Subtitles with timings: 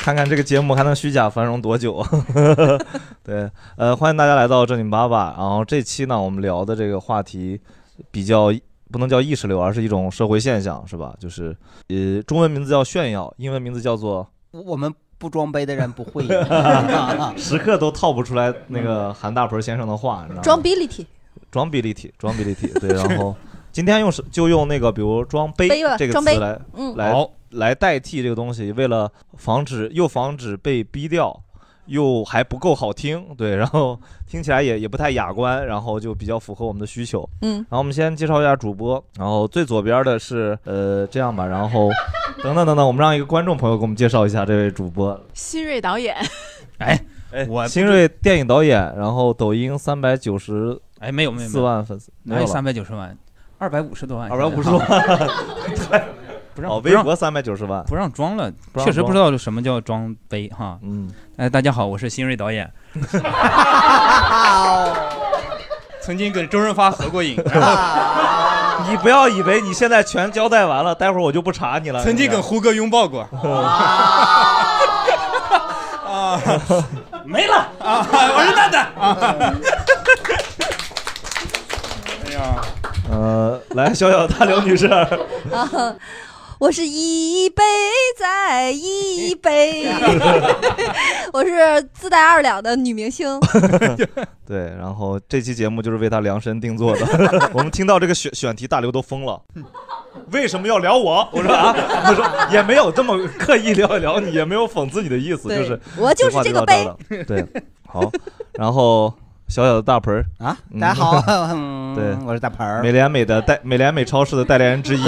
[0.00, 2.02] 看看这个节目还能虚假繁荣多久？
[3.22, 5.34] 对，呃，欢迎大家来到正经八八。
[5.36, 7.60] 然后这期呢，我们聊的这个话题
[8.10, 8.50] 比较
[8.90, 11.14] 不能叫意识流，而是一种社会现象，是吧？
[11.20, 11.54] 就是
[11.88, 16.26] 呃，中文名字叫炫耀，英文名字叫做我们不装杯的人不会。
[17.36, 20.42] 时刻都套不出来那个韩大鹏先生的话，你知道吗？
[20.42, 21.06] 装逼立体，
[21.50, 22.68] 装逼立体，装逼立体。
[22.80, 23.36] 对，然后
[23.70, 27.12] 今天用是就用那个，比如装杯这个词来嗯来
[27.50, 31.42] 来代替这个东西，为了防止又防止被逼掉，
[31.86, 37.28] 又还不够好听，对，然后听起来也也不太雅观，然后就比较符合我们的需求。
[37.42, 37.54] 嗯。
[37.54, 41.90] 然后我们先介绍一下主播，然后最左边的是呃这样吧，然后
[42.42, 45.20] 等等等等，我们让一个观众朋友给我们介绍一下这位主播。
[45.34, 46.14] 新锐导演，
[46.78, 47.00] 哎
[47.32, 52.44] 哎，我，新锐电影导演，然后抖音三百九十哎，没有没有四万粉丝，没有了。
[52.44, 53.16] 哪有三百九十万？
[53.58, 56.00] 二百五十多万，二百五十多万，哦，
[56.60, 60.78] 不让不让微博三百九十万，不让装了，不让确实不知道什么叫装杯哈。
[60.82, 62.70] 嗯，哎，大家好，我是新锐导演，
[66.02, 72.02] 曾经跟周润发合过影， 然后你不要以为你现在全交代完了，待会儿我就不查你了。
[72.02, 73.22] 曾经跟胡歌拥抱过。
[76.10, 76.40] 啊，
[77.24, 78.06] 没了啊！
[78.12, 79.16] 我是蛋蛋啊！
[82.26, 82.60] 哎呀，
[83.10, 85.16] 呃，来，小小大刘女士，啊，
[86.60, 87.62] 我是一杯
[88.18, 89.86] 再一杯，
[91.32, 93.26] 我是自带二两的女明星。
[94.46, 97.06] 对，然后这期节目就是为她量身定做的。
[97.54, 99.40] 我们听到这个选选题，大刘都疯了。
[100.32, 101.26] 为什么要聊我？
[101.32, 101.74] 我说啊，
[102.10, 106.86] 我说也没有这么刻意聊一聊你，也没有讽刺你的意思，就是我就是这个杯
[107.26, 107.42] 对，
[107.88, 108.12] 好，
[108.52, 109.14] 然后
[109.50, 110.24] 小小的大盆儿。
[110.38, 110.78] 啊嗯。
[110.78, 111.20] 大家好
[111.52, 112.80] 嗯对，我是大盆儿。
[112.82, 115.04] 美廉美的代美廉美超市的代言人之一，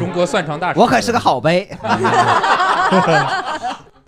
[0.00, 1.70] 中国蒜肠大师，我可是个好杯。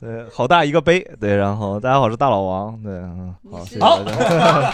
[0.00, 4.72] 对，好大一个杯，对，然后大家好，我是大老王，对，嗯，好，谢谢好大家。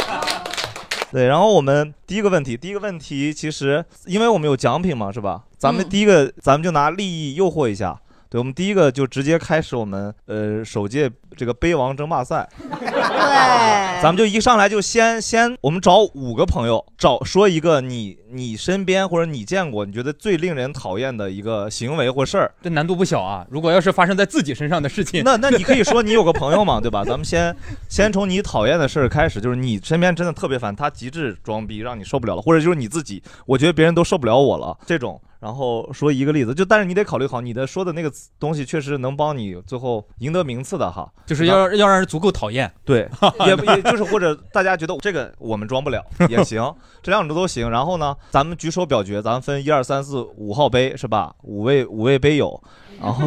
[1.12, 5.42] 对，然后我们第一个问题，第一个问题其实因为我们有奖品嘛，是吧？
[5.58, 5.88] 咱们嗯。
[5.90, 8.00] 第一个，咱们就拿利益诱惑一下。
[8.28, 12.48] 对，我们第一个就直接开始我们呃首届这个杯王争霸赛，
[12.81, 12.88] 对，
[14.03, 23.47] 咱们就一上来就先先我们找五个朋友，找说一个你你身边或者你见过你觉得最令人讨厌的一个行为或事儿，这难度不小啊！
[23.48, 27.04] 如果要是发生在自己身上的事情，那那你可以说你有个朋友嘛， 对吧？
[27.04, 27.54] 咱们先
[27.88, 35.20] 先从你讨厌的事儿开始，就是你身边真的特别烦，他极致装逼，让你受不了了，或者就是你自己，我觉得别人都受不了我了这种。
[35.46, 42.68] 然后说一个例子，就但是你得考虑好，你的说的那个东西确实能帮你最后赢得名次的哈，就是要要让人足够讨厌。
[42.84, 43.08] 对，
[43.46, 47.70] 也也就是或者大家觉得这个我们装不了也行，这两种都行。
[47.70, 51.32] 然后呢，咱们举手表决，咱们分一二三四五号杯是吧？
[51.42, 52.60] 五位五位杯友，
[53.00, 53.24] 然后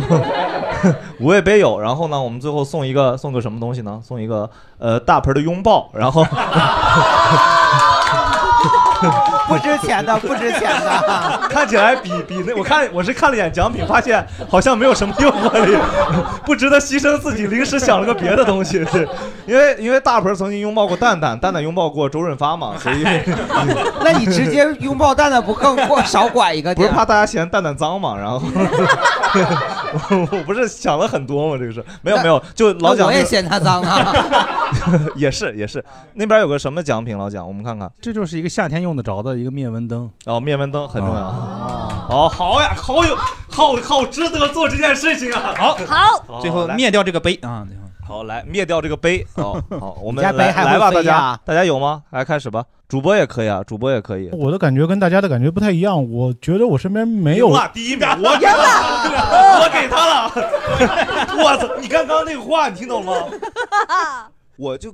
[1.22, 4.02] 五位杯友，然后呢，我们最后送一个送个什么东西呢？
[4.04, 6.26] 送一个呃大盆的拥抱，然后
[9.50, 11.48] 不值钱的， 不值钱的。
[11.50, 15.76] 看起来比比那我看我是看了一眼奖品，发现好像没有什么诱惑力，
[16.46, 18.86] 不值得牺牲自己，临时想了个别的东西。
[18.94, 19.08] 对，
[19.48, 23.04] 因为因为大鹏曾经拥抱过蛋蛋，蛋蛋拥抱过周润发嘛，所以
[24.04, 26.74] 那你直接拥抱蛋蛋不更过少管一个？
[26.76, 28.16] 不是怕大家嫌蛋蛋脏嘛？
[28.16, 28.42] 然后
[30.32, 34.14] 我不是想了很多吗，这个是没有没有，就老蒋我也嫌他脏啊。
[35.16, 35.84] 也是也是，
[36.14, 37.18] 那边有个什么奖品？
[37.18, 37.92] 老蒋，我们看看。
[38.00, 40.10] 这就是一个夏天用得着的一个灭蚊灯。
[40.26, 41.22] 哦，灭蚊灯很重要。
[41.22, 43.16] 哦，好呀，好有
[43.50, 45.54] 好好值得做这件事情啊！
[45.58, 47.66] 好，好，最后灭掉这个杯啊！
[48.08, 49.26] 好，来灭掉这个杯。
[49.36, 52.02] 哦，好，我们家杯来还来吧，大家大家有吗？
[52.10, 54.30] 来开始吧，主播也可以啊，主播也可以。
[54.34, 60.32] 我的感觉跟大家的感觉不太一样，我觉得我身边没有哇第一名，我赢了， 我给他了。
[61.44, 61.68] 我操！
[61.80, 63.28] 你看刚刚那个话，你听懂了吗？
[64.58, 64.94] 我就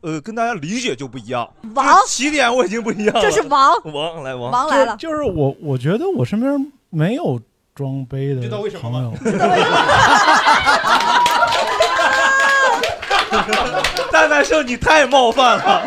[0.00, 3.20] 呃跟大家理解就不一样，王起点我已经不一样了。
[3.20, 7.40] 这是王 王来王王来了，就就是我，我觉得我身边没有
[7.74, 9.12] 装杯的知道为什么朋友。
[14.12, 15.82] 蛋蛋兄，你太冒犯了。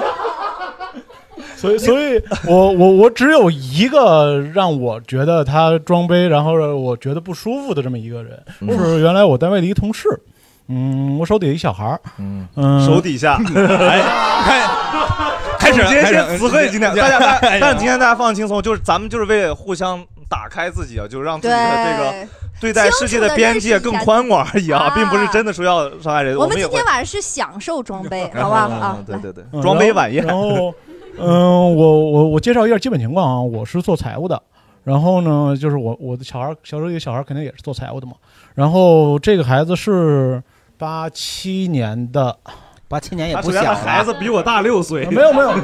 [1.56, 10.08] 所以，所以我我我只有一个让我觉得他装杯，然后让我觉得不舒服的这么一个人，嗯是原来我单位的一个同事。
[10.68, 14.02] 嗯，我手底下一小孩儿，嗯嗯，手底下， 哎，
[15.58, 22.28] 开开始总结一些开始词汇，今天大家，大哎呀但是今天大家放轻松，就是咱们就是为了互相打开自己啊，就让自己的这个
[22.60, 26.36] 对，待世界的边界更宽广而已啊，啊并不是真的说要伤害人。
[26.38, 28.68] 我们今天晚上是享受装备， 好不好？
[28.68, 30.26] 啊，对对对嗯，装备晚宴。
[30.26, 30.74] 然后，
[31.20, 34.42] 嗯、我我我介绍一下基本情况啊，我是做财务的。
[34.84, 38.14] 然后呢，就是我我的小孩，小时候一个小孩肯定也是做财务的嘛。
[38.56, 40.42] 然后这个孩子是
[40.78, 42.38] 八七年的，
[42.88, 45.52] 八七年也不小了，孩子比我大六岁，没有没有，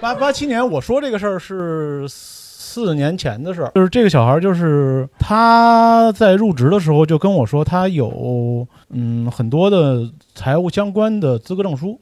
[0.00, 10.00] 八八七年我说这个事儿是四年前的事儿，就是这个小孩儿就是他在入职的时候就跟我说他有嗯很多的
[10.34, 12.00] 财务相关的资格证书，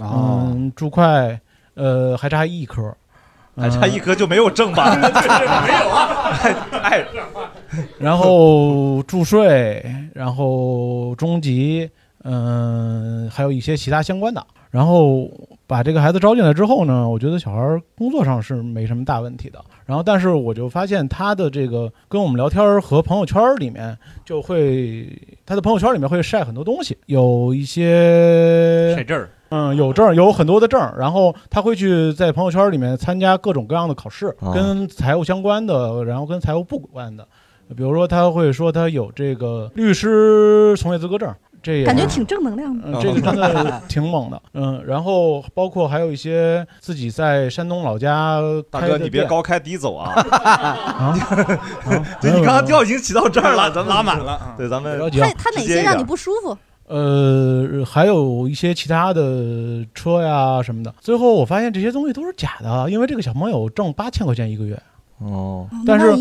[0.00, 1.38] 哦，嗯，注会
[1.74, 2.94] 呃还差一科，
[3.56, 4.96] 还差一科就没有证吧？
[4.96, 6.30] 没有啊，
[6.82, 7.04] 哎，
[7.98, 9.84] 然后注税，
[10.14, 11.88] 然后中级，
[12.24, 14.44] 嗯、还有一些其他相关的。
[14.68, 15.30] 然后
[15.66, 19.58] 把这个孩子招进来之后呢，我觉得小孩儿工作上是没什么大问题的。
[19.86, 25.08] 然后，但是我就发现他的这个跟我们聊天儿和朋友圈儿里面就会，
[25.46, 37.26] 他的朋友圈里面会晒很多东西，有一些晒证儿，嗯，有证儿，有很多的证儿，然后他会去在朋友圈里面参加各种各样的考试，哦跟财务相关的，然后跟财务不关的，
[37.74, 42.84] 比如说他会说他有这个律师从业资格证，这也感觉挺正能量的。
[42.86, 48.40] 嗯，这个真的 挺猛的，嗯，然后包括还有一些自己在山东老家
[48.70, 50.12] 大哥，你别高开低走啊！
[50.30, 51.16] 啊，
[52.20, 54.32] 对你刚刚调已经起到这儿了，咱们拉满了。
[54.32, 56.56] 啊对，咱们不着急啊他他哪些让你不舒服？
[56.88, 60.94] 呃，还有一些其他的车呀什么的。
[61.00, 64.80] 最后我发现这些东西都是假的，因为这个小朋友挣八千块钱一个月。
[65.18, 66.14] 哦，但是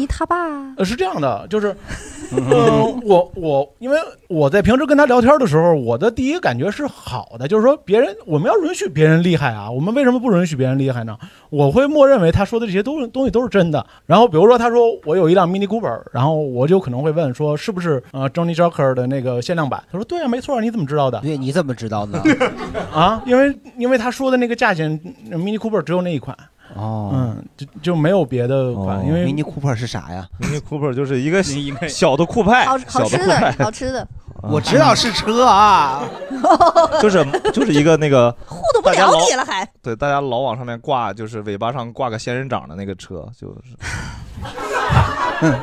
[0.78, 1.76] 呃，是这样的，就是，
[2.32, 3.98] 呃，我我因为
[4.30, 11.18] 我在平时跟他聊天的时候，我的第一感觉是好的，就是说别人我们要允许别人厉害啊，我们为什么不允许别人厉害呢？
[11.50, 13.86] 我会默认为他说的这些东东西都是真的。
[14.06, 19.84] 然后比如说他说我有一辆 Mini Cooper，然后我就可能会问说是不是呃 Johnny Joker 的那个限量版？
[19.92, 21.20] 他说对啊，没错，你怎么知道的？
[21.20, 22.22] 对，你怎么知道呢？
[22.94, 24.98] 啊，因为因为他说的那个价钱
[25.32, 26.36] ，Mini Cooper 只有那一款，
[26.76, 31.42] 哦，嗯，就就没有别的款，哦因为 Mini Cooper 是啥呀？Mini Cooper 就是一个
[31.88, 34.08] 小的酷派，好好小吃的的酷派，好吃的，
[34.44, 36.04] 我知道是车啊，
[37.02, 39.66] 就是就是一个那个糊弄不了你了还。
[39.82, 43.56] 对大家老往上面挂，就是尾巴上挂个仙人掌的那个车，就是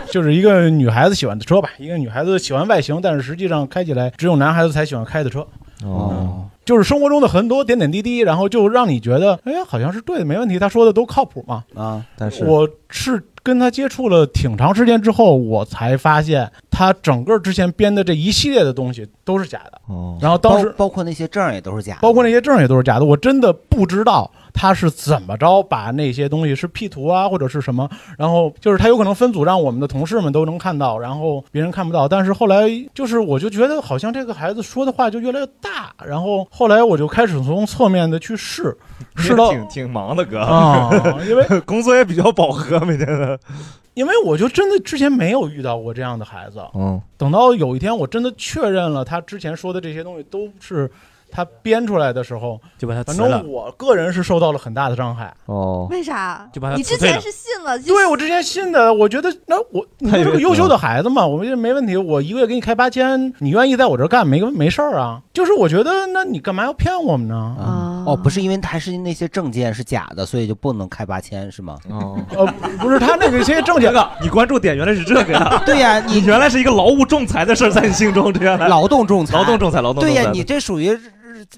[0.11, 5.47] 就是一个女孩子喜欢的车吧，一个女孩子喜欢外形，但是实际上开起来只有男孩子才喜欢开的车。
[5.85, 11.65] 哦，就是生活中的很多点点滴滴，然后就让你觉得，哎，好像是对的，没问题，他说的都靠谱嘛。
[11.75, 19.81] 啊，但是我是跟他接触了挺长时间之后，我才发现他整个之前编的这一系列的东西都是假的。
[19.89, 32.07] 哦，然后当时包包括那些证也都是假的，包括那些证也都是假的，我真的不知道他是怎么着把那些东西是 P 图啊或者是什么，然后就是他有可能分组让我们的同事们都能看到，然后别人看不到。
[32.07, 38.77] 但是后来就是我就觉得好像这个孩子说的话就越来越大，然后后来我就开始从侧面的去试，
[39.17, 40.91] 试到挺挺忙的哥，啊，
[41.29, 43.32] 因为工作也比较饱和，每天的。
[43.95, 50.91] 因为我就真的之前没有遇到过这样的孩子，嗯，等到有一天我真的确认了他之前说的这些东西都是
[51.33, 53.51] 他编出来的时候，就把他反正。
[53.51, 55.33] 我个人是受到了很大的伤害。
[55.47, 56.47] 哦，为啥？
[56.53, 65.21] 就把他你之前是信了，就对我之前信的，我觉得那我你是个优秀的孩子嘛，我觉得没问题，我一个月给你开八千，你愿意在我这儿干没没事儿啊。
[65.33, 67.57] 就是我觉得，那你干嘛要骗我们呢？
[67.59, 68.05] 啊。
[68.05, 71.77] 哦，不是因为还是那些证件是假的，所以就不能开八千是吗？
[71.89, 72.47] 哦，呃，
[72.81, 75.63] 不是他那个些证件这， 个你关注点原来是这个呀？
[75.65, 78.69] 对呀，你你原来是一个劳务仲裁的事儿，在你心中这样来。
[78.69, 80.15] 劳动仲裁，劳动仲裁，劳动仲裁。
[80.15, 80.99] 对呀，你这属于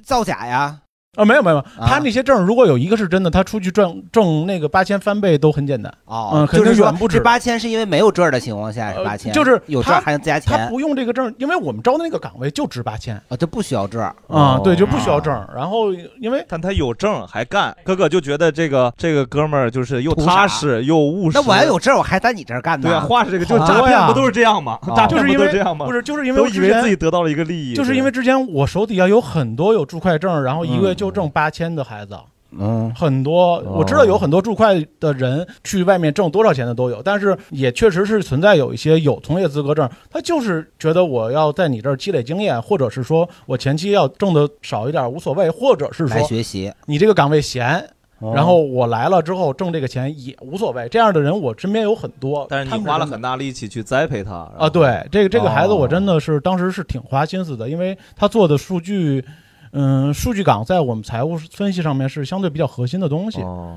[0.04, 0.83] 造假呀。
[1.16, 5.92] 啊，没有没有，没有啊他那些证如果有一个是真的，他出去挣挣那个八千翻倍都很简单。
[6.04, 14.14] 哦，嗯肯就是远不止这八千是因为没有证儿的情况下是呃八千，就是有证儿还能加钱他不用这个证，因为我们招的那个岗位就值八千啊，就不需要证儿。
[14.28, 15.32] 啊，哦对，就不需要证。
[15.54, 21.38] 然后因为但他有证还干，哥哥就觉得这个这个哥们儿就是又踏实又务实。
[21.38, 22.88] 那我要有证儿，我还在你这儿干呢。
[22.88, 24.78] 对啊，话是这个，就诈骗不都是这样吗？
[24.82, 25.86] 哦诈骗就是因为不都这样吗？
[25.86, 32.16] 不是就是因为都以为我之前自己得到了一个利益，就是因为之前我手底下有很多有注会证，然后一个月就挣八千的孩子。
[32.56, 46.72] 嗯，很多，我知道有很多注会的人去外面挣多少钱的都有，但是也确实是存在有一些有从业资格证，他就是觉得我要在你这儿积累经验，或者是说我前期要挣的少一点无所谓，或者是来说学习。
[46.86, 47.76] 你这个岗位闲，
[48.20, 50.88] 哦然后我来了之后挣这个钱也无所谓。
[50.88, 59.24] 这样的人我身边有很多，但是你花了很大力气去栽培他啊，对，这个这个孩子哦我真的是当时是挺花心思的，因为他做的数据，
[59.74, 63.42] 嗯，数据岗在我们财务分析上面是相对比较核心的东西。
[63.42, 63.76] 哦，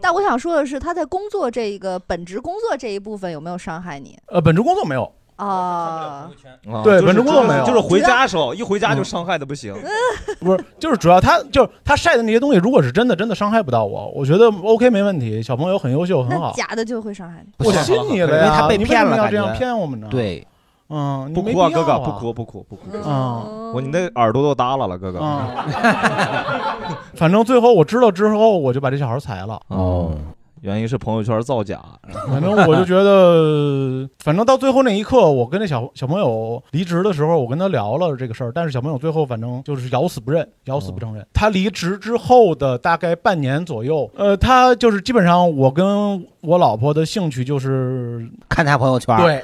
[0.00, 5.46] 但我想说的是，他在工作这个本职工作这一部分有没有伤害你呃，本职工作没有，啊？
[5.46, 6.30] 啊
[6.82, 9.72] 对本职工作没有就是回家的时候一回家就伤害的不行。
[10.40, 16.52] 不是，就是主要他就是他晒的那些东西，如果是真的，真的伤害不到我，我觉得 OK 没问题，小朋友很优秀，很那好。
[16.56, 17.64] 假的就会伤害你。
[17.64, 20.44] 我信你了呀，因为他被你骗了这样骗我们呢？，对，
[20.92, 23.08] 嗯，不哭啊，哥哥，不哭，不哭，不哭。
[23.08, 23.42] 啊
[23.74, 25.18] 我你那耳朵都耷拉了，哥哥。
[25.22, 25.48] 嗯，
[27.16, 29.58] 反正最后我知道之后，我就把这小孩裁了。
[29.68, 30.10] 哦，
[30.62, 31.78] 原因是朋友圈造假。
[32.28, 41.26] 反正我就觉得，反正到最后那一刻，我跟那小小朋友离职的时候，我跟他聊了这个事儿，但是小朋友最后反正就是咬死不认，咬死不承认。
[41.32, 49.42] 他离职之后的大概半年左右，呃，他就是基本上我跟我老婆的兴趣就是看他朋友圈，，对，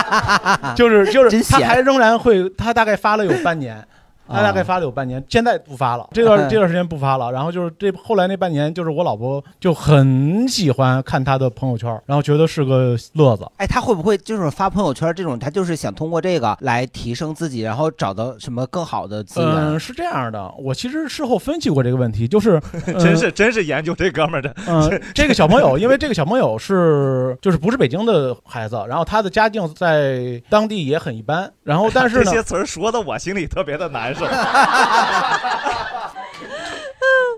[0.74, 3.86] 就是就是他还仍然会，他大概发了有半年。
[4.30, 6.08] 他大概啊发了有半年，现在不发了。
[6.12, 13.46] 这段嗯 这段时间不发了，然后就是这后来那半年，就是我老婆就很喜欢看他的朋友圈，然后觉得是个乐子。
[13.56, 19.50] 哎，他会不会就是发朋友圈这种，他就是想通过这个来提升自己，然后找到什么更好的资源？
[19.50, 24.54] 嗯，是这样的，我其实事后分析过这个问题，就是、 呃真是真是研究这哥们儿的。
[24.66, 34.19] 嗯、 这个小朋友，因为这个小朋友是就是不是北京的孩子，然后他的家境在当地也很一般，然后但是呢，这些词儿说的我心里特别的难受。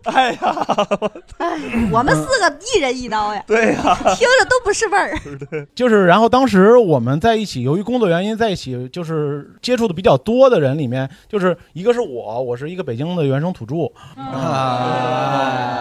[0.05, 0.39] 哎呀，
[1.39, 1.57] 哎，
[1.93, 3.81] 我们四个一人一刀呀， 对呀，
[4.17, 5.17] 听着都不是味儿。
[5.77, 15.79] 就是然后当时我们在一起，由于工作原因在一起，就是接触的比较多的人里面，就是一个是我，我是一个北京的原生土著，啊，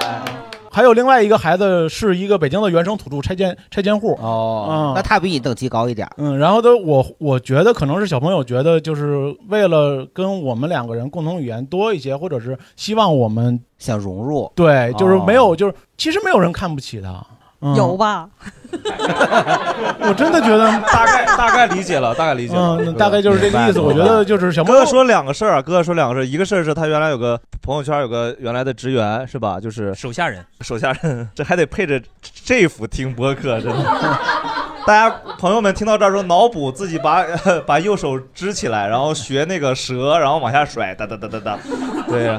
[0.72, 4.14] 还有另外一个孩子是一个北京的原生土著拆迁拆迁户。
[4.22, 17.24] 哦嗯，那他比你等级高一点，嗯，然后的我我觉得可能是小朋友觉得就是为了跟我们两个人共同语言多一些，或者是希望我们想融入，对，就是没有，哦就是其实没有人看不起他。
[17.64, 18.28] 嗯有吧？
[20.08, 22.78] 我真的觉得，大概大概理解了，大概理解了。
[22.80, 23.80] 嗯，大概就是这个意思。
[23.80, 29.60] 我觉得就是小哥哥说两个事儿啊，哥哥说两个事儿，一个事儿是他原来有个朋友圈有个原来的职员是吧？
[29.60, 32.02] 就是手下人，手下人， 这还得配着
[32.44, 33.78] 这幅听播客，真的。
[34.84, 37.24] 大家朋友们听到这儿说，脑补自己把
[37.68, 41.60] 把右手支起来，然后学那个蛇，然后往下甩，哒哒哒哒哒。
[42.08, 42.36] 对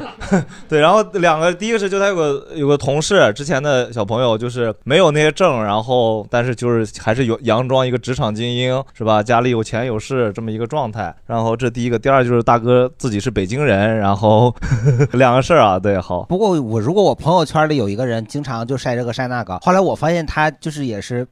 [0.68, 9.22] 对，然后两个，第一个是就他有个有个同事，之前的小朋友就是没有那些证，然后但是就是还是有佯装一个职场精英，是吧？
[9.22, 11.14] 家里有钱有势这么一个状态。
[11.26, 14.54] 然后这第一个，第二就是大哥自己是北京人，然后
[15.12, 16.22] 两个事儿啊，对，好。
[16.24, 21.26] 不过我如果我朋友圈里有一个人经常就晒这个晒那个，后来我发现他就是也是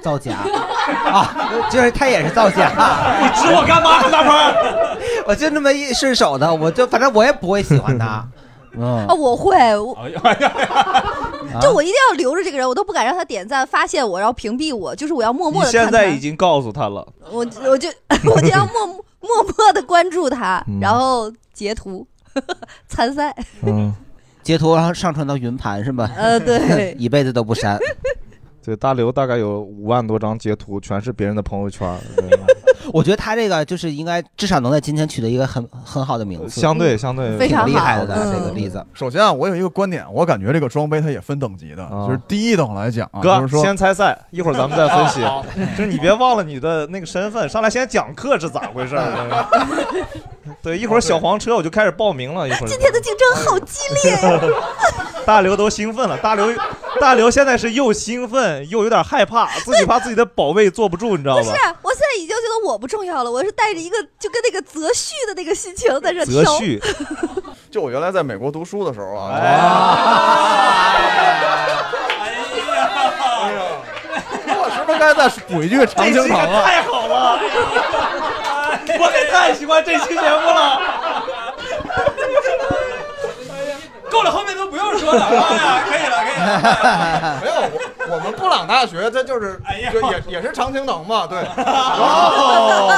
[0.00, 0.36] 造假
[1.06, 2.70] 啊，就是他也是造假。
[3.20, 4.66] 你指我干嘛，大鹏？
[5.26, 8.24] 我就那么一顺手的，我就反正我也不会喜欢他。
[8.76, 10.10] 嗯啊，，我会，我哎
[11.60, 15.70] 就我一定要留着这个人，我都不敢让他点赞发现我，然后屏蔽我，就是我要默默的。
[15.70, 17.88] 现在已经告诉他了，我我就
[18.34, 22.06] 我就要默默默默的关注他，嗯然后截图
[22.86, 23.34] 参赛。
[23.62, 23.94] 嗯，
[24.42, 26.10] 截图然后上传到云盘是吧？
[26.16, 27.78] 呃，对， 一辈子都不删。
[28.64, 32.28] 对，大刘大概有五万多张截图，全是别人的朋友圈，对
[32.92, 38.84] 我觉得他这个就是应该至少能在今天取得一个很很好的名次，相对相对非常厉害好的嗯这个例子。
[38.94, 45.20] 首先啊，我有一个观点，我感觉这个装备它也分等级的，啊就是第一等来讲啊，哥就是说先猜赛，一会儿咱们再分析。
[45.76, 48.96] 就是你别忘了你的那个身份，上来先讲课是咋回事？
[50.62, 54.40] 对，一会儿小黄车我就开始报名了，一会儿今天的竞争好激烈呀！
[55.24, 56.46] 大刘都兴奋了，大刘
[57.00, 66.58] 大刘现在是又兴奋又有点害怕，自己怕自己的宝贝坐不住，你知道吗不是？，我现在已经我不重要了，我是带着一个就跟那个择婿的那个心情在这择挑。
[66.58, 66.80] 婿，
[67.70, 69.62] 就我原来在美国读书的时候啊，哎呀。
[74.48, 76.64] 我是不是该再补一句常这期可青藤啊？
[76.64, 77.38] 太好了，
[78.98, 80.80] 我也太喜欢这期节目了。
[84.16, 85.26] 够了，后面都不用说了。
[85.28, 87.38] 可以了，可以了。
[87.42, 87.54] 没有，
[88.08, 91.38] 我我们布朗大学这就是哎呀就也也是常青藤嘛，对。
[91.64, 92.88] 哦，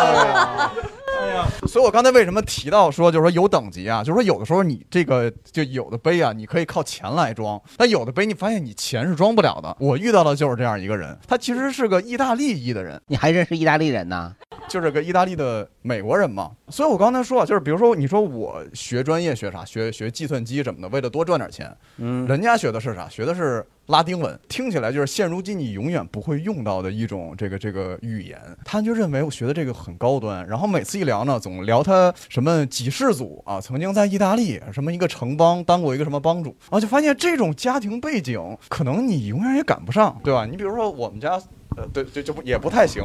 [1.67, 9.77] 所以我刚才为什么提到说，就是说有等级啊，就是说有的时候你这个就有的杯啊，你可以靠钱来装，但有的杯你发现你钱是装不了的。
[9.79, 14.35] 我遇到的就是这样一个人，他其实是个意大利裔的人，你还认识意大利人呢？
[14.69, 23.09] 就是个意大利的美国人嘛，所以我刚才说啊，就是比如说你说我学专业学啥，学学计算机什么的，为了多赚点钱，嗯，人家学的是啥？
[23.09, 28.39] 学的是拉丁文，听起来就是现如今你永远不会用到的一种这个这个语言。
[28.63, 40.45] 他就认为我学的这个很高端，然后每次一聊呢，总聊他什么几世祖啊，曾经在意大利什么一个城邦当过一个什么帮主，然后就发现这种家庭背景可能你永远也赶不上，对吧？
[40.45, 41.41] 你比如说我们家。
[41.77, 43.05] 呃，对，就，就不也不太行。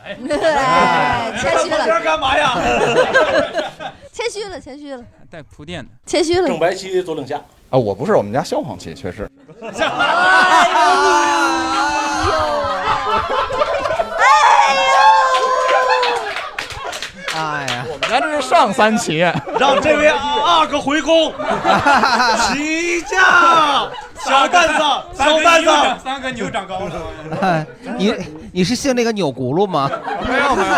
[0.00, 0.14] 哎，
[1.40, 2.54] 谦虚了，干嘛呀？
[4.12, 5.90] 谦虚了，谦虚了，带铺垫的。
[6.06, 6.46] 谦虚了。
[6.46, 7.42] 正白旗左领下。
[7.68, 9.28] 啊，我不是，我们家消黄旗，确实。
[9.62, 9.70] 哎呦！
[17.36, 17.38] 哎
[17.68, 19.18] 呀，我们家这是上三旗，
[19.60, 21.32] 让这位阿哥回宫，
[22.50, 23.88] 起驾，
[24.18, 24.74] 小担子，
[25.16, 25.70] 小担子，
[26.02, 26.90] 三个牛长高了。
[27.40, 27.64] 哎
[27.96, 28.12] 你
[28.52, 29.88] 你是姓那个钮轱辘吗？
[30.28, 30.74] 没有没有，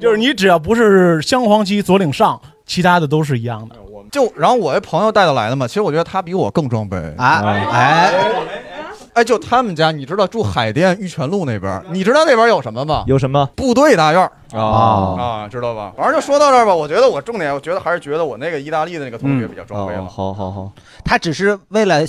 [0.00, 3.76] 就是你只要不是镶黄旗左领上，其他的都是一样的。
[4.12, 7.42] 就然后我一朋友带的来的嘛，其实我觉得他比我更装备啊，
[7.72, 8.12] 哎。
[9.14, 13.04] 哎，就他们家，你知道住海淀玉泉路那边，你知道那边有什么吗？
[13.06, 13.44] 有什么？
[13.54, 14.22] 部队大院
[14.54, 15.92] 啊啊，知道吧？
[15.94, 20.06] 反正就说到这儿吧，我觉得我重点，我觉得还是觉得我那个意大利的那个同学比较装备了。
[20.08, 20.72] 好好好，
[21.04, 22.00] 他只是为了。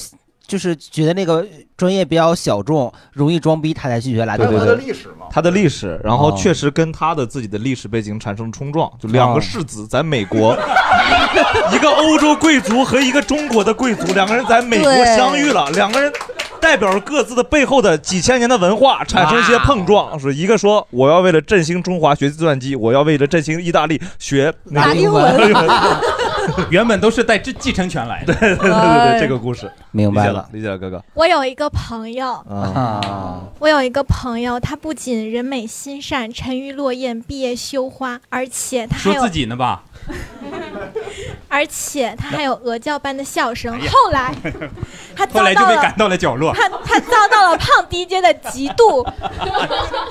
[0.45, 1.45] 就是觉得那个
[1.77, 10.55] 专业比较小众，容易装逼，他才去学拉丁对对对，历史嘛，他的历史，然后确实跟他的自己的历史背景产生冲撞，就两个世子在美国，
[11.73, 16.11] 一个欧洲贵族和一个中国的贵族，两个人在美国相遇了，两个人
[16.59, 25.23] 代表着各自的背后的几千年的文化产生一些碰撞，是一个说我要为了振兴中华学计算机，我要为了振兴意大利学拉丁文。
[26.71, 29.71] 原本都是带继继承权来的，对对对对对，这个故事。
[29.91, 31.03] 明白了，理解了，哥哥。
[31.13, 32.33] 我有一个朋友。
[32.49, 39.83] 啊，我有一个朋友，他不仅人美心善、沉鱼落雁、闭月羞花，而且他还有说自己呢吧，
[41.47, 43.79] 而且他还有鹅叫般的笑声。
[43.79, 44.33] 后来
[45.15, 46.53] 他遭后来就到了被赶到了角落。
[46.53, 49.07] 他他遭到了胖迪姐的嫉妒，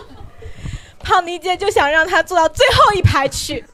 [1.02, 3.64] 胖迪姐就想让他坐到最后一排去。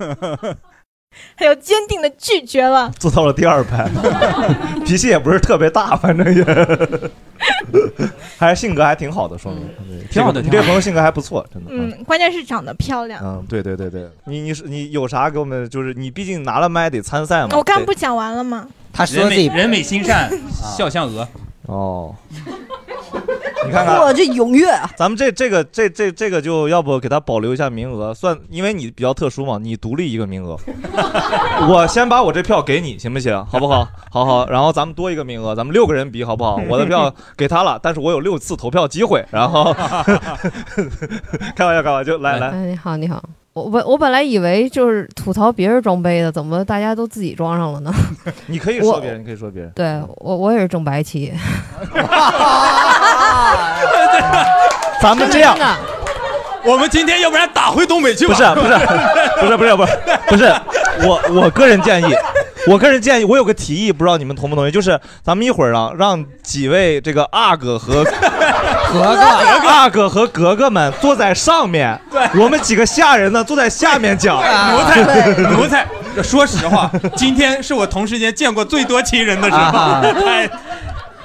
[1.37, 2.91] 他就坚定的拒绝了。
[2.99, 3.89] 坐到了第二排，
[4.85, 6.45] 脾气也不是特别大，反正也，
[8.39, 9.63] 还是性格还挺好的，说明
[10.11, 10.41] 挺好的。
[10.43, 11.71] 你这个朋友性格还不错，真的。
[11.73, 13.21] 嗯，关键是长得漂亮。
[13.23, 15.69] 嗯，对对对对，你你是你有啥给我们？
[15.69, 17.57] 就是你毕竟拿了麦得参赛嘛。
[17.57, 18.67] 我刚不讲完了吗？
[18.93, 20.31] 他说自己人美心善，
[20.77, 21.29] 笑像鹅。
[21.69, 22.15] 哦。
[23.65, 24.89] 你看看，我这踊跃啊！
[24.97, 30.57] 咱们这这个这这这个就要不给他保留一下名额，算，因为你比较特殊嘛，你独立一个名额。
[31.69, 33.45] 我先把我这票给你，行不行？
[33.47, 33.89] 好不好？
[34.11, 36.61] 好好，然后咱们多一个名额，咱们六个人比好不好？
[36.69, 39.25] 我的票给他了，但是我有六次投票机会。
[39.31, 39.73] 然后
[41.57, 42.49] 开玩笑，开玩笑，就来来。
[42.51, 43.23] 哎，你好，你好。
[43.63, 47.93] 我本我本来以为就是吐槽别人装杯的，怎么大家都自己装上了呢？
[48.47, 49.71] 你可以说别人，你可以说别人。
[49.75, 51.33] 对我，我也是正白旗。
[55.01, 55.57] 咱们这样，
[56.65, 58.35] 我们今天要不然打回东北去吧？
[58.55, 58.69] 不是
[59.41, 60.55] 不是不是不是不是不是，
[61.07, 62.13] 我我个人建议，
[62.67, 64.71] 我个人建议，我有个提议，不知道你们同不同意？
[64.73, 68.05] 就是咱们一会儿啊，让几位这个阿哥和
[68.93, 69.15] 格
[69.61, 71.99] 格阿哥和格格们坐在上面，
[72.39, 74.37] 我们几个下人呢坐在下面讲。
[74.37, 75.03] 奴才
[75.51, 75.87] 奴才，
[76.23, 79.79] 说实话，今天是我同时间见过最多亲人的时候。
[80.27, 80.49] 哎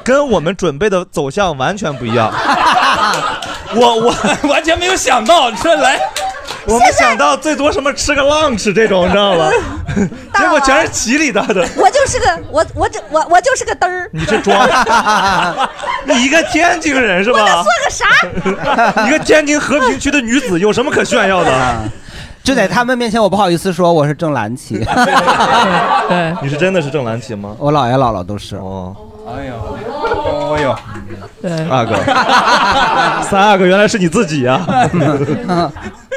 [0.04, 2.30] 跟我们准备的走向完全不一样。
[3.74, 4.14] 我我
[4.50, 5.98] 完全没有想到，说来，
[6.68, 9.50] 我没想到最多什么吃个 lunch 这种，你知道吗？
[10.38, 11.68] 结果全是齐里的的。
[11.78, 14.10] 我就是个我我这我我就是个嘚儿。
[14.12, 14.58] 你是装，
[16.06, 17.40] 你一个天津人是吧？
[17.40, 17.90] 我能算个
[18.96, 19.08] 啥？
[19.08, 21.52] 一个天津和平区的女子有什么可炫耀的？
[22.44, 24.78] 就在他们面前，我不好意思说我是正蓝旗。
[26.10, 27.56] 对， 你是真的是正蓝旗吗？
[27.58, 28.58] 我姥爷姥姥都是。
[28.58, 28.94] 哦，
[29.26, 30.76] 哎呦，哦呦，
[31.42, 31.96] 对，阿哥，
[33.24, 34.60] 三阿哥原来是你自己啊！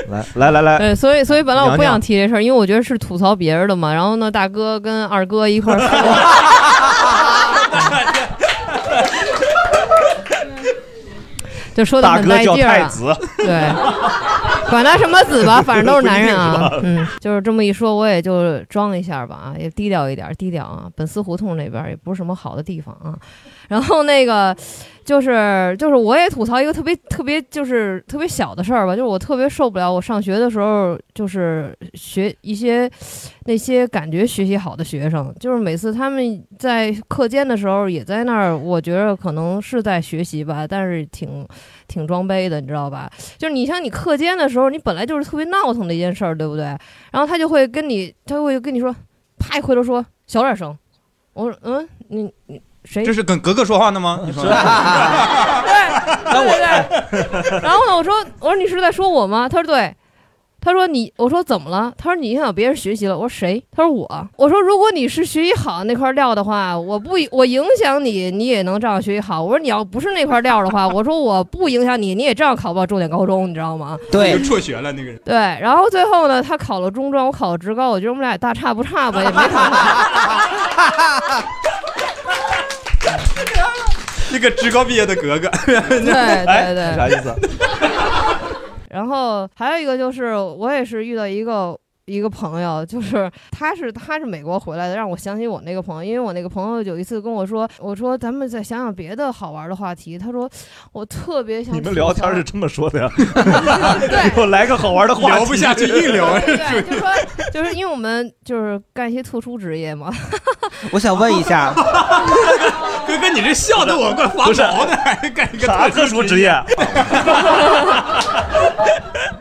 [0.08, 3.92] 来来来来，对，所以所以本来我不想提这事儿，因为我觉得是吐槽别人的嘛。
[3.92, 5.88] 然后呢，大哥跟二哥一块儿说，
[11.74, 12.88] 就说的大哥叫很带劲儿啊。
[12.88, 13.70] 子，对，
[14.70, 16.80] 管他什么子吧， 反正都是男人啊不一。
[16.84, 20.84] 嗯，就是这么一说，我也就装一下吧啊，也低调一点，低调啊。
[20.96, 23.12] 本司胡同那边也不是什么好的地方啊。
[23.68, 24.56] 然后那个，
[25.04, 32.90] 就是就是我也吐槽一个特别特别就是特别小的事儿吧，就是我特别受不了我上学的时候就是学一些
[33.44, 41.46] 那些感觉学习好的学生，就是每次他们在课间的时候也在那儿，我觉得可能是在学习吧，但是挺
[41.88, 43.10] 挺装杯的，你知道吧？
[43.38, 46.64] 就是你像你课间的时候，你本来就是特别闹腾的一件事儿，对不对？
[47.12, 48.94] 然后他就会跟你，他会跟你说，
[49.38, 50.76] 啪一回头说小点声，
[51.32, 53.04] 我说嗯，你你谁？
[53.04, 54.20] 这是跟格格说话呢吗？
[54.24, 56.56] 你说，那我
[57.62, 59.48] 然后呢，我说我说你是在说我吗？
[59.48, 59.94] 他说对。
[60.58, 61.92] 他说你，我说怎么了？
[61.96, 63.16] 他说你影响别人学习了。
[63.16, 63.62] 我说谁？
[63.70, 64.28] 他说我。
[64.36, 69.40] 我说如果你是学习好那块料的话，我不我影响你，你也能照样学习好。
[69.40, 73.96] 我说你要不是那块料的话，我说我不影响你，你也照样考不到重点高中，你知道吗？
[74.10, 75.16] 就辍学了那个人。
[75.24, 79.70] 对，然后最后呢，他考了中专，我考了职高，我觉得我们俩也大差不差吧，也没什么。
[84.32, 86.04] 一个职高毕业的格格， 对对
[86.74, 87.34] 对，啥意思？
[88.90, 100.48] 然后还有一个就是，我也是遇到一个一个朋友，就是他是他是美国回来的，让我想起我那个朋友，因为我那个朋友有一次跟我说，我说咱们再想想别的好玩的话题，他说
[100.92, 103.10] 我特别想你们聊天是这么说的呀？
[103.16, 106.38] 对， 给我来个好玩的话题，聊不下去 硬聊。
[106.38, 107.08] 对，就说
[107.52, 110.12] 就是因为我们就是干一些特殊职业嘛。
[110.92, 116.52] 我想问一下，哥哥，你这笑的我快发毛呢，还干一个啥特殊职业？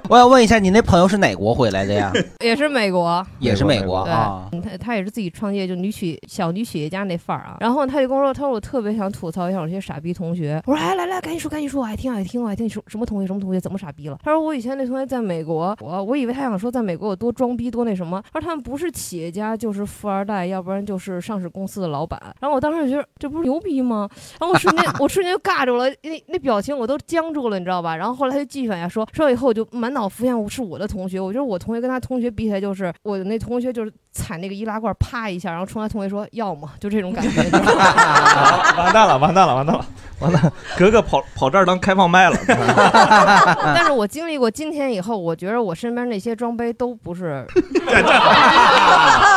[0.07, 2.11] 我想问一下，你那朋友是哪国回来的呀？
[2.39, 4.49] 也是美国，也是美国对啊。
[4.63, 7.57] 他他也是自己创业，就女企小女企业家那范儿啊。
[7.59, 10.61] 然后他就跟我说，他说我特别想吐槽一下我这些傻逼同学。
[10.65, 12.65] 我说哎来来，赶紧说赶紧说，我爱听爱听我爱听。
[12.65, 14.17] 你说什么同学什么同学怎么傻逼了？
[14.23, 18.21] 他说我以前那同学在美国，我我以为他想说在美国有多装逼多那什么。
[18.31, 22.19] 他说他们不是企业家就是富二代，要不然就是上市公司的老板。
[22.39, 24.09] 然后我当时就觉得这不是牛逼吗？
[24.39, 27.95] 然后我瞬间 我瞬间就尬住了，那那表情我都僵住了，你知道吧？
[27.95, 31.19] 然后后来他就继续往下说，说以后我就满脑浮现是我的同学。
[31.19, 37.41] 我觉得我同学跟他同学比起来，就是我的那同学就是踩那个易拉罐啪一下，然后冲他同学说要么，就这种感觉。
[37.51, 39.85] 完蛋了，完蛋了，完蛋了，
[40.19, 40.53] 完了！
[40.77, 42.37] 格格跑跑这儿当开放麦了。
[43.75, 47.45] 但是我经历过今天以后，我觉得我身边那些装杯都不是。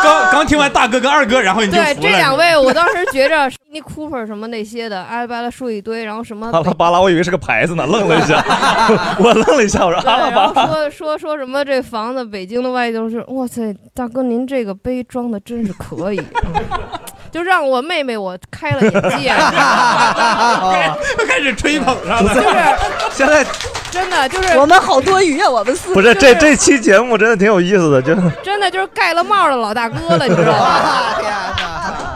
[0.01, 8.43] 刚刚听完大哥跟二哥，然后你就对这两位，我当时觉着 Mini Cooper 什么那些的，阿拉巴拉说一堆，然后什么阿拉巴拉，我以为是个牌子呢，愣了一下，
[9.19, 10.69] 我愣了一下，我说对，阿拉然后巴拉。
[10.69, 16.53] 说说说什么这房子北京的外就是，哇塞，大哥您这个杯装的真是可以，嗯
[17.31, 19.29] 就让我妹妹我开了眼界。
[21.29, 22.35] 开始吹捧上了。
[22.35, 22.49] 就是
[23.13, 23.45] 现在
[23.91, 31.17] 真的就是我们好多余啊，我们四个不是这这期节目真的挺有意思的，就真的就是盖了帽的老大哥了，你知道吗？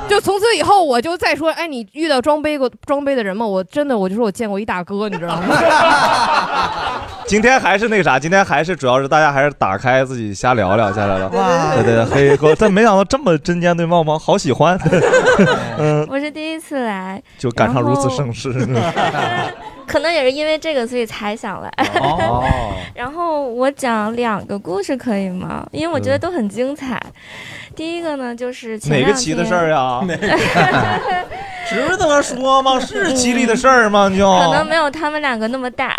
[0.08, 3.46] 就从此以后，我就再说，哎，你遇到装杯过装杯的人吗？
[3.46, 5.56] 我真的我就说我见过一大哥，你知道吗？
[7.26, 11.28] 今天还是那个啥，今天还是主要是大家还是打开自己瞎聊聊，瞎聊聊。
[11.28, 14.78] 哇对对对，黑哥，但没想到这么针尖对麦芒，好喜欢。
[15.78, 18.52] 嗯，我是第一次来，就赶上如此盛世。
[19.86, 21.68] 可能也是因为这个，所以才想来。
[22.00, 22.42] 哦
[22.94, 25.66] 然后我讲两个故事可以吗？
[25.72, 27.00] 因为我觉得都很精彩。
[27.74, 30.00] 第一个呢，就是前两哪个齐的天事儿呀？
[31.68, 32.78] 值得说吗？
[32.80, 34.08] 是吉利的事儿吗？
[34.10, 35.96] 就可能没有他们两个那么大。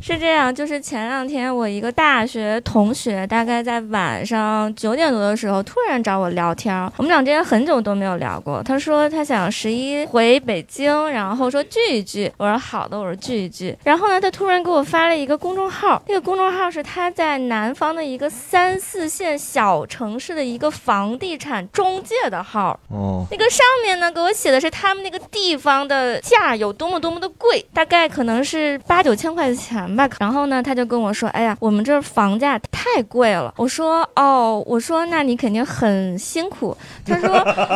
[0.00, 6.90] 是这样，就是前两天我一个大学同学，大概在晚上九点多的时候，突然找我聊天儿。
[6.96, 8.62] 我们俩之间很久都没有聊过。
[8.62, 12.32] 他说他想十一回北京，然后说聚一聚。
[12.36, 13.76] 我说好的，我说聚一聚。
[13.84, 22.78] 然后呢，他突然给我发了一个公众号，那个公众号是他在南方的一个三四线小城市的一个房地产中介的号。
[22.88, 29.88] 哦，那个上面呢，给我写的是他们那个地方的价有多么多么的贵，大概可能是八九千块钱
[30.20, 37.30] 然后呢，他就跟我说：“哎呀，我们这儿房价太贵了。”我说：“哦，我说那你肯定很辛苦。”他说：“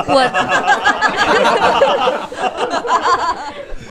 [0.08, 0.28] 我。”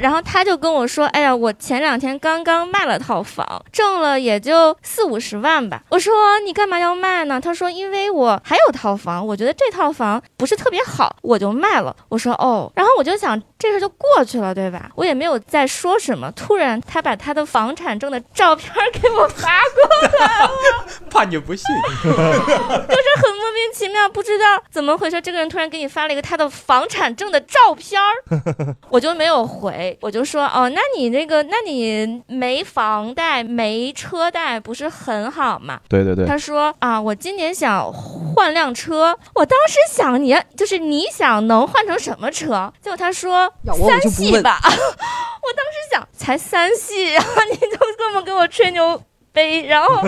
[0.02, 14.90] 然后他就跟我说：“哎呀，我前两天刚刚卖了套房，挣了也就四五十万吧。”我说：“你干嘛要卖呢？”他说：“因为我还有套房，我觉得这套房不是特别好，我就卖了。”我说：“哦。”然后我就想这事就过去了，对吧？
[14.96, 16.30] 我也没有再说什么。
[16.34, 20.52] 突然，他把他的房产证的照片给我发过来了。
[21.10, 21.64] 怕你不信。
[22.04, 24.02] 就是很莫名其妙。
[24.02, 35.80] 啊，不知道怎么回事，这个人突然给你发了一个他的房产证的照片儿， 我就没有回，我就说哦，那你那个，那你没房贷没车贷不是很好吗？
[35.90, 42.72] 对对对他说啊，我今年想换辆车，我当时想你就是你想能换成什么车？
[42.82, 49.02] 结果他说三系吧， 我当时想才三系，然后你就这么给我吹牛。
[49.34, 50.02] 杯，然后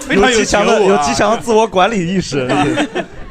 [0.00, 2.48] 非 常有极强的有极强的自我管理意识。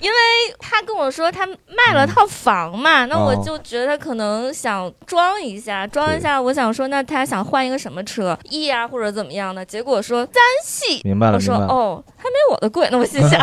[0.00, 0.16] 因为
[0.58, 6.40] 他跟我说他卖了套房嘛，那我哦就觉得他可能想装一下，装一下。
[6.40, 9.64] 我想说，那他想换一个什么车，E 啊或者怎么样的？
[9.64, 12.88] 结果说三系，明白了我说哦，还没我的贵。
[12.90, 13.40] 那我心想，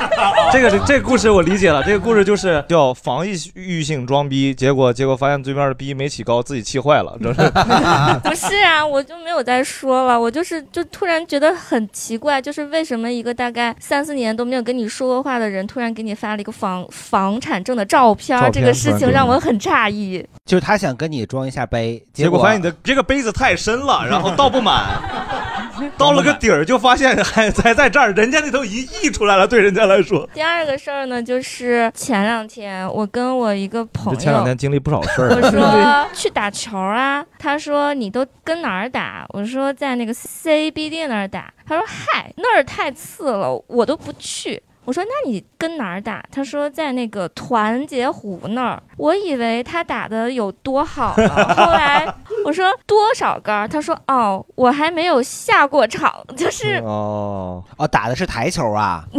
[0.52, 7.40] 这个这个故事我理解了，这个故事就是叫防御欲性装逼，结果结果发现对面的逼没起高，自己气坏了，这是。
[8.24, 10.18] 不是啊，我就没有再说了。
[10.18, 20.26] 我就是就突然觉得很奇怪，就是为什么一个大概三四年都没有跟你说过话的人，突然给你发了一个房房产证的照片这个事情让我很诧异。
[20.44, 24.98] 就是他想跟你装一下杯，结果发现你的这个杯子太深了，然后倒不满，
[25.98, 30.26] 倒了个底儿就发现还还在这儿，人家那都一溢出来了，对人家来说。
[30.32, 35.28] 第二个事儿呢，就是前两天我跟我一个朋友，前两天经历不少事儿。
[35.28, 39.26] 我 说去打球啊，他说你都跟哪儿打？
[39.30, 41.52] 我说在那个 CBD 那儿打。
[41.66, 44.62] 他说嗨，那儿太次了，我都不去。
[44.88, 46.24] 我说那你跟哪儿打？
[46.32, 48.82] 他说在那个团结湖那儿。
[48.96, 52.10] 我以为他打的有多好呢，后来
[52.42, 53.68] 我说多少杆儿？
[53.68, 59.04] 他说哦，我还没有下过场，就是哦哦，打的是台球啊，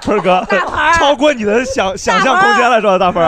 [0.00, 3.22] 春儿哥大盆儿超过你的想想象空间了，是吧，大鹏？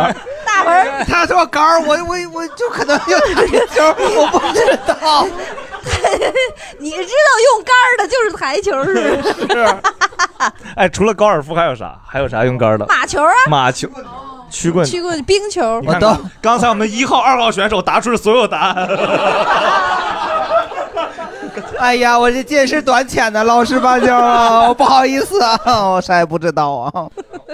[0.45, 3.85] 大鹏，他说杆儿，我我我就可能有台球，
[4.21, 5.25] 我不知道。
[6.79, 7.07] 你知道
[7.53, 9.77] 用杆儿的就是台球是不 是？
[10.77, 11.97] 哎，除了高尔夫还有啥？
[12.07, 12.87] 还有啥用杆儿的？
[12.89, 13.89] 马球啊马球、
[14.51, 14.85] 曲棍。
[14.85, 18.89] 曲棍、冰球，你看看刚才我们一号、二号选手答出了所有答案。
[21.85, 25.59] 哎呀，我这见识短浅的，老实巴交啊， 我不好意思啊，
[25.93, 27.07] 我啥也不知道啊。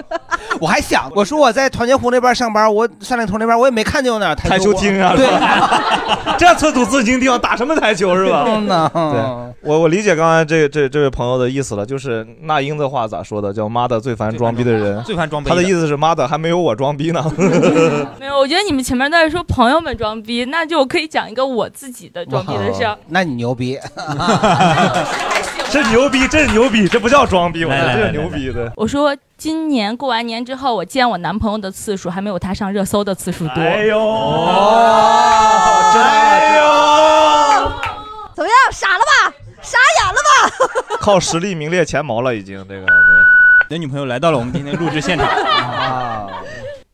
[0.59, 8.45] 我还想，我说我在团结湖那边上班，我三里屯那边我也没看见有哪儿台球厅啊，对是，吧这寸土寸金地方打什么台球是吧？
[8.47, 13.51] 嗯呐对，我我理解刚才这这这位朋友的意思了，就是那英的话咋说的？
[13.51, 17.21] 叫妈的最烦装逼的人，最烦装逼他的意思是妈的还没有我装逼呢。
[18.19, 22.97] 没有，我觉得你们前面在说朋友们装逼，那就我可以讲一个我自己的装逼的事儿。
[23.07, 23.77] 那你牛逼，
[25.71, 28.71] 这牛逼，这牛逼，这不叫装逼，我觉得这是牛逼的。
[28.75, 33.61] 我说今年过完年之后，我见我男朋友的次数还没有他上热搜的次数多。
[33.61, 33.97] 哎呦，
[35.95, 37.71] 哎呦，
[38.35, 38.55] 怎么样？
[38.71, 39.33] 傻了吧？
[39.61, 40.97] 傻眼了吧？
[40.99, 42.81] 靠实力名列前茅了，已经这个。
[43.69, 46.27] 你的女朋友来到了我们今天录制现场 啊。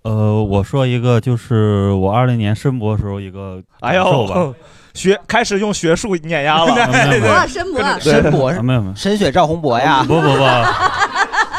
[0.03, 4.55] 呃，我说一个，就是我二零年申博时候一个哎感受吧呦，
[4.97, 6.73] 学开始用学术碾压了。
[6.91, 7.47] 对对对。
[7.47, 10.43] 申博对申博啊没有没有，深雪赵宏博呀，不不不，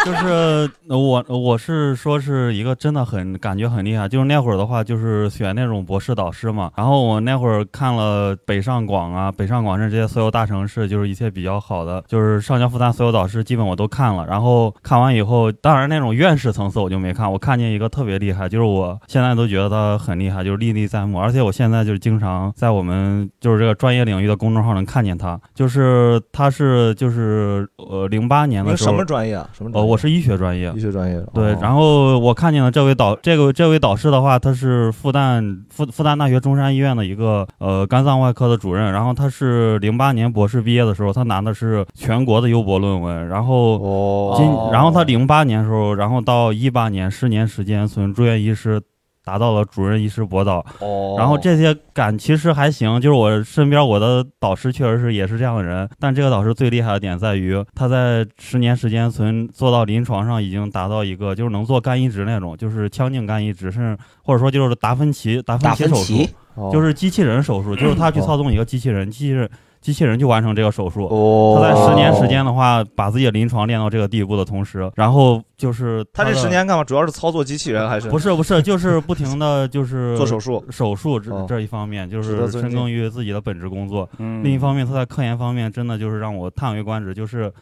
[0.09, 29.51] 就是我我是说是一个真的很感觉很厉害，就是那会儿的话就是选那种博士导师嘛，然后我那会儿看了北上广啊、北上广深这些所有大城市，就是一些比较好的，就是上交复旦所有导师基本我都看了，然后看完以后，当然那种院士层次我就没看，我看见一个特别厉害，就是我现在都觉得他很厉害，就是历历在目，而且我现在就是经常在我们就是这个专业领域的公众号能看见他，就是他是就是呃零八年的时候你什么专业啊？
[29.53, 31.21] 什么专呃，业我是医学专业，医学专业。
[31.35, 48.81] 对哦，然后我看见了这位导，这个这位导师的话，他是复旦复复旦大学中山医院的一个呃肝脏外科的主任，然后他是零八年博士毕业的时候，他拿的是全国的优博论文，然后今、哦然后他零八年时候，然后到一八年十年时间从住院医师。
[49.29, 51.17] 达到了主任医师博导，哦。
[51.19, 66.27] 然后这些感其实还行，就是我身边我的导师确实是也是这样的人，但这个导师最厉害的点在于他在十年时间从做到临床上已经达到一个就是能做肝移植那种，就是腔镜肝移植，甚至或者说就是达芬奇达芬奇手术
[66.73, 69.47] 就是机器人手术，就是他去操纵一个机器人，机器人。
[69.81, 76.83] 机器人就完成这个手术，哦他在十年时间的话，把自己的临床练到这个地步的同时，然后就是他这十年干嘛？
[76.85, 78.09] 主要是操作机器人还是？
[78.11, 84.09] 不是不是，就是不停的 就是做手术手术这哦这一方面，就是深耕于自己的本职工作。
[84.19, 87.53] 嗯另一方面，他在科研方面真的就是让我叹为观止，就是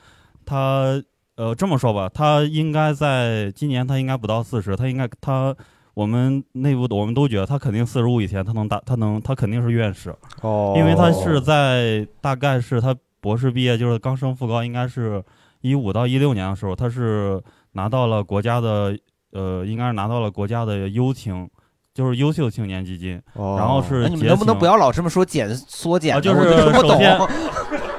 [0.45, 1.01] 他
[1.37, 5.55] 呃这么说吧，他应该在今年他应该不到四十，他应该他。
[5.97, 15.25] 我们内部的我们都觉得他肯定四十五以前他能达他能他肯定是院士，哦因为他是在大概是他博士毕业，就是刚升副高，应该是
[15.63, 18.95] 一五到一六年的时候，他是拿到了国家的
[19.33, 21.49] 呃，应该是拿到了国家的优青。
[21.95, 27.01] 就是优秀青年基金，然后是哎你们能不能不要老这么说减缩减就是我听不懂。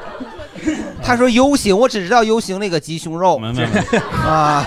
[1.01, 3.39] 他说 U 型，我只知道 U 型那个鸡胸肉。
[3.39, 3.63] 没没
[4.23, 4.63] 啊，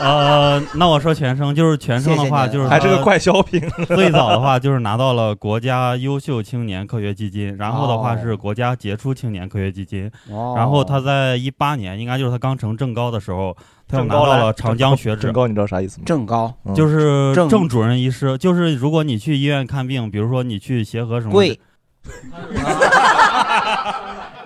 [0.00, 10.10] 呃，那我说全称，就是全称的话，就是还是个快消品 最早的话就是拿到了国家优秀青年科学基金，然后的话哦是国家杰出青年科学基金。
[10.30, 13.54] 哦然后他在一八年，应该就是他刚成正高的时候，
[13.86, 15.22] 他拿到了长江学者。
[15.22, 16.04] 正高你知道啥意思吗？
[16.06, 21.58] 正高嗯就是正正主任医师，就是如果你去医院看病，比如说你去协和什么，贵，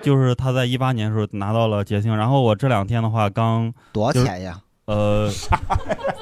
[0.01, 4.59] 就是他在一八年的时候拿到了捷星，然后我这两天的话刚多少钱呀？
[4.85, 5.29] 呃，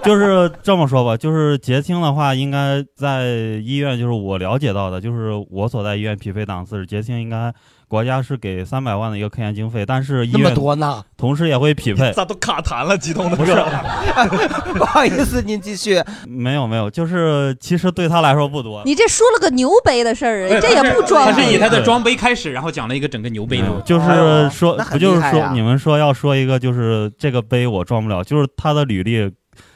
[0.03, 3.25] 就是这么说吧，就是结清的话，应该在
[3.63, 7.53] 医院，就是我了解到的，就是我所在医院匹配档次，是结清应该
[7.87, 11.03] 国家是给三百万的一个科研经费，但是医那么院多呢？
[11.17, 12.11] 同时也会匹配。
[12.13, 12.97] 咋都卡痰了？
[12.97, 13.53] 激动的不是
[14.75, 16.01] 不好意思，您继续。
[16.27, 18.81] 没有没有，就是其实对他来说不多。
[18.85, 29.31] 你这说了个牛杯的事儿，这也不装他是以他的装杯开始，然后讲了一个整个牛杯的，就是说，不就是说你们说要说一个，就是这个杯我装不了，就是他的履历，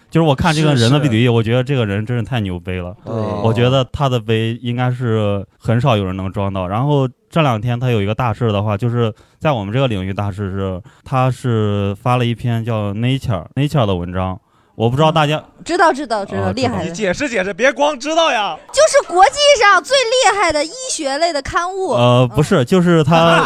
[0.09, 2.95] 就是我看这个人的履历，我觉得这个人真是太牛杯了。
[3.05, 6.67] 对我觉得他的杯应该是很少有人能装到。
[6.67, 14.39] 然后这两天他有一个大事的话，就是在我们这个领域大事是，他是发了一篇叫 Nature Nature 的文章，
[14.75, 18.57] 我不知道大家知道知道知道，啊厉害的，解释解释，别光知道呀。
[18.71, 21.91] 就是国际上最厉害的医学类的刊物。
[21.91, 23.45] 呃不是，就是他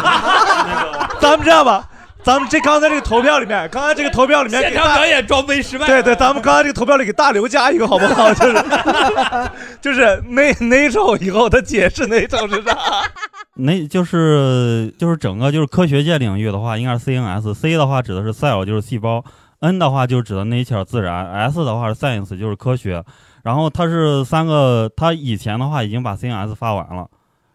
[1.20, 1.88] 咱们这样吧，
[2.24, 5.86] 咱们这刚才这个投票里面，刚才这个投票里面现场表演装杯失败。
[5.86, 8.32] 对对，咱们刚才这个投票里给大刘加一个好不好？
[8.32, 8.64] 就是
[9.82, 12.76] 就是那那种以后他解释那种是啥？
[13.56, 19.24] 那就是就是整个就是科学界领域的话，应该是 CNS，C 的话指的是 cell 就是细胞
[19.60, 23.04] ，N 的话就指的 nature 自然，S 的话是 science 就是科学。
[23.42, 27.08] 然后它是三个，它以前的话已经把 CNS 发完了，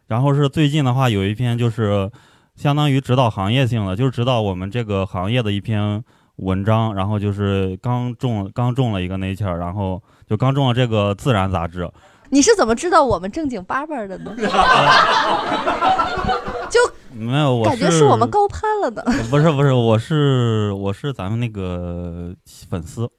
[0.07, 2.11] 然后是最近的话有一篇就是
[2.57, 6.03] 相当于指导行业性的，就是指导我们这个行业的一篇
[6.37, 11.89] 文章，然后就是刚中刚中了一个 nature，然后就刚中了这个自然杂志。
[12.29, 14.35] 你是怎么知道我们正经八百的呢？
[16.69, 16.79] 就
[17.13, 19.01] 没有，我感觉是我们高攀了呢。
[19.29, 22.33] 不是不是，我是我是咱们那个
[22.69, 23.09] 粉丝。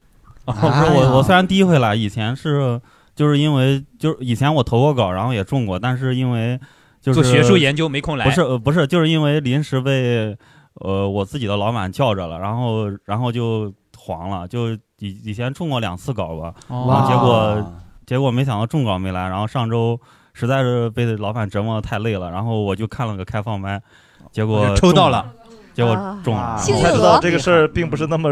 [0.45, 2.79] 啊，不是我我虽然第一回来，以前是
[3.15, 6.61] 就是因为就是以前我投过稿，然后也中过，但是因为
[7.01, 10.37] 就是做学术研究没空来不是呃不是，就是因为临时被
[10.75, 17.73] 呃我自己的老板叫着了，然后然后就黄了，就以以前中过两次稿吧，哦然后结果
[18.07, 20.01] 结果没想到中稿没来，然后上周
[20.33, 23.83] 实在是被老板折磨的太累了，然然后我就看了个开放麦，
[24.31, 25.29] 结果抽到了，
[25.75, 28.31] 结果啊中了，幸运才知道这个事儿并不是那么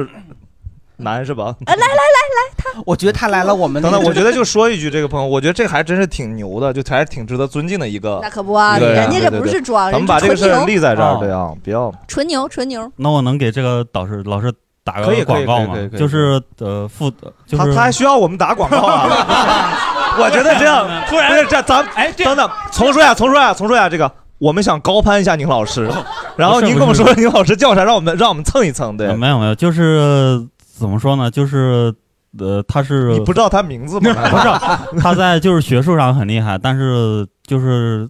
[0.99, 1.55] 难，是吧？
[1.67, 8.19] 来来来来，他我觉得他来了，我们等等，我觉得就说一句，这个朋友，我觉得这还真是挺牛的，就还是挺值得尊敬的一个。
[8.23, 11.93] 那可不啊，人家这不是装，咱们把这个事儿立在这儿，哦对啊，不要。
[12.09, 12.91] 纯牛纯牛。
[12.97, 14.53] 那我能给这个导师老师
[14.85, 15.99] 打可以可以个广告吗可以可以？
[15.99, 17.11] 就是呃副
[17.47, 20.17] 就是他他还需要我们打广告啊？
[20.19, 25.91] 我觉得这样 突然这咱哎，等等，重说呀，重说呀，重说呀，这个我们想高攀一下宁老师，
[26.37, 29.17] 然后您跟我们说宁老师叫啥，让我们让我们蹭一蹭，对呃。
[29.17, 30.47] 没有没有，就是
[30.79, 31.31] 怎么说呢？
[31.31, 31.93] 就是
[32.39, 34.13] 呃，他是你不知道他名字吗？
[34.31, 38.09] 不是 他在就是学术上很厉害，但是就是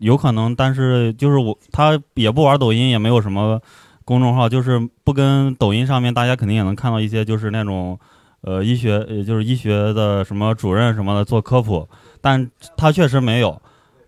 [0.00, 3.60] 有可能，但是就是我他也不玩抖音，也没有什么
[4.04, 7.96] 公众号，就是不跟抖音上面大家肯定也能看到一些就是那种
[8.40, 11.88] 呃医学呃就是医学的什么主任什么的做科普，
[12.20, 13.60] 但他确实没有。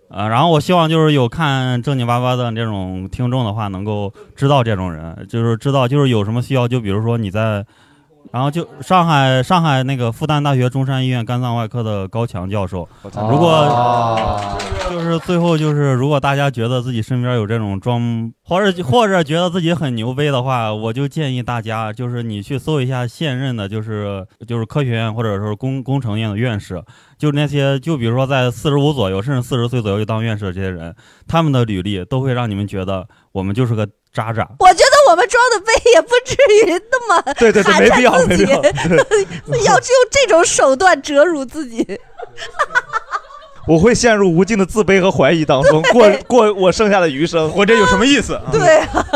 [0.08, 7.64] 呃，然后我希望就是有看正经八八的这种听众的话，能够知道这种人，就是知道就是有什么需要，就比如说你在
[8.32, 12.88] 然后就上海上海那个复旦大学中山医院肝脏外科的高强教授，
[13.28, 26.82] 如果就是最后就是如果大家觉得自己身边有这种装，或者或者觉得自己很牛逼的话，我就建议大家就是你去搜一下现任的，就是就是科学院或者说工工程院的院士，
[27.18, 30.94] 就那些就比如说在四十五左右甚至四十岁左右就当院士的这些人，
[31.26, 34.46] 他们的履历都会让你们觉得我们就是个渣渣。
[34.58, 36.34] 我觉得我们装的杯也不至
[36.66, 41.86] 于那么对对对寒没必要碜自己没必要 要用这种手段折辱自己。
[43.68, 47.48] 我会陷入无尽的自卑和怀疑当中，过过我剩下的余生。
[47.50, 48.40] 活着有什么意思？
[48.50, 49.06] 对啊，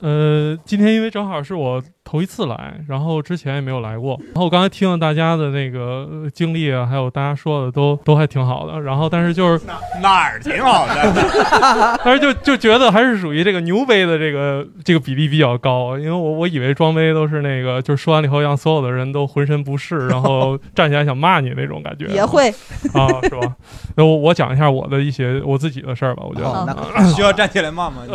[0.00, 4.18] 呃，今天因为正好是我头一次来，然后之前也没有来过。
[4.26, 8.80] 然后我刚才听了大家的那个呃经历啊，还有大家说的都都还挺好的。
[8.80, 9.64] 然后但是就是
[10.02, 10.94] 哪儿挺好的？
[12.04, 22.06] 但是就就觉得还是属于这个牛杯的这个这个比例比较高，因为我我以为装杯都是那个，就是说完了以后让所有的人都浑身不适，然后站起来想骂你那种感觉。
[22.06, 22.50] 也会
[22.92, 23.56] 啊，是吧？
[23.96, 26.76] 那我我讲一下我的一些我自己的事儿吧，我觉得、
[27.14, 28.02] 需要站起来骂吗？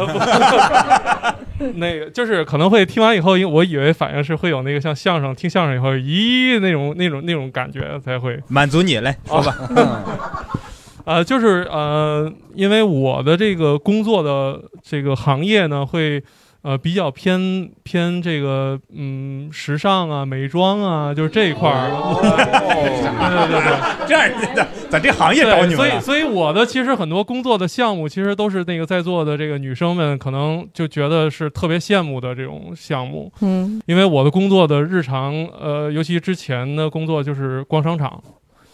[1.75, 9.55] 那个就是可能会听完以后，因为我以为反应是会有那个像相声听相声以后，咦那种那种那种感觉才会满足你来说吧。
[11.05, 16.21] 呃，就是呃，因为我的这个工作的这个行业呢，会
[16.67, 21.87] 呃比较偏偏这个嗯时尚啊、美妆啊，就是这一块儿。
[22.19, 25.77] 对对对对，这样的，在这行业招你们了。
[25.77, 33.31] 对所以所以我的其实很多工作的项目，其实都是那个在座的这个女生们可能就觉得是特别羡慕的这种项目。
[33.39, 38.21] 嗯，因为我的工作的日常，呃，尤其之前的工作就是逛商场，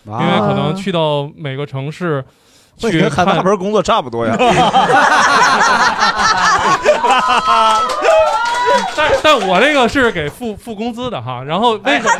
[0.07, 2.42] 因为可能去到每个城市去
[2.81, 4.35] 那跟海大看门工作差不多呀。
[8.95, 12.09] 但但我这个是给付付工资的哈，然后为什么？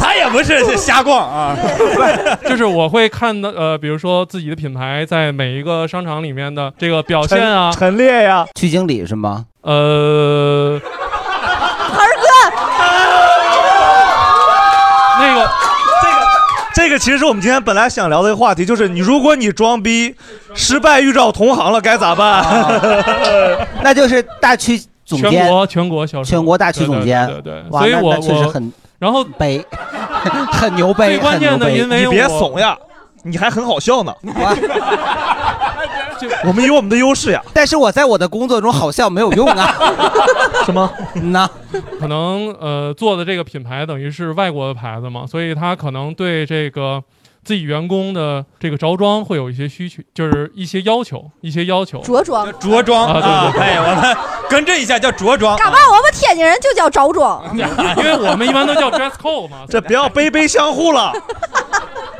[0.00, 1.56] 他也不是瞎逛啊，
[2.48, 9.44] 就是我会看的呃，比如说自己的品牌在每一个商场里面的这个表现啊，陈列呀，区经理是吗？
[9.62, 10.80] 呃，
[11.94, 12.26] 二哥，
[15.20, 15.48] 那个
[16.74, 20.14] 这个其实是我们今天本来想聊的一个话题，就是你如果你装逼
[20.54, 22.44] 失败遇到同行了该咋办？
[23.82, 29.64] 那就是大区总监，全国全国销售，全国大区总监，对对对对哇所以我确实我很然后悲，
[30.52, 32.76] 很牛悲，最关键的因为你别怂呀，
[33.24, 34.14] 你还很好笑呢。
[36.46, 37.42] 我们有我们的优势呀。
[37.52, 39.74] 但是我在我的工作中好像没有用啊。
[40.64, 40.90] 什么？
[41.14, 41.48] 那
[41.98, 47.02] 可能呃做的这个品牌等于是外国的牌子嘛，所以他可能对这个
[47.44, 52.00] 自己员工的这个着装会有一些需求，就是一些要求，一些要求。
[52.02, 54.16] 着装，着装啊对对对哎，我们
[54.48, 55.56] 更正一下，叫着装。
[55.58, 55.78] 干嘛？
[55.90, 57.42] 我们天津人就叫着装。
[57.56, 59.64] 因为我们一般都叫 dress code 嘛。
[59.68, 61.12] 这不要卑卑相互了。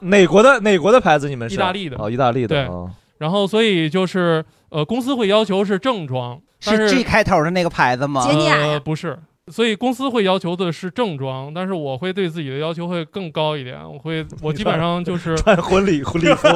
[0.02, 1.28] 哪国的哪国的牌子？
[1.28, 2.48] 你们是意大利的哦，意大利的。
[2.48, 2.90] 对哦
[3.22, 8.26] 然后所以就是呃，公司会要求是正装，但是是 G 开头的那个牌子吗？
[8.26, 9.16] 呃，不是。
[9.50, 13.76] 所以公司会要求的是正装，但是我会对自己的要求会更高一点。
[13.82, 16.46] 我会，我基本上就是穿 婚礼婚礼服，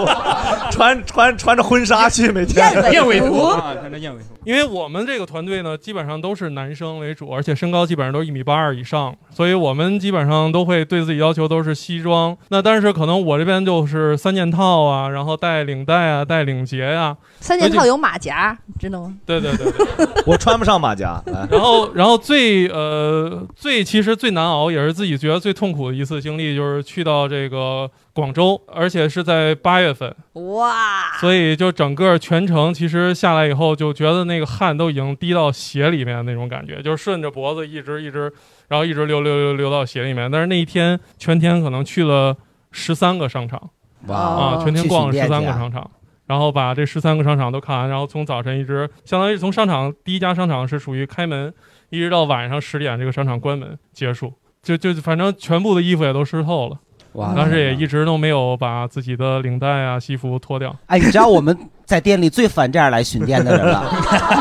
[0.70, 2.64] 穿 穿穿着婚纱去每天。
[2.92, 4.26] 燕尾服啊， 穿着燕尾服。
[4.44, 12.36] 因为我们这个团队呢，基本上都是男生为主，而且身高基本上都是一米八二以上，所以我们基本上都会对自己要求都是西装。
[12.50, 19.14] 那但是可能我这边就是三件套啊，然后带领带啊，带领结啊、三件套有马甲，知道吗？
[19.26, 21.20] 对对对对，我穿不上马甲。
[21.50, 38.30] 然后，然后最呃最其实最难熬，也是自己觉得最痛苦的一次经历，就是去到这个广州，而且是在八月份，哇，所以就整个全程其实下来以后，就觉得那个汗都已经滴到鞋里面那种感觉，就是顺着脖子一直一直，
[38.68, 40.30] 然后一直流流流流到鞋里面。
[40.30, 42.36] 但是那一天全天可能去了
[42.72, 43.70] 十三个商场，
[44.08, 45.90] 哇啊，全天逛了十三个商场。
[46.26, 51.54] 然后把这十三个商场都看完，然后从早晨一直，相当于从商场第一家商场是属于开门，
[51.90, 54.32] 一直到晚上十点这个商场关门结束，
[54.62, 56.76] 就就反正全部的衣服也都湿透了，
[57.12, 60.74] 哇当时也一直都没有把自己的领带啊、西服脱掉。
[60.86, 63.90] 哎，你知道我们在店里最烦这样来巡店的人了，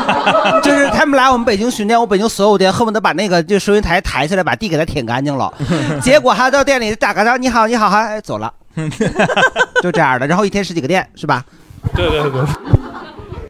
[0.62, 5.52] 就是他们来我们北京巡店，我北京所有店恨不得把那个就收银台抬起来，把地给他舔干净了，
[6.02, 8.52] 结果他到店里打个招呼，你好，你好，哎，走了，
[9.80, 11.44] 就这样的，然后一天十几个店是吧？
[11.94, 12.42] 对对对。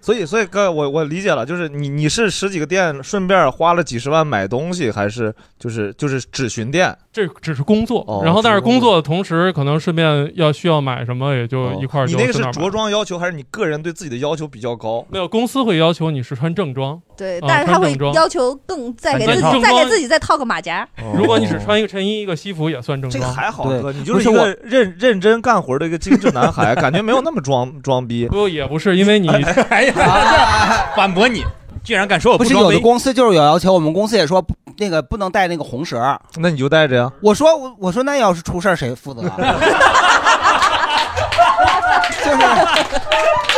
[0.07, 6.97] 所以，所以哥，我我理解了，就是你你是十几个店，顺便花了几十万买东西，还是就是就是只巡店？
[7.13, 15.05] 这只是工作，哦然后但是工工作的同时，可能顺便要需要买什么，也就一块儿哦你那个是顺便买着装要求，还是你个人对自己的要求比较高？
[15.11, 20.87] 没有，公司会要求你是穿正装，对，啊但是他会要求更再给自己再给自己再套个马甲。
[21.17, 23.23] 如果你只穿一个衬衣、一个西服，也算正装。
[23.23, 28.27] 这个还好，哥，你就是一个认认真干活的一个精致男孩，感觉没有那么装装逼。
[28.29, 29.29] 不，也不是，因为你
[29.71, 31.45] 哎呀， 反驳你，
[31.83, 32.79] 居然敢说我不是有的？
[32.81, 34.45] 公司就是有要求，我们公司也说
[34.79, 35.99] 那个不能带那个红绳。
[36.37, 37.11] 那你就带着呀。
[37.23, 39.37] 我说我我说那要是出事儿谁负责啊？
[42.25, 42.39] 就 是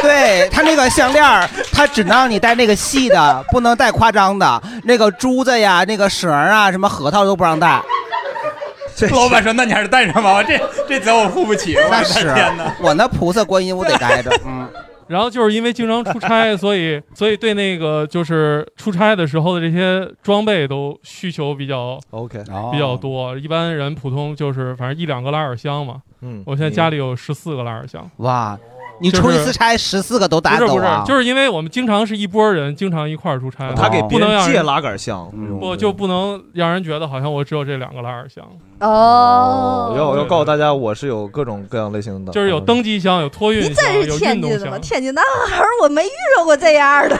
[0.03, 4.63] 对他那个项链儿，他只能让你戴那个细的，不能戴夸张的。
[4.85, 7.81] 那个珠子呀，那个绳儿啊，什么核桃都不让戴。
[9.13, 12.75] 老板说：“那你还是带上吧，我这这责我付不起。”我的那是天哪！
[12.81, 14.69] 我那菩萨观音我得带着，嗯。
[15.09, 22.43] 然后就是因为经常出差， 所以所以对那个就是出差的时候的这些装备都需求比较 OK
[22.73, 23.37] 比较多。
[23.39, 26.03] 一般人普通就是反正一两个拉尔箱嘛。
[26.21, 28.09] 嗯我现在家里有十四个拉尔箱。
[28.19, 28.59] 哇，
[29.01, 35.31] 你出一次差十四个都带不是不是就是因为我们经常是一拨人，经常一块儿出差，他给不能借拉杆箱，
[35.61, 38.45] 不就不能让人觉得好像我只有这两个拉杆箱，
[38.81, 44.73] 哦，要要告诉大家，我是有各种各样类型的，就是有登机箱、有托运你箱、真是有运动天津的吗？
[44.73, 44.81] 箱。
[44.81, 47.19] 天津男孩我没遇着过这样的，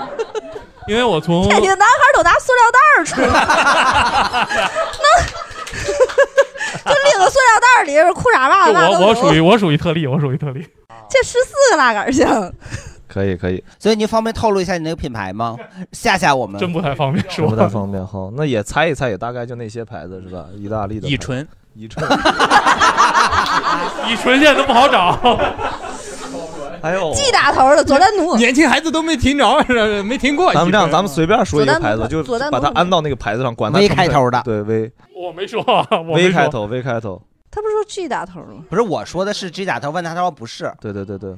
[0.88, 1.86] 因为我从天津男孩
[2.16, 3.28] 都拿塑料袋儿出来，
[6.94, 10.66] 拎个塑料袋儿里边裤衩袜子都有我我属于我属于特例，我属于特例。
[11.08, 12.52] 这十四个拉杆箱，
[13.06, 15.56] 可以可以，所以您方便透露一下你那个品牌吗？
[15.92, 16.60] 吓吓我们。
[16.60, 18.30] 真不太方便不太方便哈。
[18.36, 20.46] 那也猜一猜，也大概就那些牌子是吧？
[20.56, 22.04] 意大利的乙醇，乙醇，
[24.08, 25.38] 乙醇现在都不好找。
[26.82, 30.52] 还有 G 打头的佐丹奴，年轻孩子都没听着，是没听过。
[30.52, 38.64] 咱们这样，咱们随便说一个牌子，就把它安到那个牌子上，管它 V 开头的对 V 我没说啊， 我没 V 说开头 V 开头，他不是说 G 打头吗？
[38.68, 40.70] 不是我说的是 G 打头，问他他说不是。
[40.80, 41.34] 对对对对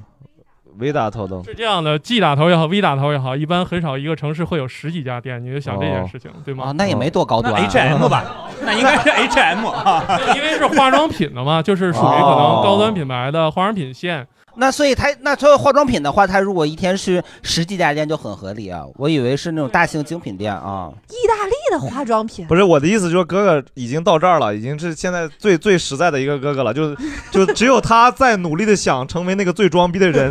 [0.78, 1.42] ，V 打头的。
[1.44, 6.64] 是这样的，G 打头也好，V 打头也好，一般很少一个城市会有十几家店，你就想这件事情，对吗？
[6.68, 8.24] 哦那也没多高端啊 H&M 吧，
[8.64, 10.04] 那应该是 H&M 啊，
[10.34, 14.26] 因为是化妆品的嘛，就是属于可能高端品牌的化妆品线。
[14.60, 18.82] 那所以他那作为化妆品的话，他如果一天是十几家店就很合理啊。
[18.96, 20.90] 我以为是那种大型精品店啊。
[21.08, 26.94] 意大利的化妆品，不是我的意思，就是哥哥已经到这儿了，已经是现在最最实在的一个哥哥了，就
[27.30, 30.28] 就只有他在努力的想成为那个最装逼的人，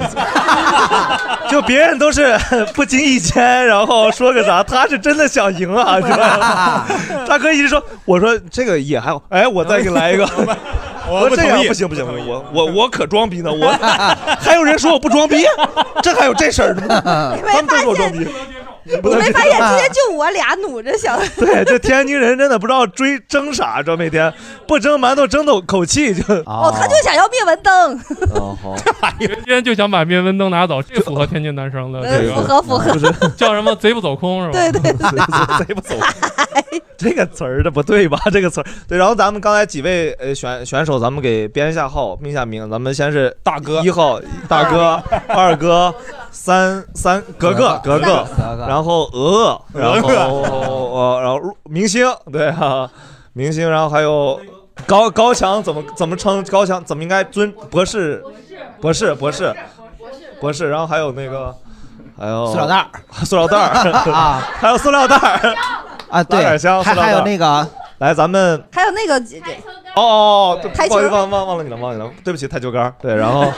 [1.50, 2.38] 就别人都是
[2.74, 6.86] 不经意间，然后说个啥，他是真的想赢啊，是吧？
[7.26, 10.28] 大哥一直说，我说这个也还好，哎，我再给你来一个。
[11.10, 13.72] 我这样不同意不行不行，我我我可装逼呢，我
[14.40, 15.46] 还有人说我不装逼，
[16.02, 17.34] 这还有这事儿呢？
[17.36, 18.10] 你没他们都发说
[19.04, 21.20] 我没发现今天就我俩努着想？
[21.38, 24.34] 对，这天津人真的不知道追争啥，知道每天
[24.68, 26.22] 不争馒头争口口气就。
[26.46, 28.00] 哦，他就想要灭蚊灯。
[28.34, 28.76] 哦好，
[29.20, 34.60] 今天就想把灭蚊灯拿走，这符合天津男生的这个，符合符合就是 叫什么贼不走空是吧？
[34.60, 36.08] 对对对，贼不走空。
[36.98, 38.20] 这个词儿这不对吧？
[38.32, 38.98] 这个词儿对。
[38.98, 42.68] 然后咱们刚才几位呃选选手，咱们给编一下号，命下名。
[42.72, 45.94] 咱们先是大哥一号大哥，二哥，
[46.32, 48.26] 三三格格格格，
[48.68, 52.90] 然后鹅鹅，然后呃然后明星对啊，
[53.34, 54.40] 明星，然后还有
[54.86, 58.24] 高高强怎么怎么称高强怎么应该尊博士
[58.82, 59.14] 博士。
[59.16, 59.56] 博士
[60.40, 61.56] 博士，然后还有那个
[62.18, 62.90] 还有塑料袋儿。
[63.26, 64.12] 塑料袋儿。
[64.12, 65.56] 啊， 还有塑料袋儿。
[66.10, 66.44] 啊，对
[66.84, 67.68] 还还有那个。
[67.98, 69.16] 来咱们还有那个
[69.96, 72.94] 哦哦哦，台球不好意思，忘忘忘了你了，忘了你了，对不起，台球杆儿。
[73.02, 73.52] 对，然后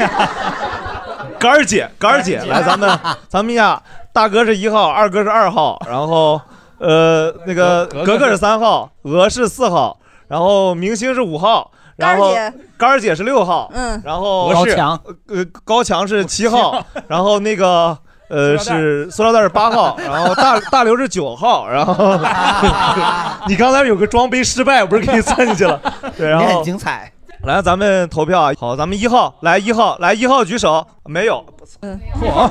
[1.38, 3.82] 杆儿姐，杆儿姐，来，咱们咱们呀，
[4.14, 6.39] 大哥是一号，二哥是二号，然后
[6.80, 9.97] 呃，那个格格格格是三号，鹅是四号，
[10.28, 17.97] 然后明星是五号，然后杆儿姐杆儿姐是六号，嗯然后高强呃高强是七号，然后那个。
[18.32, 22.16] 呃，是塑料袋是八号，然后大 大刘是九号，然后
[23.49, 25.82] 你刚才有个装杯失败，我不是给你算进去了？
[26.16, 27.12] 对，然也后很精彩。
[27.44, 28.52] 来，咱们投票啊！
[28.60, 31.46] 好，咱们一号来一号来一号举手，没有，
[31.82, 32.50] 嗯，我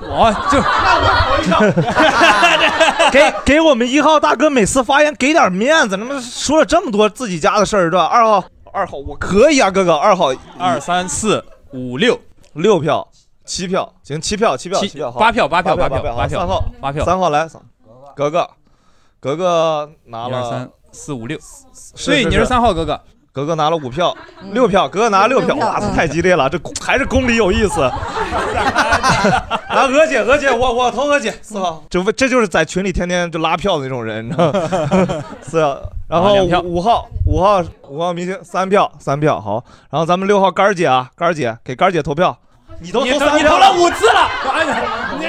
[0.00, 0.58] 我就
[3.12, 8.04] 给给我们一号大哥每次发言给点面子，他妈说了这么多自己家的事儿，是吧？
[8.04, 8.44] 二号。
[8.72, 12.18] 二号我可以啊，哥哥，二号二三四五六。
[12.54, 13.06] 六票，
[13.44, 15.20] 七票，行，七票，七票，七七票，好。
[15.20, 17.04] 八票八票八八票八票好三号八票。
[17.04, 17.46] 三号来，
[18.16, 18.50] 格格，
[19.20, 20.30] 格格拿了。
[20.30, 21.44] 一二三四五六，是
[21.94, 23.00] 所以你是三号哥哥，
[23.34, 24.16] 格格拿了五票，
[24.52, 27.80] 六票，格格拿了六票，哇，太激烈了，这还是公理有意思。
[27.80, 27.90] 来，
[29.88, 35.24] 娥姐，娥姐，我我投娥姐，四号，这不这就是在群里天天就拉票的那种人，你知道吗？
[35.42, 42.38] 四号，然后五号，五号，五号明星三票，三票，好，然后咱们六号杆儿姐啊，杆儿姐给杆儿姐投票，
[42.78, 44.30] 你都你投三票投你投了五次了，
[45.18, 45.26] 你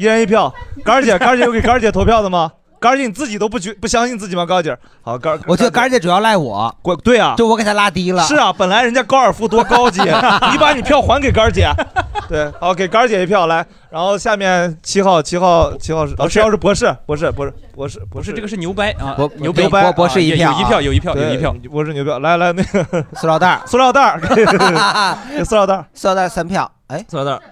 [0.00, 0.54] 一人一票，
[0.84, 2.52] 杆儿姐，杆儿姐有给杆儿姐投票的吗？
[2.80, 4.46] 杆儿姐你自己都不觉不相信自己吗？
[4.46, 8.22] 高姐，好，杆儿，我觉得杆儿姐主要赖我，我对啊，就我给她拉低了。
[8.24, 10.00] 是啊，本来人家高尔夫多高级，
[10.52, 11.68] 你把你票还给杆儿姐。
[12.28, 13.64] 对，好，给杆儿姐一票来。
[13.90, 20.52] 然后下面七号，七号，七号是，哦，七号是博士，博士，博士，博士，博士，这个是牛掰啊博，牛牛掰，博博士一票。
[20.52, 23.04] 有一票有一票有一票，博士牛票，来来那个。
[23.18, 27.42] 塑料袋，塑料袋，给塑料袋，塑料袋三票，哎，塑料袋，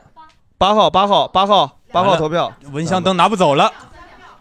[0.59, 3.73] 八号，八号，八号，八号投票，蚊香灯拿不走了，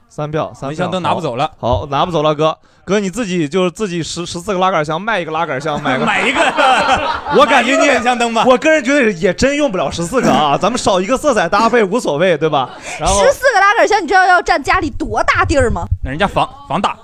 [0.09, 1.85] 三票，三票，蚊香灯拿不走了好。
[1.87, 2.57] 拿不走了，哥。
[2.85, 6.39] 哥，你自己就是自己十十四个拉杆箱卖一个拉杆箱，买个 买一个
[7.35, 12.69] 我感觉你买一个蚊香灯吧我个人觉得也真用不了十四个啊，咱们少一个色彩搭配无所谓，对吧？
[12.99, 15.85] 然后十四个拉杆箱，你知道要占家里多大地儿吗？
[16.03, 16.95] 那人家房房大，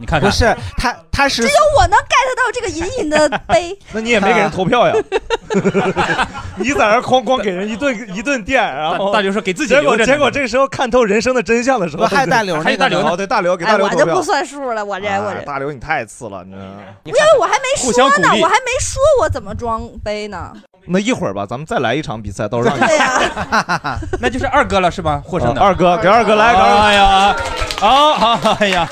[0.00, 3.78] 你看看不是他他是只有我能 get 到这个隐隐的 悲。
[3.92, 4.94] 那你也没给人投票呀？
[6.56, 14.06] 你在那儿哐哐给人一顿一顿电，然后大大刘说给自己结果留着呢结果这时候看透人生的真相的时候，还有大刘那个还有大刘对大刘给大刘哎，投票。
[14.06, 16.72] 我就不算数了，我这我这，哎大刘你太次了，你知道吗？
[17.04, 20.52] 因为我还没说呢，我还没说我怎么装悲呢。
[20.86, 22.86] 那一会儿吧，咱们再来一场比赛，到时候让你。
[22.88, 25.22] 对呀， 那就是二哥了是吧？
[25.24, 27.36] 获胜的啊二哥给二哥来，给二哥哎呀，
[27.78, 28.88] 好好哎呀，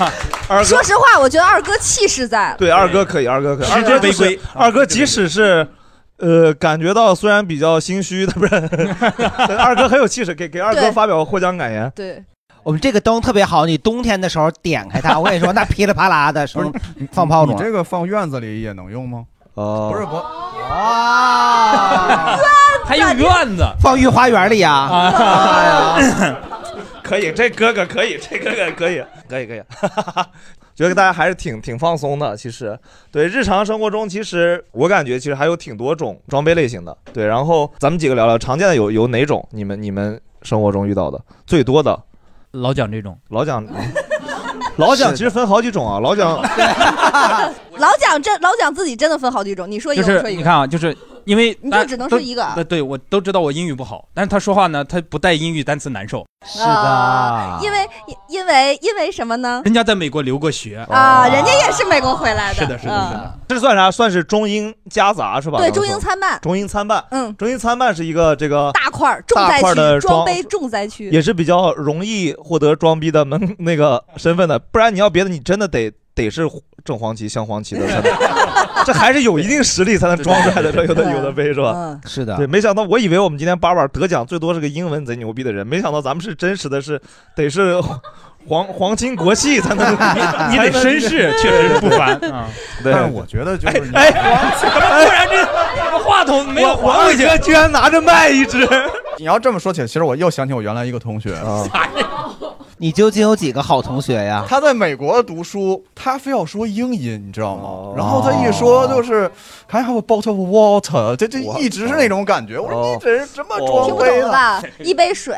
[0.49, 2.55] 二哥说实话，我觉得二哥气势在。
[2.59, 5.66] 对，二哥可以，二哥可以，实二哥就是至名归二哥即使是。
[6.20, 8.57] 呃，感觉到虽然比较心虚，他不是，
[9.57, 11.89] 二哥很有气势，给给二哥发表获奖感言。
[11.95, 12.20] 对，
[12.64, 16.72] 我们这个灯特别好，你冬天的时候点开它，我跟你说，那噼里啪啦的声
[17.12, 17.53] 放炮竹。
[17.53, 19.26] 你这个放院子里也能用吗？
[19.55, 22.39] 哦，不是我，哇，
[22.85, 24.89] 还有院子，放御花园里呀。
[24.91, 26.37] 哎呀，
[27.03, 29.62] 可以，这哥哥可以，这哥哥可以，可以，可以。
[30.75, 32.37] 觉得大家还是挺挺放松的。
[32.37, 32.79] 其实，
[33.11, 36.97] 对日常生活中，其实我感觉其实还有挺多种装备类型的。
[37.12, 39.45] 对，然后咱们几个聊聊常见的有有哪种？
[39.51, 41.99] 你们你们生活中遇到的最多的？
[42.53, 43.66] 老蒋这种，老蒋，
[44.79, 46.01] 老蒋其实分好几种啊。
[46.01, 46.26] 老蒋，
[47.79, 50.39] 老蒋真老蒋自己真的分好几种，你说一就个，我说一个。
[50.39, 50.97] 你看啊，就是
[51.29, 56.24] 因为你就只能说一个都对，我都知道我英语不好，但是他说话呢，他不带英语单词难受。
[56.47, 57.87] 是的，因为
[58.31, 59.61] 因为因为什么呢？
[59.66, 62.55] 人家在美国留过学啊，人家也是美国回来的。
[62.55, 63.39] 是的，是的，是的。
[63.47, 63.91] 这算啥？
[63.91, 65.59] 算是中英夹杂是吧？
[65.59, 67.05] 对，中英参半，中英参半。
[67.11, 71.11] 嗯，中英参半是一个这个大块儿重灾区，的装备重灾区。
[71.11, 76.43] 也是比较容易获得装逼的门那个身份的，不然你要别的，你真的得得是
[76.85, 78.05] 正黄旗、镶黄旗的 才能，
[78.85, 80.73] 这还是有一定实力才能装出来的。
[80.73, 81.73] 这有的有的杯是吧？
[81.75, 87.01] 嗯，是的对，没想到我以为我们今天八板得奖最多是个英文贼牛逼的人，没想到咱们是真实的是
[87.37, 87.81] 得是
[88.49, 89.93] 皇皇亲国戚才能，
[90.51, 92.49] 你得绅士，确实不凡啊。
[92.83, 94.11] 对，但是我觉得就是你哎，
[94.61, 97.29] 怎么突然这话筒没有我还回去？
[97.43, 98.66] 居然拿着麦一直。
[99.19, 101.64] 你要这么说起来，其实我又想起我原来一个同学啊，
[102.81, 104.45] 你究竟有几个好同学呀？
[104.49, 108.03] 他在美国读书，他非要说英音，你知道哦吗？
[108.03, 109.31] 然后他一说就是
[109.68, 111.16] Can I have a bottle of water？
[111.16, 112.59] 这这一直是那种感觉。
[112.59, 114.26] 我说你这是什么哦装听不懂备呢？
[114.26, 114.62] 了吧？
[114.79, 115.37] 一杯水，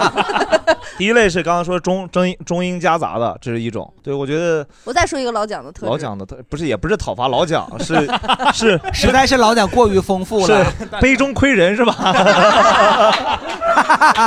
[0.98, 3.90] 第一类是刚刚说中中英中英夹杂的，这是一种。
[4.02, 5.86] 对我觉得我再说一个老蒋的特质。
[5.86, 8.08] 老蒋的特不是也不是讨伐老蒋，是
[8.52, 10.66] 是实在是老蒋过于丰富是了。
[11.00, 11.94] 杯中窥人是吧？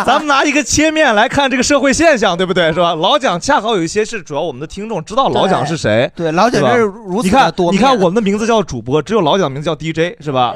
[0.05, 2.71] 咱们拿一个切面来看这个社会现象，对不对？
[2.71, 2.95] 是吧？
[2.95, 6.09] 老蒋恰好有一些是主要我们的听众知道老蒋是谁。
[6.15, 7.53] 对，老蒋是吧这是如此你看。
[7.71, 10.55] 你看我们的名字叫主播，只有老蒋名字叫 DJ 是吧？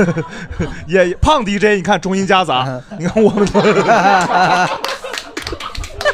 [0.88, 4.68] 也胖 DJ，你看中英夹杂， 你看我们的。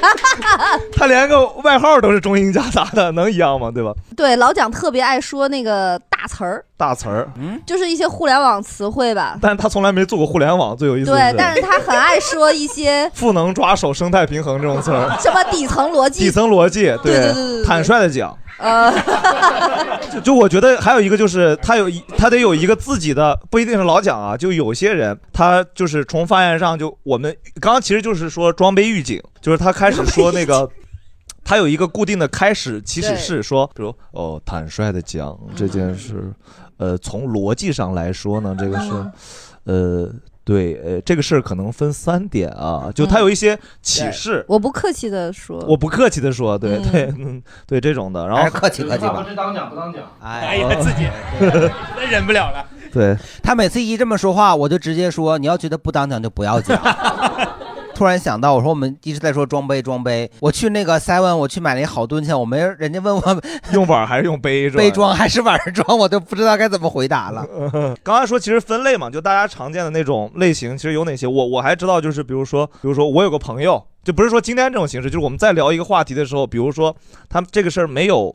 [0.96, 3.70] 他连个外号都是中英夹杂的，能一样吗？
[3.70, 3.92] 对吧？
[4.16, 9.38] 对，老蒋特别爱说那个大词儿，大词儿，嗯，就是一些互联网词汇吧。
[9.40, 16.20] 但是他从来没做过互联网，最有意思的对，但是他很爱说一些 赋能抓手、生态平衡这种词儿，什么底层逻辑。
[16.20, 18.92] 底层逻辑，对对对对对坦率的讲，呃，
[20.12, 30.68] 就 就我觉得还有一个就是他有一他得有一个自己的，不一定是老蒋啊，就有些人他就是从发言上就我们刚刚其实就是说装备预警，就是他开始说那个。
[31.50, 36.32] 他有一个固定的开始起始是，说，比如哦，坦率的讲这件事，
[36.76, 38.92] 呃，从逻辑上来说呢，这个是，
[39.64, 40.08] 呃，
[40.44, 46.82] 对，呃，这个事儿可能分三点啊，就他有一些启示，我不客气的说，我不客气的说，对嗯。
[46.92, 49.26] 对，嗯，对这种的，然后客气客气吧。
[49.28, 50.04] 是当讲不当讲？
[50.22, 51.08] 哎呀，自己
[51.96, 52.64] 真忍不了了。
[52.94, 53.16] 对。
[53.42, 56.80] 他每次一这么说话，我就直接说：你要觉得不当讲就不要讲。
[58.00, 63.42] 突然想到，我说我们一直在说装杯装杯，我去那个 seven，我去买了一好蹲去，我没人家问我
[63.74, 64.70] 用碗还是用杯？
[64.70, 67.46] 杯装还是碗装，我都不知道该怎么回答了。
[68.02, 71.26] 刚才说其实分类嘛，就大家常见的那种类型，其实有哪些？
[71.26, 76.96] 我我还知道，就是比如说，比如说我有个朋友，就不是说今天这种形式，就是我们在聊一个话题的时候，比如说
[77.28, 78.34] 他这个事儿没有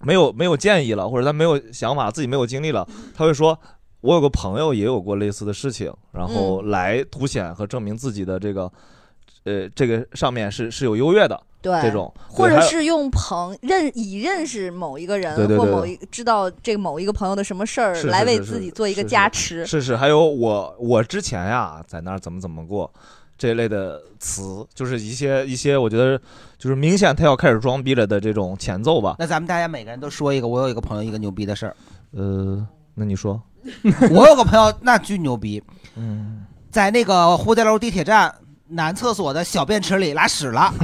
[0.00, 2.84] 没有没有建议了，或者他没有想法，自己没有经历了，
[3.16, 3.56] 他会说。
[4.00, 8.70] 我有个朋友也有过类似的事情，然后来凸显和证明自己的这个，
[9.44, 19.66] 呃，这个上面是是有优越的，对这种，或者是用朋认以认识某一个人对对对或某一知道这个某一个朋友的什么事儿是是来为自己做一个是是加持。
[19.66, 22.88] 是是，还有我我之前呀，在那儿怎么怎么过，
[23.36, 26.16] 这一类的词，就是一些一些我觉得
[26.56, 29.16] 就是明显他要开始装逼了的这种前奏吧。
[29.18, 31.76] 那咱们大家每个人都说一个，我有一个朋友一个牛逼的事儿。
[32.12, 33.40] 呃，那你说，
[34.10, 35.62] 我有个朋友那巨牛逼，
[35.96, 38.32] 嗯，在那个蝴蝶楼地铁站
[38.68, 40.72] 男厕所的小便池里拉屎了。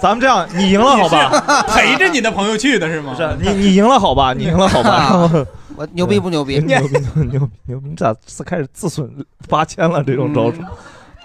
[0.00, 1.62] 咱们这样，你赢了好吧？
[1.68, 3.14] 陪着你的朋友去的是吗？
[3.16, 4.32] 是你你赢了好吧？
[4.32, 5.30] 你赢了好吧？
[5.76, 6.58] 我牛逼不牛逼？
[6.60, 7.20] 牛逼牛逼
[7.66, 7.88] 牛逼！
[7.88, 9.10] 你咋自开始自损
[9.48, 10.02] 八千了？
[10.04, 10.58] 这种招数，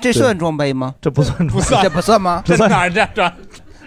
[0.01, 0.95] 这算装杯吗？
[1.01, 2.41] 这不算，不算，这不算吗？
[2.45, 3.33] 这算哪儿这这？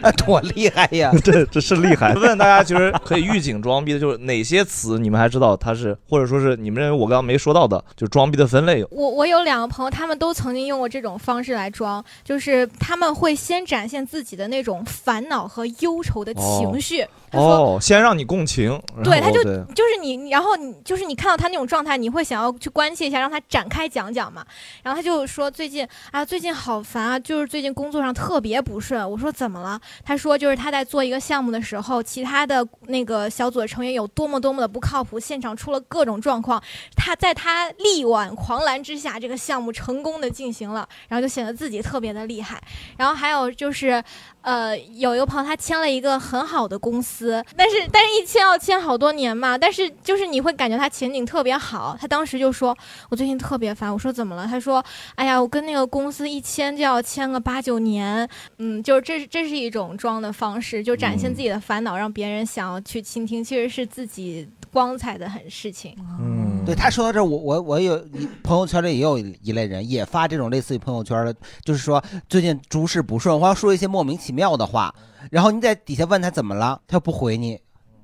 [0.02, 1.12] 啊， 多厉害呀！
[1.24, 2.14] 这这是厉害。
[2.18, 8.88] 问大家，其实可以预警装逼的，就是哪些词你们还知道它是，或者说是你们认为我刚刚没说到的，就装逼的分类有。
[8.90, 17.06] 我我有两个朋友，他们都曾经用过这种方式来装，就是他们会先展现自己的那种烦恼和忧愁的情绪。
[17.32, 24.44] 哦，先让你共情，对，他就就是你，你然后你就是你看到他那种状态，你会想要去关切一下，让他展开讲讲嘛。
[24.82, 29.08] 然后他就说最近啊，最近好烦啊，就是最近工作上特别不顺。
[29.10, 29.80] 我说怎么了？
[30.04, 36.62] 他说就是他在做一个项目的时候，其他的那个小组的成员有多么多么的不靠谱，现场出了各种状况。
[36.96, 42.60] 他在他力挽狂澜之下，这个项目成功的进行了，然后就显得自己特别的厉害。
[42.96, 44.02] 然后还有就是，
[44.48, 51.94] 呃，有一个朋友他签了一个很好的公司，但是但是一签要签好多年嘛，但是就是你会感觉他前景特别好。
[52.00, 52.74] 他当时就说
[53.10, 54.82] ：“我最近特别烦。”我说：“怎么了？”他说
[55.16, 58.26] ：“哎呀，我跟那个公司一签就要签个八九年，
[58.56, 66.37] 嗯，就是这是这是一种装的方式，就展现自己的烦恼，让别人想要去倾听，其实是自己光彩的很事情。”嗯，
[66.68, 74.94] 对他说到这儿，我我我有一朋友圈里也有一类人也发这种类似于朋友圈的，就是说最近诸事不顺，或者说一些莫名其妙的话，
[75.30, 77.58] 然后你在底下问他怎么了，他又不回你，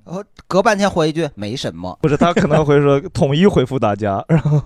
[0.06, 4.62] 然后隔半天回一句没什么，不是他可能会说 统一回复大家，然后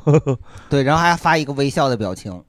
[0.70, 2.40] 对，然后还发一个微笑的表情。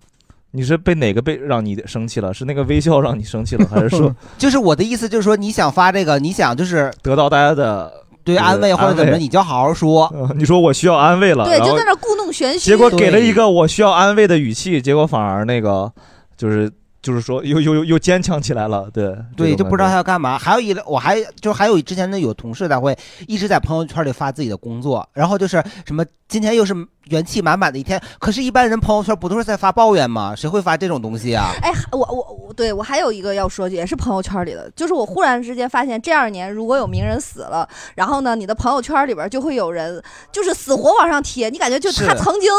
[0.51, 2.31] 你是被哪个被让你生气了？
[2.31, 7.91] 是那个微笑让你生气了，还是说 就是我的意思，就是说你想发这个，你想就是得到大家的
[8.33, 10.11] 对安慰或者怎么着，你就好好说。
[10.35, 12.59] 你说我需要安慰了，对，然后就在那故弄玄虚。
[12.59, 15.91] 结果给了一个我需要安慰的语气，结果反而那个
[16.37, 16.71] 就是
[17.01, 20.37] 就是说又又又又坚强起来了，对对，就不知道他他要干嘛。
[20.37, 26.73] 还有一类，我还就还有之前的有同事他会一直在朋友圈里发自己的工作，然后就是什么今天又是
[27.09, 28.01] 元气满满的一天。
[28.19, 30.33] 可是，一般人朋友圈不都是在发抱怨吗？
[30.35, 31.51] 谁会发这种东西啊？
[31.61, 40.01] 哎，我我我，对我还有一个要说，也是朋友圈里的，就是我忽然之间发现，这二年如果有名人死了，然后呢，你的朋友圈里边就会有人
[40.31, 42.51] 就是死活往上贴，你感觉就他曾经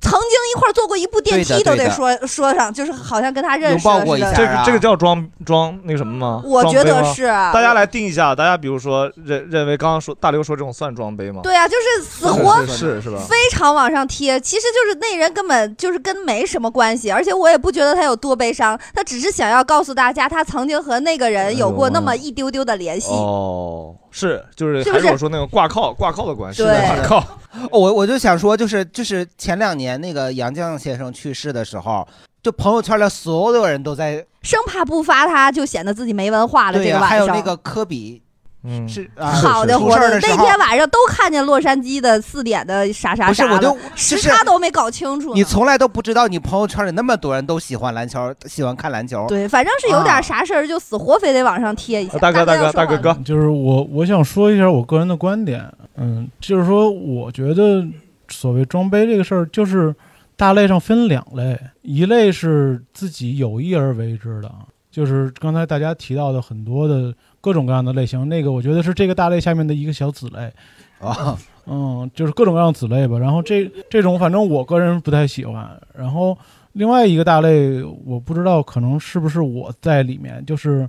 [0.00, 4.34] 曾经一块坐过一部电梯都得说说上，就是好像跟他认识了似的。
[4.34, 6.42] 这个这个叫装装那个什么吗？
[6.44, 11.40] 我觉得是大家来定一下，大家比如说认认为刚刚说大刘说这种算装杯吗？
[11.42, 13.20] 对啊，就是死活是是是吧？
[13.28, 23.12] 非常往上贴，其实就是那人根本就是跟没什么关系，而且我也不觉得他有多悲伤，他只是想要告诉大家，他曾经和那个人有过那么一丢丢的联系。
[23.12, 26.74] 哦，是就是还是我说那种挂靠挂靠的关系，对
[27.06, 27.38] 挂靠。
[27.70, 32.06] 哦我我就想说，就是就是前两年那个杨绛先生去世的时候，
[32.42, 36.78] 就朋友圈里所有人都在生怕不发他就显得自己没文化了。
[36.78, 38.22] 对呀、这个晚上，还有那个科比。
[38.68, 45.32] 嗯，是啊，好的，出事儿的那天晚上都看见洛杉矶的四点的啥啥啥了不是我就时差都没搞清楚。
[45.34, 49.24] 你从来都不知道，你朋友圈里那么多人都喜欢篮球，喜欢看篮球。
[49.28, 52.18] 对，反正是有啊点啥事儿就死活非得往上贴一下。
[52.18, 55.64] 大哥大哥大哥哥，就是我我想说一下我个人的观点，
[55.96, 57.86] 嗯，就是说我觉得
[58.28, 59.94] 所谓装杯这个事儿，就是
[60.36, 64.50] 大类上分两类，一类是自己有意而为之的，
[64.90, 67.14] 就是刚才大家提到的很多的
[67.46, 70.52] 各种各样的类型，那个我觉得是这个大类下面的一个小子类。
[70.98, 73.16] 啊，嗯，就是各种各样子类吧。
[73.16, 75.64] 然后这这种反正我个人不太喜欢。
[75.96, 76.36] 然后
[76.72, 80.88] 另外一个大类，我不知道可能是不是我在里面，就是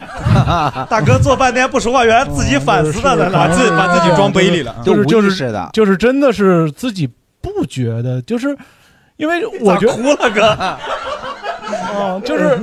[0.90, 7.08] 大哥做半天不说话，原来自己反思的，在那把自把自己装杯里了就是就是的就是真的是自己
[7.40, 8.54] 不觉得，就是
[9.16, 10.78] 因为我觉得哭了哥，啊，
[12.26, 12.60] 就是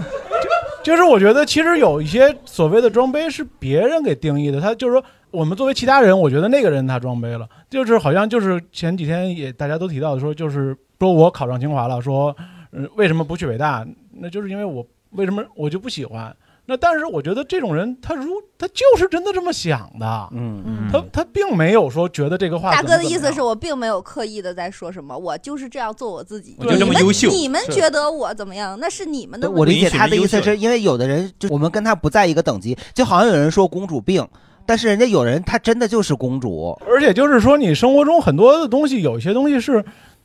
[0.84, 12.36] 就是我觉得其实有一些所谓的装杯是别人给定义的，他就是说我们作为其他人，我觉得那个人他装杯了，就是好像就是前几天也大家都提到的说，就是说我考上清华了，说
[12.72, 13.86] 呃为什么不去北大？
[14.14, 16.36] 那就是因为我为什么我就不喜欢。
[16.72, 20.90] 那但是我觉得这种人，他如他就是真的这么想的，嗯嗯。
[20.90, 26.56] 他他并没有说觉得这个话大哥的意思是我并没有刻意的在说什么，我就是这样做我自己。
[26.60, 27.30] 我就这么你们优秀。
[27.30, 27.74] 你们是。
[27.74, 28.80] 觉得我怎么样？
[28.80, 29.52] 那是你们的。
[29.52, 34.26] 我理解他的意思是因为有的人就我们跟他不在一个等级，就好像有人说公主病，
[34.66, 36.80] 但是人家有人她真的就是公主。
[36.88, 39.84] 而且就是说，你生活中很多的东西，有一些东西是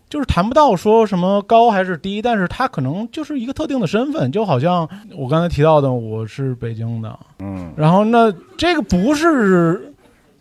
[0.09, 9.93] 就是谈不到说什么高还是低，但是他可能就是一个特定的身份，就好像我刚才提到的，我是北京的，嗯，然后那这个不是，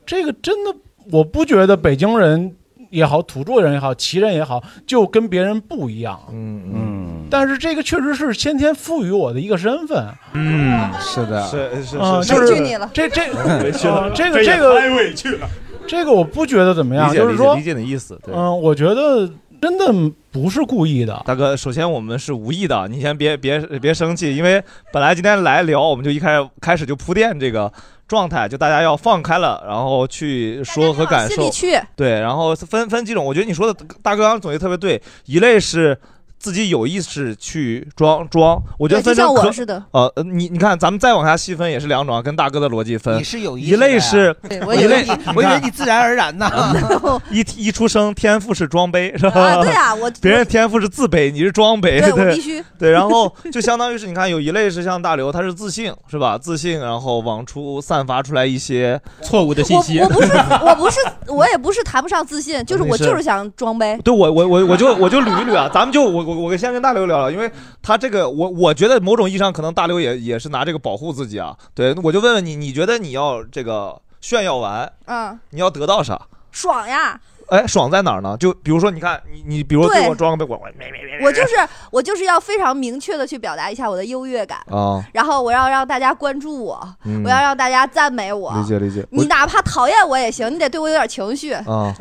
[0.05, 0.75] 这个真的
[1.11, 2.55] 我不觉得北京人
[2.91, 12.89] 也好，土著人也好，旗人也好，就跟别人不一样，嗯嗯，但是这个确实是先天赋予我的一个身份，嗯，是的，是是啊，是，就是委屈你了。
[12.93, 13.23] 这这
[13.63, 13.95] 委屈了。
[13.95, 15.49] 啊这个 这个太委屈了，
[15.87, 18.33] 这个我不觉得怎么样，就是说理解你的意思，对。
[18.33, 19.29] 嗯，我觉得
[19.65, 19.91] 真的
[20.31, 21.23] 不是故意的。
[21.25, 24.63] 大哥，首先我们是无意的，你先别别别生气，因为
[24.93, 27.73] 本来今天来聊，我们就一开始开始就铺垫这个
[28.07, 31.49] 状态，就大家要放开了，然后去说和感受。
[31.95, 35.97] 对，然后分分几种，我觉得你说的大哥刚刚总结特别对，一类是。
[36.45, 43.17] 自己有意识去装装，我觉得对就像分成可我似的呃，呃你你看，咱们再往下细分也是两种啊，跟大哥的逻辑分。
[43.17, 46.47] 你是有意一类是 对，我以为你 我以为你自然而然呢。
[47.31, 49.41] 一一出生天赋是装杯是吧？
[49.41, 56.37] 啊对啊我别人天赋是自卑，你是装杯，对我对必须对，然后就相当于是你看有一类是像大刘，他是自信是吧？
[56.37, 60.31] 自信，然后往出散发出来一些错误的信息我不是
[60.61, 63.97] 我不是我也不是谈不上自信，就是我就是想装呗。
[64.03, 71.57] 对我我我我就我就捋一捋啊，咱们就我我我先跟大刘聊聊，因为他这个我我觉得某种意义上可能大刘也也是拿这个保护自己啊。
[71.73, 76.19] 对，我就问问你，你觉得你要这个炫耀完，嗯，你要得到啥？
[76.51, 77.19] 爽呀！
[77.49, 78.35] 哎，爽在哪儿呢？
[78.39, 81.55] 就比如说，你看你你比如说对对我装个杯，我我我就是
[81.91, 88.53] 我就是要非常明确的去表达一下我的优越感，啊，然后我要让大家关注我，嗯我要让大家赞美我。
[88.57, 89.05] 理解理解。
[89.11, 91.53] 你哪怕讨厌我也行，你得对我有点情绪。
[91.53, 91.93] 啊，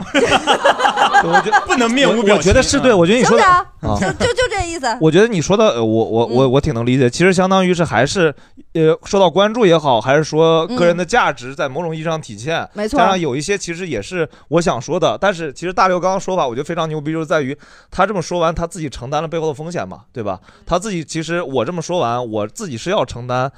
[1.24, 3.66] 我觉得不能面无表情我觉得是对，我觉得你说的
[4.00, 4.86] 就就就这意思。
[5.00, 7.08] 我觉得你说的，呃我我我我挺能理解。
[7.08, 8.34] 其实相当于是还是，
[8.72, 12.60] 呃，受到关注也好，还是说个人的价值在某种意义上体现。
[12.60, 17.58] 嗯没错加上有一些其实也是我想说的，但是其实大刘刚刚说法，我觉得非常牛逼，就是在于
[17.90, 20.40] 他这么说完，他自己承担了背后的风险嘛，对吧？
[20.64, 23.50] 他自己其实我这么说完，我自己是要承担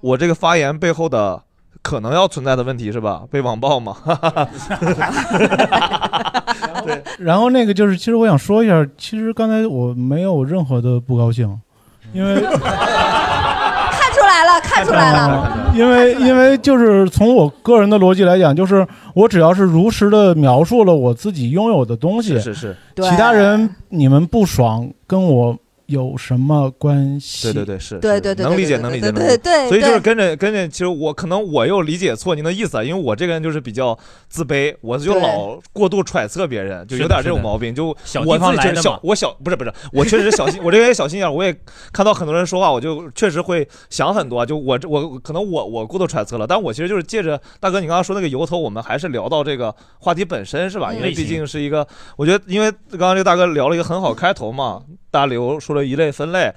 [0.00, 1.42] 我这个发言背后的。
[1.80, 3.22] 可能要存在的问题是吧？
[3.30, 3.96] 被网暴嘛？
[6.84, 11.58] 对， 然后那个就是，其实我想说一下，其实刚才我没有任何的不高兴，
[12.12, 12.34] 因为
[14.38, 15.70] 来了，看出来了。
[15.74, 25.56] 因为因为就是从我个人的逻辑来讲，就是我只要是如实的描述了我自己拥有的东西，是是其他人你们不爽跟我
[25.88, 27.50] 有什么关系？
[27.50, 37.74] 对对对，是，是对对对能理解，能理解，对能理解对对所以就是跟着跟着，其实我可能我又理解错您的意思了，因为我这个人就是比较自卑，我就老过度揣测别人，就有点这种毛病。
[37.74, 41.56] 就小地我自己觉得方来的嘛小，我小不是不是，我确实小心，我这个人也小心眼，我也
[41.90, 44.44] 看到很多人说话，我就确实会想很多啊。
[44.44, 50.92] 就我这我可能我我过度揣测了，但我其实就是借着大哥你刚刚说那个由头，我们还是聊到这个话题本身是吧？
[50.92, 51.86] 因为毕竟是一个，
[52.16, 56.52] 我觉得因为刚刚这个大哥聊了一个很好开头嘛，大刘说了一类分类。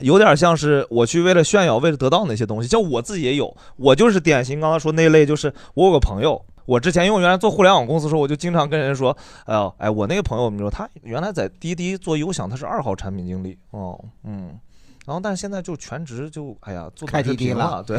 [0.00, 14.58] 有点像是我去为了炫耀，为了得到那些东西，像我自己也有，我就是典型刚刚说那类，就是我有个朋友，我之前因为我原来做互联网公司的时候，我就经常跟人说，哎呦，哎，我那个朋友，你说他原来在滴滴做优享，他是二号产品经理，哦，嗯。
[15.06, 17.98] 然后，但是现在就全职就，哎呀，做开滴滴了了，对，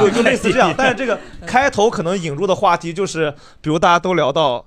[0.00, 0.72] 就就类似这样。
[0.78, 4.64] 但是这个开头可能引入的话题就是，比如大家都聊到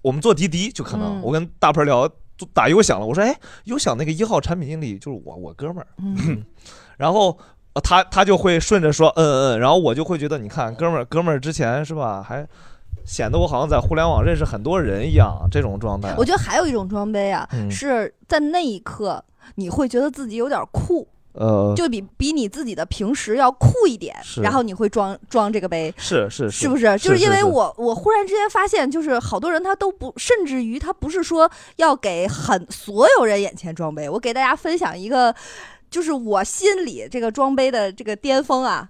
[0.00, 2.16] 我们做滴滴，就可能嗯我跟大鹏聊做
[2.52, 3.34] 打优享了，我说，哎，
[3.64, 6.42] 优享那个一号产品经理就是我，我哥们儿，嗯
[6.98, 7.36] 然后
[7.74, 12.46] 呃他他就会顺着说嗯嗯嗯，然后我就会觉得你看哥们儿哥们儿之前是吧，还
[13.04, 16.14] 显得我好像在互联网认识很多人一样，这种状态。
[16.16, 19.22] 我觉得还有一种装备啊，嗯是在那一刻
[19.56, 21.08] 你会觉得自己有点酷。
[21.34, 26.98] 呃，就比比你自己的平时要酷一点，然后你会装装这个杯，是是是不是？
[26.98, 34.08] 就是因为我我忽然之间发现，就是好多人他都不，甚至于他不是说要给很所有人眼前装杯。
[34.08, 35.34] 我给大家分享一个，
[35.90, 38.88] 就是我心里这个装杯的这个巅峰啊，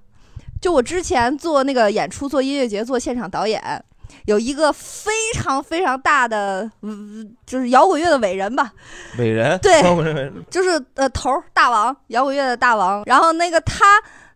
[0.61, 3.85] 就我之前做那个演出、做音乐节、做现场导演。
[4.27, 8.73] 有一个非常非常大的，嗯就是摇滚乐的伟人吧，
[9.19, 9.59] 伟人？
[9.61, 9.81] 对。
[9.83, 10.45] 摇滚乐伟人。
[10.51, 13.03] 就是呃头儿大王，摇滚乐的大王。
[13.07, 13.85] 然后那个他，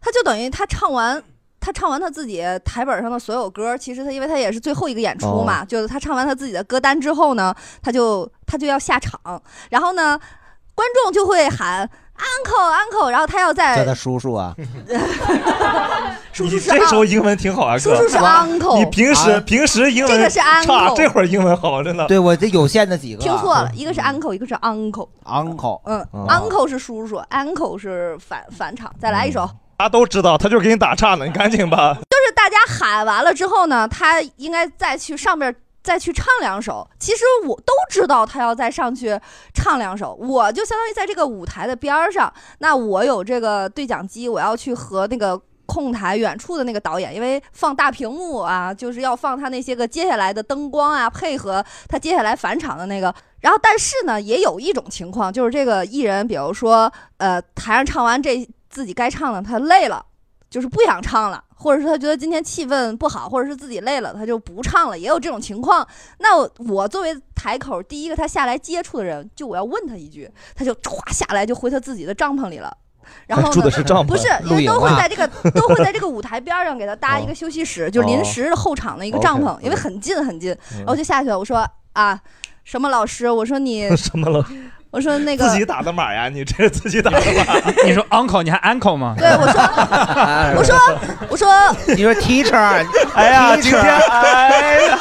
[0.01, 1.23] 他就等于他唱完，
[1.61, 3.77] 他唱完他自己台本上的所有歌。
[3.77, 5.67] 其实他因为他也是最后一个演出嘛，哦。
[5.69, 9.21] 就是他唱完他自己的歌单之后呢，他就他就要下场，
[9.71, 10.19] 然后呢，
[10.75, 14.55] 观众就会喊 uncle uncle，然后他要在叫他叔叔啊，
[16.33, 17.79] 叔叔是这时候 uncle 英文挺好啊，哥。
[17.79, 19.43] 叔叔是 uncle，你平时啊。
[19.47, 20.97] 平时英文这个是差，uncle。
[20.97, 22.07] 这会儿英文好，真的。
[22.07, 23.25] 对我这有限的几个啊。
[23.25, 25.09] 听错了，一个是 uncle，一个是 uncle。
[25.25, 28.93] uncle，嗯、哦 u n c l e 是叔叔，uncle 是返返场。
[29.01, 29.49] 再来一首。
[29.79, 31.93] 大家都知道，他就给你打岔呢，你赶紧吧。
[31.95, 35.55] 就是大家喊完了之后呢，他应该再去上面
[35.87, 36.87] 再去唱两首。
[36.99, 39.19] 其实我都知道他要再上去
[39.55, 45.41] 唱两首，我就相当于在这个舞台的边儿上，那我有这个对讲机，我要去和那个。
[45.69, 53.13] 控台远处的那个导演，因为放大屏幕啊，就是要放他那些个接下来的灯光啊，配合他接下来返场的那个。
[53.41, 60.07] 然后，但是呢，也有一种情况，就是这个艺人，比如说，呃，台上唱完这自己该唱的，他累了，
[60.57, 65.87] 就是不想唱了，或者是他觉得今天气氛不好，或者是自己累了，他就不唱了，也有这种情况。
[66.17, 66.35] 那
[66.73, 72.75] 我作为台口第一个他下来接触的人，就我要问他一句，他就唰下来就回他自己的帐篷里了。
[73.27, 80.57] 然后住的是帐篷不是，因为都会在这个都会在这个舞台边上给他搭一个休息室，就临时后场的一个帐篷因为很近很近。
[80.79, 82.19] 然后就下去了，我说啊，
[82.65, 83.29] 什么老师？
[83.29, 84.43] 我说你 什么了？
[84.97, 86.27] 我说那个自己打的码呀？
[86.33, 87.61] 你这是自己打的码？
[87.85, 89.15] 你说 uncle，你还 uncle 吗？
[89.19, 89.61] 对，我说，
[90.57, 90.75] 我说，
[91.29, 92.57] 我说，你说 teacher，
[93.15, 94.99] 哎呀，今天哎呀，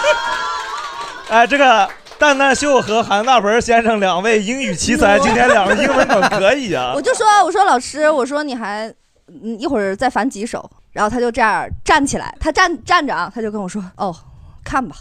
[1.29, 1.87] 哎，这个
[2.19, 7.01] 蛋蛋秀和韩大文先生两位英语奇才，今天两个英文可可以啊 我。
[7.01, 8.93] 就说我说老师，我说你还
[9.29, 14.13] 嗯一会儿再反几首，然后他就这样站起来，他站站着啊，他就跟我说哦，
[14.61, 14.93] 看吧。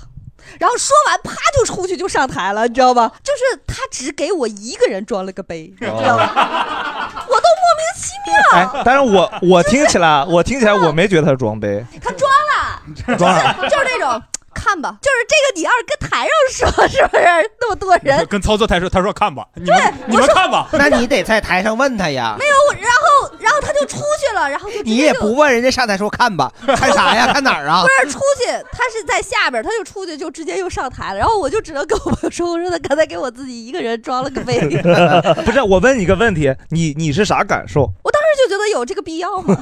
[0.59, 3.11] 然后说完，啪就出去就上台了，你知道吧？
[3.23, 7.11] 就是他只给我一个人装了个杯，你知道吧？
[7.29, 8.35] 我都莫名其妙。
[8.53, 14.23] 哎，但是我我听起来，我听起来我没觉得他装杯，他装了， 装了就是就是那种
[14.55, 16.31] 看吧，就是这个你要是跟台上
[16.73, 17.25] 说，是不是
[17.61, 18.25] 那么多人？
[18.27, 20.69] 跟操作台说，他说看吧，你们你们看吧。
[20.73, 22.37] 那你得在台上问他呀。
[22.39, 23.04] 没有，然后
[23.39, 27.31] 然后他就出去了，然后就直接你也就不问人家上台说看吧，看啥呀？
[27.35, 27.83] 看哪儿啊？
[27.83, 34.59] 不是出去，他是在下边，他就出去就直接又上台了，然后我就只能跟我朋友说，我说他刚才给我自己一个人装了个杯，
[35.45, 37.83] 不是，我问你个问题，你你是啥感受？
[38.03, 39.57] 我当时就觉得有这个必要吗？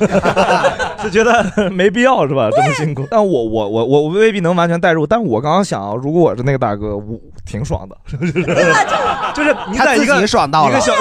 [1.02, 2.48] 是觉得没必要是吧？
[2.50, 8.32] 这么辛苦，但我我我我未必能完全代入，但是我刚刚想啊，如果我是那个大哥，我挺爽的，是不是？
[9.34, 10.92] 就是你在一个他自己爽到了一个小，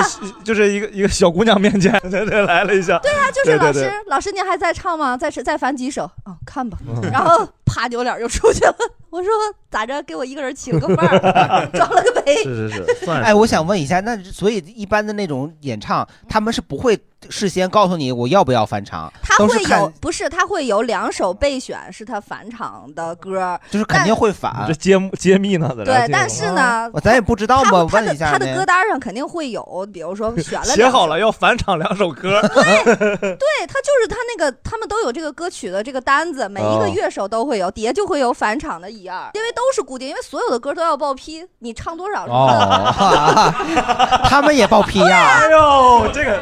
[0.44, 5.16] 就是一个一个小姑娘面前， 对对，来了一下，对啊，就是老师，对对老师您还在唱吗？
[5.18, 6.78] 再再翻几首啊、看吧。
[6.88, 8.76] 嗯然后啪扭脸就出去了。
[9.12, 9.30] 我说
[9.70, 12.44] 咋着，给我一个人起了个伴儿，装了个 杯。
[12.44, 16.98] 是是是， 算是哎，我想问一下，那所以一般的那种演唱，他们是不会
[17.30, 24.66] 事先告诉你我要不要返唱，他会都是看有，不是他会有两首备选是他返场的歌，就是肯定会返。
[24.68, 32.56] 这揭揭秘呢，在这对，但是呢，我咱也不知道嘛，他的问一下他的歌单上肯定会有，比如说选了 写好了要返场两首歌，对
[33.68, 43.54] 他就是他那个，他们都有这个歌曲的这个单子，每一个哦乐手都会有，底下就会有返场的一二，因为都是固定，因为所有的歌都要报批，你唱多少是哦，
[44.26, 46.40] 他们也报批呀、哎呦，这个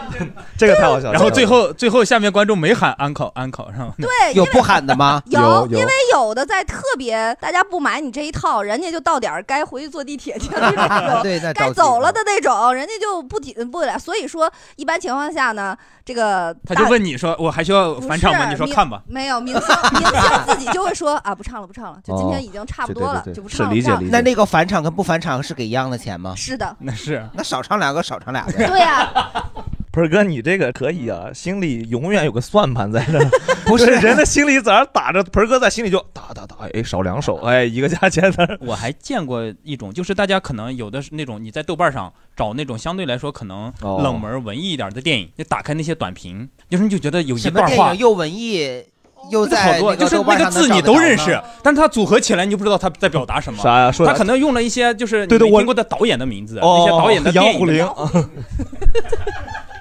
[0.58, 1.14] 这个太好笑了。
[1.14, 3.94] 然后最后最后下面观众没喊 uncle uncle 是吗？
[3.98, 5.22] 对， 有不喊的吗？
[5.28, 13.98] 有，因为有的在特别大家不买你这一套，人家就到点儿该回去坐地铁去了那种， 对该走了的那种，人家就不提不来。
[13.98, 18.50] 所以说，一般情况下呢，这个他就问你说我还需要返场吗？
[18.50, 19.02] 你说看吧。
[19.08, 23.76] 没有明星，明星自己就会说啊，不唱了，不唱了，就今天已经差不多了，哦对对对就不唱了。
[23.76, 26.34] 不唱了那那个返场跟不返场是给一样的钱吗？
[26.36, 28.52] 是的，那是那少唱两个少唱俩个。
[28.52, 29.12] 对呀、
[29.92, 33.30] 盆儿哥，你这个可以啊，心里永远有个算盘在这儿，
[33.66, 38.58] 不是人的心里在那儿打着，盆儿哥在心里就打打打，哎，少两首，哎，一个价钱的。
[38.62, 48.84] 我还见过一种，就是大家可能有的是那种你在豆瓣上找那种相对来说可能哦冷门文艺一点的电影，你打开那些短评，就是你就觉得有一什么段话电影又文艺
[49.30, 53.62] 又好在多，就是那个字你都认识，但是它组合起来你就不知道它在表达什么。
[53.62, 57.86] 啥呀说他可能用了一些就是你对对我没听过的导演的名字，哦那些导演的杨电影的虎林，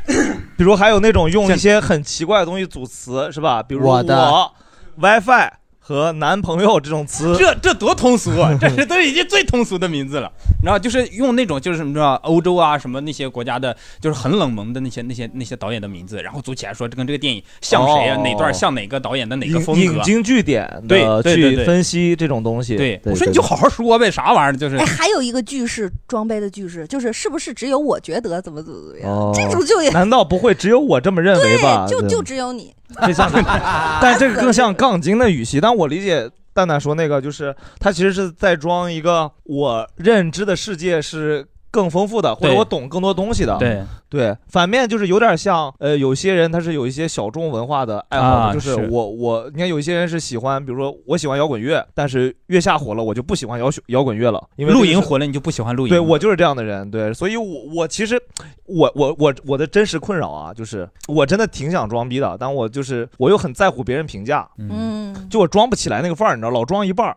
[0.57, 3.62] 比如还有那种用一些很奇怪的东西组词，是吧？
[3.62, 4.53] 比如我的我
[4.97, 5.51] WiFi
[5.89, 8.55] 和男朋友这种词，这这多通俗啊！
[8.61, 10.30] 这是都已经最通俗的名字了。
[10.62, 18.18] 然后就是用那种就是什么知道欧洲啊什么那些国家的，就是很冷门的那些那些那些导演的名字，然后组起来说这跟这个电影像谁啊？
[18.18, 19.82] 哦哪段像哪个导演的哪个风格？
[19.82, 22.76] 引经据典对的去对对对分析这种东西。
[22.76, 29.11] 对，我说你就好好说呗，啥玩意儿就是哎，还有一个句式装备的句式，就是是不是只有我觉得怎么怎么怎么样？
[29.11, 31.86] 哦，这种就也难道不会只有我这么认为吧？
[31.89, 32.74] 对，就对就只有你。
[33.07, 33.30] 这像，
[34.01, 35.61] 但这个更像杠精的语气。
[35.61, 41.47] 但我理解蛋蛋说那个，就是他其实是在装一个我认知的世界是
[41.78, 43.56] 更丰富的，或者我懂更多东西的。
[43.58, 55.90] 对对，反面就是有点像，呃，有些人他是有一些小众文化的爱好，啊就是是我我，你看有一些人是喜欢，比如说我喜欢摇滚乐，但是月下火了，我就不喜欢摇摇滚乐了，因为露营火了你就不喜欢露营。
[55.90, 58.20] 对我就是这样的人，对，所以我我其实
[58.64, 67.16] 我我我我的真实困扰啊，就是我真的挺想装逼的，但我就是我又很在乎别人评价，嗯，就我装不起来那个范儿，你知道，老装一半儿。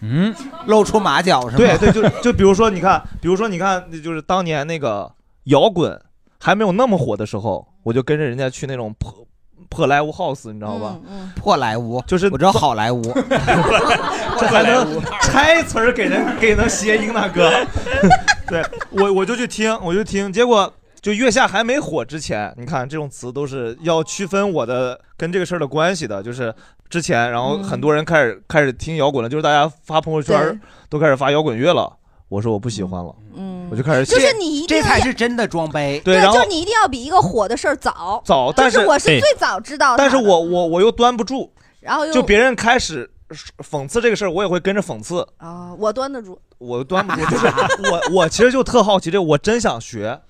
[0.00, 0.34] 嗯，
[0.66, 1.56] 露出马脚是吗？
[1.56, 5.10] 对对，就就比如说，你看，比如说，你看，就是当年那个
[5.44, 6.00] 摇滚
[6.40, 9.26] 还没有那么火的时候，我就跟着人家去那种破
[9.68, 10.96] 破莱坞 house，你知道吧？
[11.10, 13.02] 嗯破莱坞就是我知道好莱坞，
[14.38, 17.50] 这还能拆词儿给人给人谐音呢， 哥。
[18.48, 26.52] 对我我就去听，我就听，结果就月下还没火之前，你看这种词都是要区分我的跟这个事儿的关系的，就是
[26.88, 31.94] 之前，然后很多人开始、开始听摇滚了，就是大家发朋友圈都开始发摇滚乐了。
[32.28, 35.98] 我说我不喜欢了，嗯，我就开始就是你一定这才是真的装杯。
[36.04, 38.22] 对，然后就你一定要比一个火的事儿早。
[38.22, 43.10] 早，但就是我是最早知道的，但是我我我又端不住，然后又就别人开始
[43.70, 45.26] 讽刺这个事儿，我也会跟着讽刺。
[45.38, 46.38] 啊，我端得住。
[46.58, 47.46] 我端不住，就是
[47.90, 50.20] 我我其实就特好奇这个，我真想学。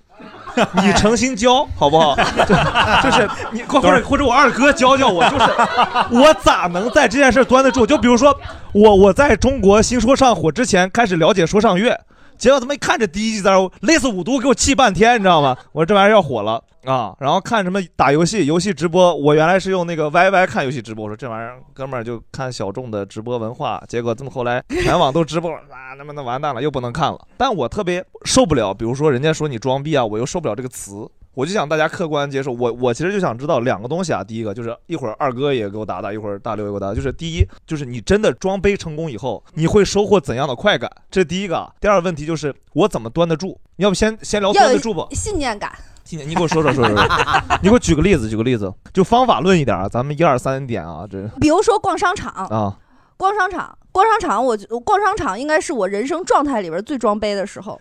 [0.83, 2.17] 你诚心教好不好？
[2.17, 2.55] 就
[3.11, 5.45] 就是你或或者或者我二哥教教我，就是
[6.11, 7.87] 我咋能在这件事端得住？
[7.87, 8.35] 就比如说
[8.73, 11.99] 我我在中国新说唱火之前开始了解说唱乐，
[12.37, 15.57] 结果他妈一看这第一季在那儿累死五毒，给我气半天，你知道吗？
[15.73, 17.15] 我说这玩意儿要火了啊！
[17.21, 27.19] 然后看什么打游戏，游戏直播，我原来是用那个 YY 看游戏直播，我说这玩意儿哥们儿就看小众的直播文化，结果这么后来全网都直播，啊，那么那完蛋了，又不能看了。
[27.37, 31.09] 但我特别受不了，比如说人家说你装逼啊，我又受不了这个词。
[31.35, 34.25] 我就想大家客观接受，我我其实就想知道两个东西啊。
[34.25, 36.95] 第一个就是一会儿二哥也给我打打，一会儿大刘也给我打打。
[36.95, 40.91] 就是第一，就是你真的装杯成功以后，你会收获怎样的快感？
[41.09, 41.73] 这第一个啊。
[41.81, 43.57] 第二个问题就是我怎么端得住？
[43.77, 45.07] 你要不先先聊端得住吧？
[45.13, 45.73] 信念感。
[46.09, 46.97] 今年你给我说说说说，
[47.61, 52.75] 你给我举个例子，举个例子，就方法论一点啊，咱们一二三点啊，这比如说逛商场，啊，
[53.19, 57.79] 逛商场，逛商场，我我逛商场应该是我人生状态里边最装杯的时候。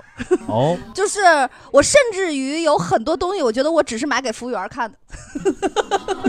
[0.48, 1.22] 哦，就是
[1.72, 4.98] 我甚至于有很多东西，我觉得我只是买给服务员看的。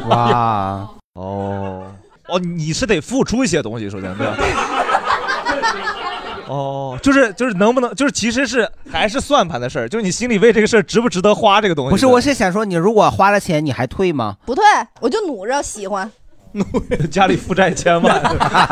[0.09, 1.85] 哇，哦
[2.29, 4.37] 哦，你是得付出一些东西，首先对吧？
[6.53, 11.91] 哦，就是就是能不能就是其实是还是算盘的事儿，就是你心里为这个事儿值不值得花这个东西？
[11.91, 14.37] 不是，我是想说，你如果花了钱，你还退吗？
[14.47, 14.65] 不退，
[15.01, 16.11] 我就努着喜欢，
[16.53, 16.65] 努
[17.11, 18.23] 家里负债千万，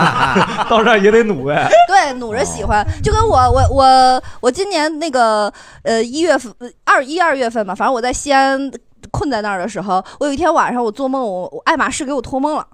[0.70, 1.68] 到这儿也得努呗。
[1.86, 5.52] 对，努着喜欢，就跟我我我我今年那个
[5.82, 8.70] 呃一月份呃二一二月份吧，反正我在西安
[9.10, 12.66] 困在那儿的时候，我有一天晚上我做梦，我我爱马仕给我托梦了。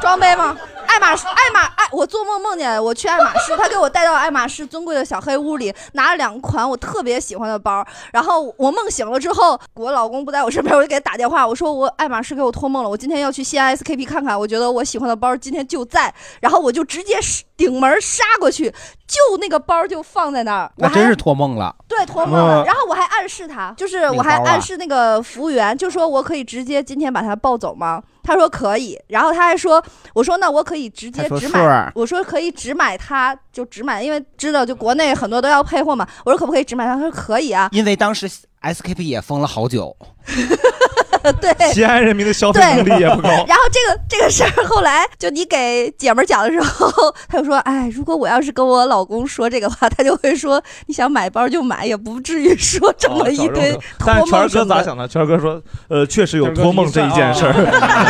[0.00, 0.56] 装杯吗？
[0.86, 7.84] 爱马仕，爱马爱，我做梦梦见我去爱马仕，他给我带到爱马仕尊贵的小黑屋里，拿了两款我特别喜欢的包。
[8.12, 17.18] 然后我梦醒了之后，我老公不在我身边，我就给他打电话，我说我爱马仕给我托梦了，我今天要去西安 SKP 看看，我觉得我喜欢的包今天就在，然后我就直接
[17.56, 18.70] 顶门杀过去，
[19.06, 21.74] 就那个包就放在那儿，那真是托梦了。
[21.88, 22.62] 对，托梦了。
[22.62, 28.02] 嗯然后我还暗示他，就是我还暗示那个服务员，就说我可以直接今天把它抱走吗？
[28.22, 28.98] 他说可以。
[29.08, 29.82] 然后他还说，
[30.14, 36.06] 我说那我可以直接只买是儿，我说可以只买它，就只买，因为知道就国内很多都要配货嘛。
[36.24, 36.94] 我说可不可以只买它？
[36.94, 37.68] 他说可以啊。
[37.72, 38.30] 因为当时
[38.62, 39.94] SKP 也封了好久，
[41.40, 43.28] 对，西安人民的消费能力也不高。
[43.28, 46.90] 然后这个这个事儿后来就你给姐们儿讲的时候，
[47.28, 54.64] 他就说：“哎，如果我要是跟我老公说这个话，他就会说你想买包就买，也不至于说这么一堆哦但圈儿哥。
[54.64, 55.08] 咋想的？
[55.08, 57.52] 圈儿哥说，呃，确实有托梦这一件事儿，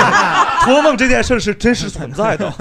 [0.65, 2.53] 托梦这件事儿是真实存在的。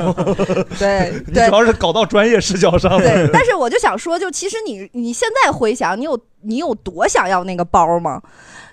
[0.80, 8.22] 对你主要是搞到专业视角上对了。，但是我就想说，就其实你你现在回想，你有你有多想要那个包吗？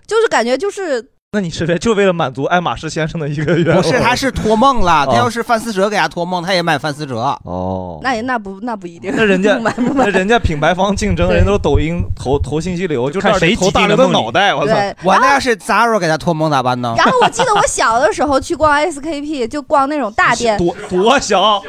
[0.07, 1.01] 就是感觉就是
[1.33, 3.81] 那你是为就为了满足爱马仕先生的一个愿望？
[3.81, 5.07] 不是，他是托梦了。
[5.07, 7.19] 他哦要是范思哲给他托梦，他也买范思哲。
[7.45, 9.15] 哦，那也那不那不一定。
[9.17, 14.75] 那人家 不买不买那人家品牌方竞争，对人都是抖音投投信息流，就看谁投大刘的脑袋，我操！
[15.05, 16.95] 我那要是 Zara 给他托梦咋办呢？
[16.99, 21.63] 然后我记得我小的时候去逛 SKP，就逛那种大店，多多小，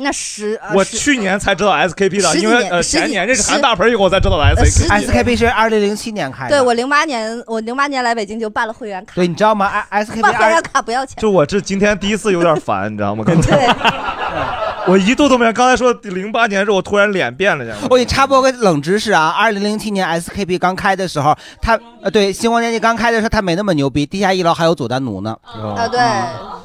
[0.00, 5.00] 那十呃我十去年才知道 SKP 的，十几因为呃十几前年认识十韩大盆以后我才知道的呃十 SKP。
[5.00, 6.50] 几 SKP 是二零零七年开的。
[6.50, 11.16] 对我零八年，我零八年来北京就办了会员卡，对，你知道吗 SKP 办会员二卡不要钱。
[11.20, 13.24] 就我这今天第一次有点烦，你知道吗？
[13.28, 13.66] 刚才
[14.88, 17.76] 我一度都没有，刚才说零八年的时候，我突然脸变了。
[17.90, 19.28] 我给你插播个冷知识啊！
[19.28, 25.36] 二零零七年 SKP 刚开的时候，他呃对星光天地刚开的时候，他没那么牛逼，地下一楼还有佐丹奴呢。
[25.44, 26.00] 啊，对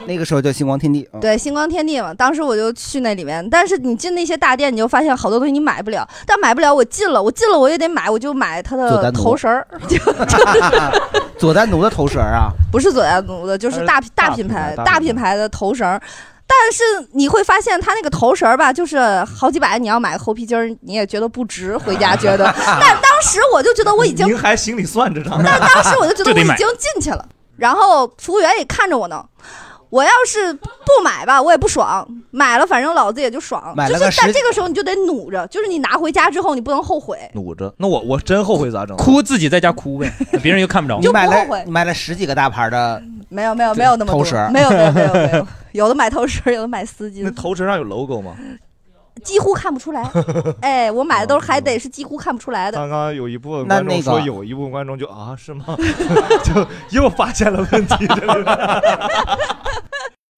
[0.07, 1.07] 那个时候叫星光天地。
[1.13, 9.97] 嗯对，星光天地嘛，当时我就去那里面，但是你进那些大店，你就发现好多东西你买不了，但买不了，我进了，我进了我也得买，我就买他的丹奴头绳儿，就
[11.37, 16.01] 佐丹奴的头绳啊， 不是佐丹奴的，就是大大品牌大品牌的头绳儿。
[16.47, 22.45] 但是你会发现，他那个头绳儿吧，就是好几百，你要买个猴皮筋儿，你也觉得不值，回家觉得。
[22.65, 29.25] 但当时我就觉得我已经您还心里算着呢，但当时我就觉得我已经进去了， 然后服务员也看着我呢。
[29.95, 33.61] 我要是不买吧，我也不爽；买了，反正老子也就爽。
[33.63, 37.17] 就是，买了个十但这个时候你就得努着，就是你拿回家之后，你不能后悔。
[37.33, 37.73] 努着。
[37.77, 38.97] 那我我真后悔咋整？
[38.97, 40.11] 哭自己在家哭呗，
[40.43, 40.99] 别人又看不着。
[40.99, 47.21] 你买就不后悔了你买了十几个大牌的，没有没有没有那么多头绳，没有没有没有没有， 有的买头绳，有的买丝巾。
[47.23, 48.35] 那头绳上有 logo 吗？
[49.23, 50.03] 几乎看不出来。
[50.61, 52.77] 哎，我买的都是还得是几乎看不出来的。
[52.77, 55.65] 刚刚有一部分观众说有，一部分观众就啊是吗？
[56.43, 56.67] 就
[57.01, 58.07] 又发现了问题。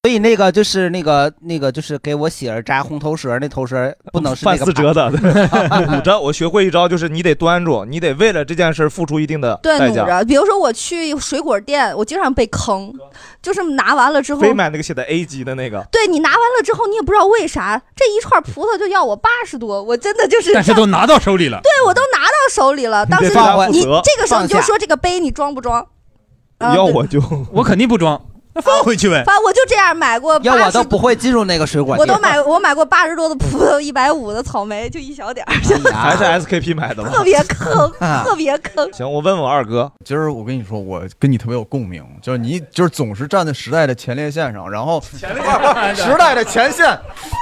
[0.08, 6.18] 所以那个就是那个那个就是给我媳妇儿扎红头绳，那头绳不能是那个 范思哲的牌捂着。
[6.18, 10.04] 我学会一招，就是你得端住，你得为了这件事付出一定的对，代价。
[10.04, 10.24] 努着。
[10.24, 12.94] 比如说我去水果店，我经常被坑，
[13.42, 21.60] 就是拿完了之后，非买那个写的 A 级的那个，对你拿完了之后，你也不知道为啥这一串葡萄就要我八十多，我真的就是，但是都拿到手里了。
[21.62, 23.06] 对我都拿到手里了。
[23.06, 25.86] 当时得对他负你责这个时候你就放下说这个杯你装不装？
[26.60, 27.22] 啊对要我就
[27.54, 28.20] 我肯定不装，
[28.58, 29.24] 那放回去呗。
[29.26, 32.08] 反正我就这样买过要我都不会进入那个水果店。
[32.08, 35.54] 我都买我买过八十多的葡萄，一百五的草莓，就一小点儿，
[35.94, 37.10] 还是 SKP 买的吗？
[37.14, 38.92] 特别坑， 啊特别坑。
[38.94, 46.98] 行，我问问二哥，今儿我跟你说，我跟你特别有共鸣，就是你就是总是站在时代的前列线上，然后时代的前线，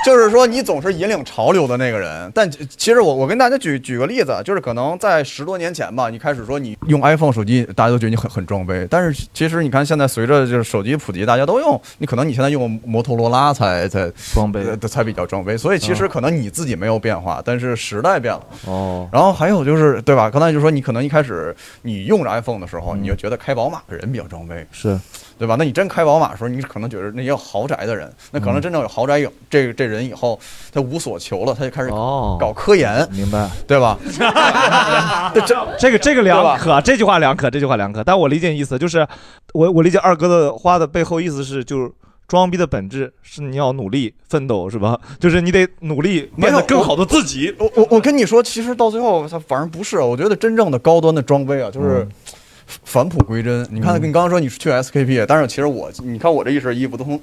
[0.05, 2.31] 就是说你总是引领潮流的那个人。
[2.33, 18.44] 但其其实我我跟大家举举个例子，就是可能在十多年前吧，你开始说你用 iPhone 手机，大家都觉得你很很装杯，但是其实你看现在随着就是手机普及，大家都用，你可能你现在用摩托罗拉才才装备呃才比较装备，所以其实嗯可能你自己没有变化，但是时代变了。
[18.65, 20.32] 哦，然后还有就是，对吧？
[20.32, 24.99] 刚才就说你可能一开始你用着 iPhone 的时候，你就觉得开宝马的人比较装备，是
[25.38, 25.56] 对吧？
[25.57, 30.40] 那你真开宝马的时候，你可能觉得那些有豪宅的人，那可能真正有豪宅有这这人以后，
[30.72, 33.49] 他无所求了，他就开始搞科研，明白？
[33.68, 33.98] 对吧？
[35.45, 38.03] 这这个这个两可，这句话两可，这句话两可。
[38.03, 39.06] 但我理解意思就是，
[39.53, 41.91] 我我理解二哥的话的背后意思是，就是
[42.28, 44.99] 装逼的本质是你要努力奋斗，是吧？
[45.20, 47.53] 就是你得努力变得更好的自己。
[47.60, 49.99] 我我我跟你说，其实到最后，他反而不是。
[49.99, 52.07] 我觉得真正的高端的装备啊，就是
[52.83, 53.67] 返璞归真。
[53.71, 57.19] 你看，嗯你刚刚说你是去 SKP，但是其实我，你看我这一身衣服都从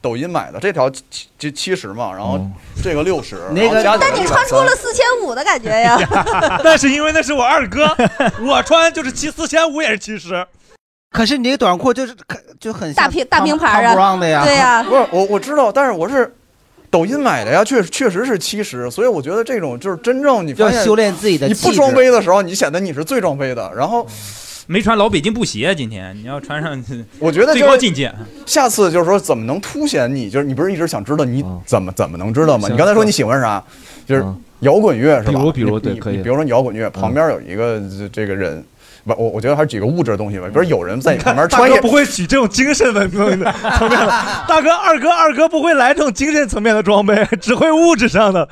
[0.00, 1.02] 抖音买的，这条七
[1.38, 2.40] 七七十嘛，然后
[2.82, 5.98] 这个六十，那个但你穿出了四千五的感觉呀。
[6.64, 7.94] 但是因为那是我二哥，
[8.40, 10.46] 我穿就是七四千五也是七十。
[11.10, 12.14] 可是你这个短裤就是
[12.60, 16.32] 就很像大平大名牌啊的呀，对呀不是我我知道，但是我是
[16.88, 23.72] 抖音买的呀，确确实是七十，所以我觉得这种就是真正你发现要修炼自己的你不装杯的时候，你显得你是最装杯的。
[23.76, 24.06] 然后
[24.70, 28.08] 没穿老北京布鞋，今天你要穿上去， 我觉得最高境界。
[28.46, 32.68] 下次就是说怎么能凸显你，就是你不是一直想知道你嗯怎么怎么能知道吗？
[32.70, 33.60] 你刚才说你喜欢啥，
[34.06, 34.24] 就是
[34.60, 35.40] 摇滚乐是吧？
[35.40, 38.64] 比如比如你对可以比如说你摇滚乐旁边有一个这这个人。
[39.02, 40.46] 不，我我觉得还是几个物质的东西吧。
[40.46, 44.06] 比如有人在你旁边穿一哥不会举这种精神文明的层面 的，
[44.46, 48.46] 大哥二哥二哥不会来这种精神层面的装备， 只会物质上的。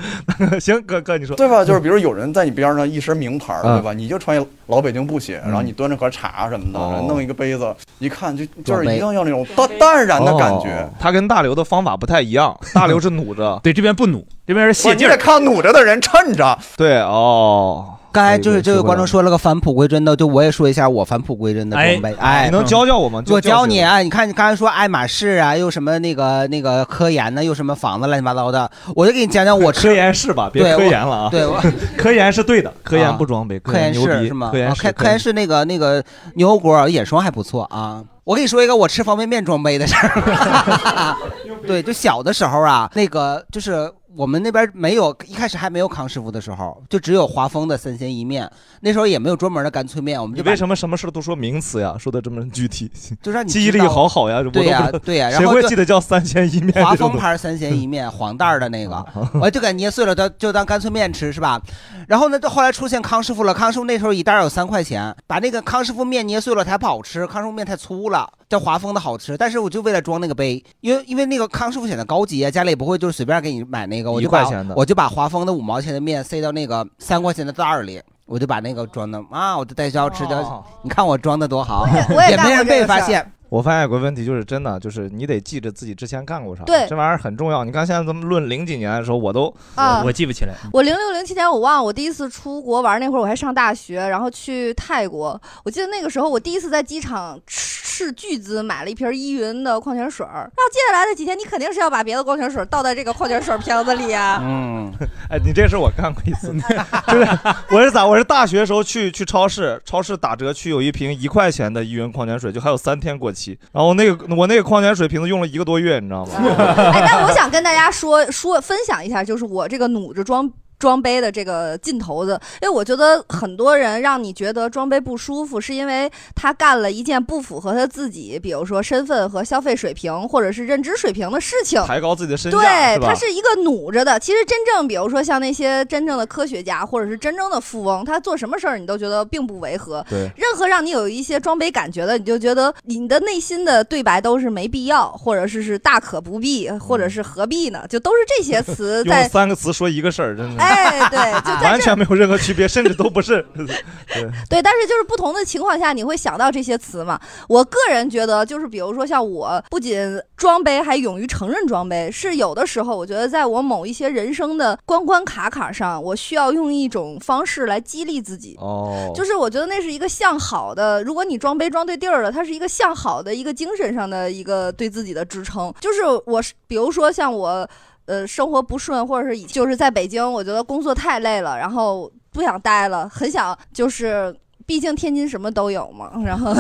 [0.59, 1.63] 行，哥哥你说对吧？
[1.63, 3.93] 就是比如有人在你边上一身名牌，嗯对吧？
[3.93, 10.91] 你就穿一老北京布鞋，然后你端着盒茶什么的，哦弄一个杯子，一看就就是一定要那种淡淡然的感觉哦。
[10.99, 16.57] 他跟大刘的方法不太一样， 大刘是努着，对，这边不努，这边是不你得看努着的人衬着。
[16.77, 17.95] 对哦。
[18.11, 22.15] 刚才就是这位观众说了个返璞归真的，就我也说一下我返璞归真的装备。
[22.15, 23.23] 哎，你能教教我吗？
[23.29, 23.99] 我教教你啊！
[23.99, 30.49] 你看你刚才说爱马仕啊，又什么那个那个科研呢，又什么房子乱七八糟的，我就给你讲讲我 科研是吧？
[30.51, 31.29] 别科研了啊！
[31.31, 31.47] 对，
[31.99, 34.49] 科研是对的，科研啊不装备，科研牛逼室是吗？
[34.59, 36.05] 科研室，啊科科研室那个那个
[36.35, 38.05] 牛油果眼霜还不错啊。
[38.25, 41.17] 我跟你说一个我吃方便面装杯的事儿。
[41.67, 48.51] 对，就小的时候啊，那个就是我们那边没有，一开始还没有康师傅的时候，就只有华丰的三鲜一面。
[48.81, 51.95] 那时候也没有专门的干脆面，我们就为什么什么事都说名词呀？
[51.97, 52.91] 说的这么具体，
[53.23, 54.39] 就让你记忆力知道好好呀！
[54.39, 56.99] 我都对呀不知道对呀 然谁会后就记得叫三鲜一面这种华西？
[56.99, 59.07] 丰牌三鲜一面，黄袋儿的那个，
[59.41, 61.63] 我就给捏碎了，就就当干脆面吃，是吧？
[62.09, 69.37] 然后呢，就后来出现康师傅了，康师傅那时候一袋儿有三块钱，把那个康师傅面捏碎了，它不好吃，康师傅面太粗了，叫华丰的好吃。
[69.37, 78.01] 但是我就为了装那个杯，因为因为那个康师傅显得高级啊，家里也不会就是随便给你买那个，我就把一块钱的我就把华丰的五毛钱的面塞到那个三块钱的袋儿里。
[78.27, 80.47] 我就把那个装的啊，我就带学校吃的，
[80.83, 83.33] 你看我装的多好，我也干过也没人这个事儿被发现。
[83.49, 87.65] 我发现有个问题，就是真的，就是你得记着自己之前干过啥，对这玩意儿很重要。
[87.65, 90.55] 你看现在咱们论零几年的时候，我都啊我记不起来。
[90.73, 95.41] 我零六零七年我忘了，我第一次出国玩那会儿我还上大学，然后去泰国。
[95.65, 104.39] 我记得那个时候我第一次在机场吃斥巨资买了一瓶依云的矿泉水儿，然后接下来的几天，你肯定是要把别的矿泉水倒在这个矿泉水瓶子里啊。
[104.41, 104.93] 嗯，
[105.29, 106.55] 哎，你这个事我干过一次，
[107.09, 107.39] 就是
[107.71, 108.07] 我是咋？
[108.07, 113.38] 我是大学时候去去超市，超市打折区有一瓶一块钱的依云矿泉水，就还有三天过期。
[113.73, 116.33] 然后那个我那个矿泉水瓶子用了一个多月，你知道吗？
[116.93, 120.51] 哎，但我想跟大家说说分享一下，就是我这个努着装。
[120.79, 134.19] 装杯的这个劲头子，因为我觉得很多人让你觉得装杯不舒服，是因为他干了一件不符合他自己，比如说身份和消费水平或者是认知水平的事情，抬高自己的身价，对，是他是一个努着的。
[134.21, 140.05] 其实真正，比如说像那些真正的科学家或者是真正的富翁，他做什么事儿你都觉得并不违和。
[140.09, 147.85] 对任何让你有一些装杯感觉的，你就觉得你的内心的对白都是没必要，或者是是大可不必，或者是何必呢？
[147.89, 149.29] 就都是这些词 用在。
[149.29, 150.68] 三个词说一个事儿，真的，哎，
[151.11, 153.45] 对，就在这完全没有任何区别，甚至都不是。
[153.57, 157.21] 对，对，但是就是不同的情况下，你会想到这些词嘛？
[157.49, 162.11] 我个人觉得，就是比如说像我，不仅装杯，还勇于承认装杯。
[162.11, 168.57] 是有的时候，我觉得在我某一些人生的关关卡卡上，我需要用一种方式来激励自己。
[168.59, 175.73] 哦就是我觉得那是一个向好的，如果你装杯装对地儿了，它是一个向好的一个精神上的一个对自己的支撑。
[175.81, 177.69] 就是我是，比如说像我。
[178.09, 186.55] 呃，生活不顺，或者是以就是在北京，我觉得工作太累了，然后不想待了，很想就是，毕竟天津什么都有嘛，然后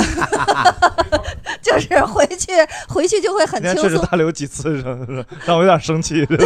[1.62, 2.53] 就是回去
[2.89, 5.07] 回去就会很轻松，确实大刘几次让
[5.47, 6.25] 让我有点生气。
[6.29, 6.45] 对毕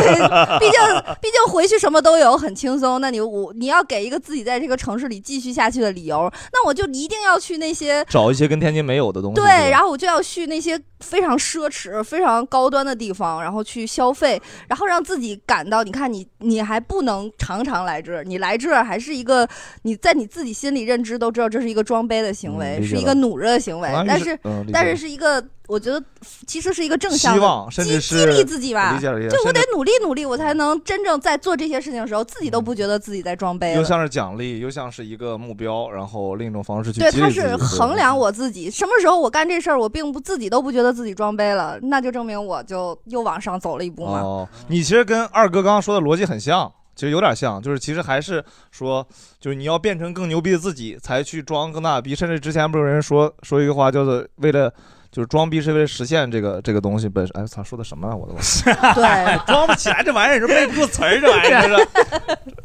[0.71, 0.81] 竟
[1.21, 3.01] 毕竟回去什么都有，很轻松。
[3.01, 9.41] 那你我你要给一个自己在这个城市里继续下去的理由，那我就一定要去那些找一些跟天津没有的东西。
[9.41, 19.47] 对，然后我就要去那些非常奢侈、非常高端的地方，然后去消费，然后让自己感到，你看你你还不能常常来这儿，你来这儿还是一个
[19.83, 25.45] 你在你自己心里认知都知道这是一个装杯的行为，是一个努着的行为但是、嗯但是是一个。
[25.69, 26.03] 我觉得
[26.47, 33.77] 其实是一个正向的甚至是激励自己吧理解理解，就我得努力努力，我才能真正在做这些事情的时候，自己都不觉得自己在装杯了。
[33.77, 44.21] 又像是奖励，又像是一个目标，然后另一种方式去对，它激励自己是衡量我自己什么时候我干这事儿，我并不自己都不觉得自己装杯了，那就证明我就又往上走了一步嘛。
[44.21, 49.07] 哦，你其实跟二哥刚刚说的逻辑很像，其实有点像，就是其实还是说，
[49.41, 52.15] 就是你要变成更牛逼的自己，才去装更大的逼。
[52.15, 54.73] 甚至之前不是有人说说一个话，叫做为了。
[55.13, 57.41] 就是装逼是为了实现这个这个东西本身。
[57.41, 58.17] 哎，操，说的什么啊？
[58.17, 58.95] 我都忘了。
[58.97, 61.87] 对， 装不起来这玩意儿，这背不住词儿，这玩意儿是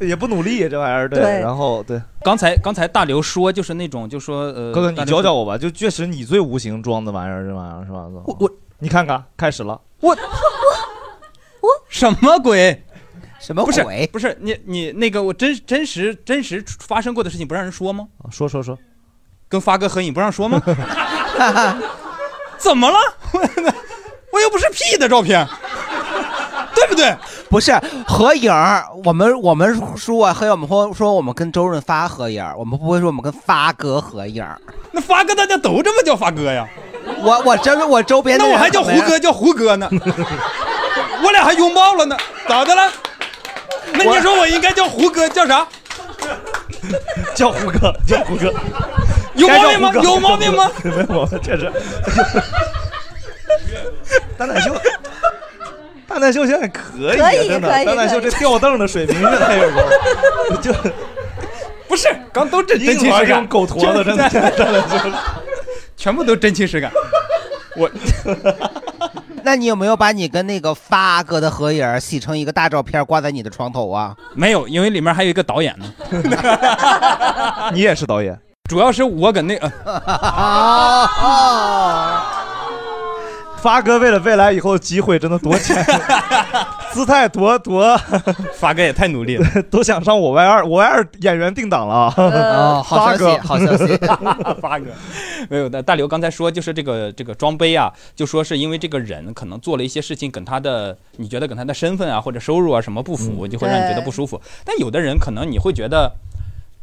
[0.08, 1.20] 也不努力，这玩意儿对。
[1.20, 8.06] 对然后对，刚才刚才大刘说就是那种就说呃，哥哥你教教我吧，就确实你最无形装的玩意儿，这玩意儿是吧？
[8.24, 9.78] 我我你看看，开始了。
[10.00, 12.82] 我我我什么鬼？
[13.40, 18.08] 什么不是鬼不是你你那个我真真实真实发生过的事情不让人说吗？
[18.30, 18.76] 说说说，
[19.48, 20.60] 跟发哥合影不让说吗？
[22.58, 22.98] 怎么了？
[24.30, 25.46] 我又不是 P 的照片，
[26.74, 27.16] 对不对？
[27.48, 27.72] 不是
[28.06, 34.60] 合影儿，我们我们说啊，黑我们会说我们跟周润发合影儿，我们不会说我们跟发哥合影儿。
[34.92, 36.68] 那发哥大家都这么叫发哥呀？
[37.20, 39.88] 我我真是我周边的人那我还叫胡歌叫胡歌呢，
[41.24, 42.16] 我俩还拥抱了呢，
[42.46, 42.92] 咋的了？
[43.94, 45.66] 那你说我应该叫胡歌叫啥？
[47.34, 48.52] 叫胡歌，叫胡歌，
[49.38, 49.92] 有毛病吗？
[50.02, 50.70] 有毛病吗？
[50.84, 51.72] 没有毛病，确实。
[54.36, 54.74] 蛋蛋秀，
[56.06, 57.68] 蛋蛋秀现在可以啊，可以真的。
[57.68, 59.82] 可以蛋蛋秀这吊凳的水平越来越高，
[60.60, 60.72] 就
[61.88, 65.12] 不是，刚都真真情实感，狗驼子真的 真的真的就是
[65.96, 66.90] 全部都真情实感。
[67.76, 67.90] 我，
[69.42, 74.14] 那你有没有把你跟那个发哥的合影洗成一个大照片挂在你的床头啊？
[74.34, 75.86] 没有，因为里面还有一个导演呢。
[77.72, 78.38] 你也是导演，
[78.68, 79.68] 主要是我跟那个。
[83.58, 85.84] 发哥为了未来以后机会，真的多钱，
[86.94, 87.98] 姿态多多。
[88.54, 92.14] 发哥也太努力了，都想上我 Y 二，我 Y 二演员定档了啊。
[92.16, 93.96] 哦好消息发哥好消息
[94.60, 94.84] 发哥，
[95.50, 95.82] 没有的。
[95.82, 104.40] 大刘刚才说，就是这个这个装杯啊，就说是因为这个人可能做了一些事情，跟他的你觉得跟他的身份啊或者收入啊什么不符，嗯就会让你觉得不舒服。
[104.64, 106.12] 但有的人可能你会觉得。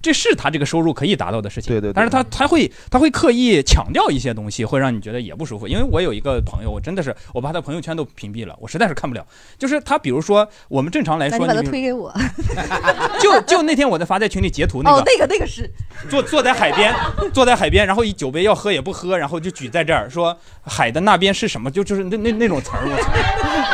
[0.01, 5.67] 这是他这个收入可以达到的事情，对对但是他他会他会刻意强调一些东西，会让你觉得也不舒服。
[5.67, 9.25] 因为我有一个朋友，我真的是我把他朋友圈都屏蔽了，我实在是看不了。
[9.57, 12.13] 就是他，比如说我们正常来说，你把他推给我。
[13.19, 15.67] 就就那天我在发在群里截图那个，哦，那个那个是
[16.09, 16.93] 坐坐在海边，
[17.33, 21.71] 坐在海边，然后一酒杯要喝也不喝，然后就举在这儿说海的那边是什么？
[21.71, 23.11] 就就是那那那种词儿，我操！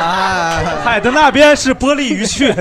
[0.02, 2.54] 啊，海的那边是玻璃鱼去。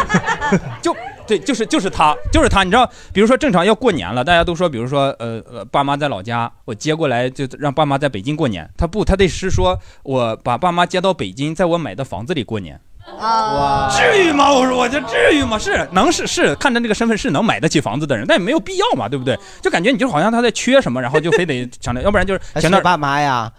[0.82, 0.94] 就
[1.26, 2.62] 对，就是就是他，就是他。
[2.62, 8.68] 你知道，比如说正常要过年了，大家都说，比如说呃呃，爸妈在老家，我接过来就让爸妈在北京过年。
[8.76, 12.80] 他不，他得是说我把爸妈接到北京，在我买的房子里过年。
[13.20, 14.52] 啊，至于吗？
[14.52, 15.56] 我说，我就至于吗？
[15.56, 19.38] 是能是是，看着那个身份是能买得起房子的人，但也没有必要嘛，对不对？
[19.62, 23.52] 就感觉你就好像他在缺什么，然后就非得 强调，要不然就是前段爸妈呀，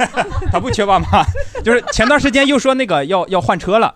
[0.50, 1.22] 他不缺爸妈，
[1.62, 3.94] 就是前段时间又说那个要要换车了，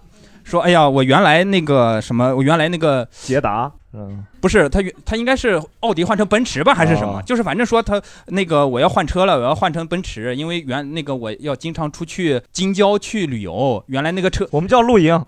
[0.48, 7.18] 说哎呀，我原来那个什么，我原来那个捷达，嗯，不是他原他应该是奥迪换成奔驰吧，还是什么？
[7.18, 7.22] 哦。
[7.24, 15.18] 就是反正说他那个我要换车了，我要换成奔驰，因为原那个我要经常出去京郊去旅游，原来那个车我们叫露营，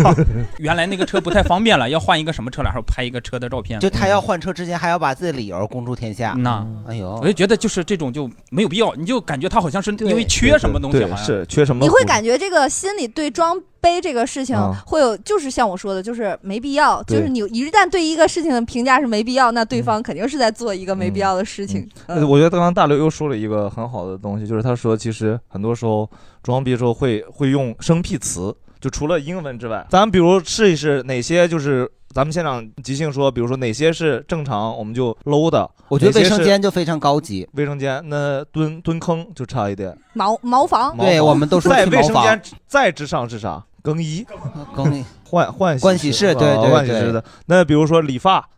[0.58, 3.78] 原来那个车不太方便了，要换一个什么车了，然后拍一个车的照片。
[3.80, 6.34] 就他要换车之前还要把自己的理由公诸天下。
[6.38, 7.18] 那，哎呦。
[7.20, 11.24] 我，就觉得就是这种就没有必要，你就感觉他好像是因为缺什么东西，对好像。
[11.24, 17.02] 是缺什么你会感觉这个心里对装杯这个事情啊会有，就是像我说的，就是没必要。
[17.04, 21.88] 就是你一旦对一个事情的评价是没必要，那对方肯定是在做一个没必要的事情。
[22.06, 26.08] 呃我觉得刚刚大刘又说了一个很好的东西，就是他说其实很多时候
[26.42, 37.48] 装逼的时候会会用生僻词，就除了英文之外，咱们比如试一试哪些就是咱们现场即兴说，比如说哪些是正常我们就 low 的，我觉得卫生间就非常高级。
[37.52, 43.64] 卫生间那蹲蹲坑就差一点，茅茅房，对我们都说在卫生间再之上是啥？
[43.80, 44.26] 更衣，
[44.74, 47.22] 更衣换换盥洗室对啊对对换洗室的。
[47.46, 48.48] 那比如说理发。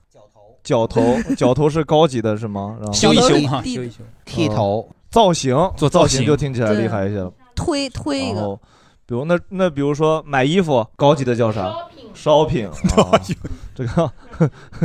[0.63, 2.77] 绞头，绞头是高级的是吗？
[2.79, 3.97] 然后修一修嘛，修一修。
[4.27, 7.33] 剃头、造型，做造造型就听起来厉害一些了。
[7.57, 8.59] 推推一个，
[9.07, 11.75] 比如那那比如说买衣服，高级的叫啥
[12.15, 13.21] ？shopping，啊
[13.75, 14.13] 这个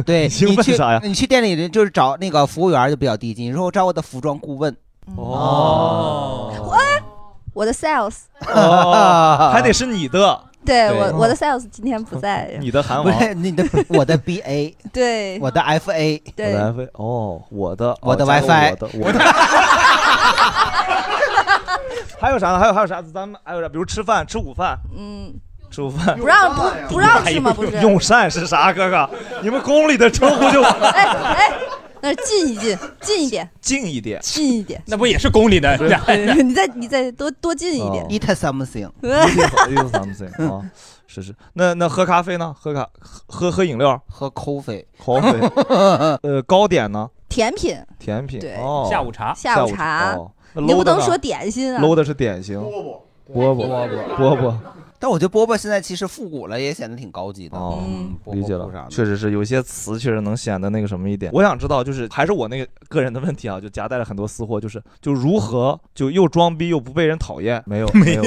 [0.05, 1.01] 对， 兴你去奋啥呀？
[1.03, 4.73] 你去店里就是找那个服务员就比较低级，你说我找我的服装顾问。
[5.17, 7.03] 哦，哎，
[7.53, 8.15] 我的 sales，
[8.47, 12.49] 哦，还得是你的， 对对我我的 sales 今天不在。
[12.59, 19.19] 你的韩不王，是 你的我的 BA，对，我的 FA，对我的 FA，哦，我的我的 WiFi 我的我的。
[22.19, 22.59] 还有啥呢？
[22.59, 23.01] 还有还有啥？
[23.13, 23.69] 咱们还有啥？
[23.69, 25.33] 比如吃饭，吃午饭，嗯，
[25.69, 26.63] 吃午饭不让不
[26.93, 27.53] 不让吃吗？
[27.53, 28.71] 不是，用膳是啥？
[28.73, 29.07] 哥哥，
[29.43, 31.51] 你们宫里的称呼就哎哎，
[32.05, 34.79] 那近一近，近一点，近一点，近一点。
[34.85, 35.75] 那不也是宫里的？
[35.75, 38.03] 对你再你再多多近一点。
[38.05, 40.69] 哦 Eat something，Eat something 啊，
[41.07, 41.33] 是是。
[41.53, 42.55] 那那喝咖啡呢？
[42.55, 42.87] 喝咖
[43.25, 45.49] 喝喝饮料，喝 coffee，coffee。
[46.21, 47.09] 呃，糕点呢？
[47.27, 48.39] 甜品，甜品。
[48.39, 51.81] 对哦，下午茶下午茶哦，那你 low 的呢不能说点心啊。
[51.81, 52.93] low 的是点心，饽
[53.33, 54.53] 饽饽饽饽饽。
[55.05, 57.55] 但我觉得波波现在其实复古了，也显得挺高级的。
[57.55, 57.83] 哦
[58.33, 61.31] 理解了确实是有些词确实能显得那个什么一点。
[61.31, 67.61] 我想知道，就是还是我那个个人的问题啊，就夹带了很多私货，就是就如何就又装逼又不被人讨厌？
[67.67, 68.23] 没有没有，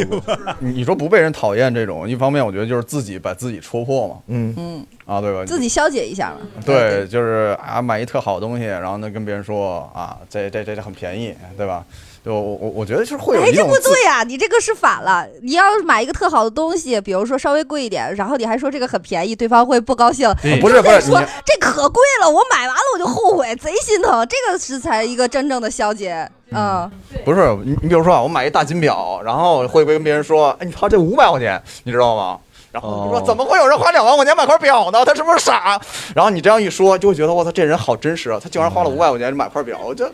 [0.60, 5.44] 你 你说不被人讨厌这种，一方面我觉得就是自己把自己戳破嘛，嗯嗯，啊，对吧？
[5.44, 6.46] 自己消解一下嘛。
[6.64, 11.84] 对，就是啊，买一特好的东西，然后呢跟别人说啊，这这这这很便宜，对吧？
[12.24, 15.26] 就我我我觉得是会有哎，这不对呀、你这个是反了。
[15.42, 20.28] 你要是买一个特好的东西，比如说稍微贵一点，然后你还说这个很便宜，对方会不高兴。
[20.60, 24.26] 不是不是说你这可贵了，我买完了我就后悔，贼心疼。
[24.28, 26.28] 这个是才一个真正的消解。
[26.50, 26.90] 嗯，
[27.24, 32.38] 不是你你比如说啊，我买一大金表，然后会不会跟别人说，哎，你操，这五百块钱，你知道吗？
[32.70, 35.04] 然后就说哦怎么会有人花两万块钱买块表呢？
[35.04, 35.80] 他是不是傻？
[36.14, 38.38] 然后你这样一说，就会觉得我操，这人好真实啊！
[38.42, 40.10] 他竟然花了五百块钱买块表，我这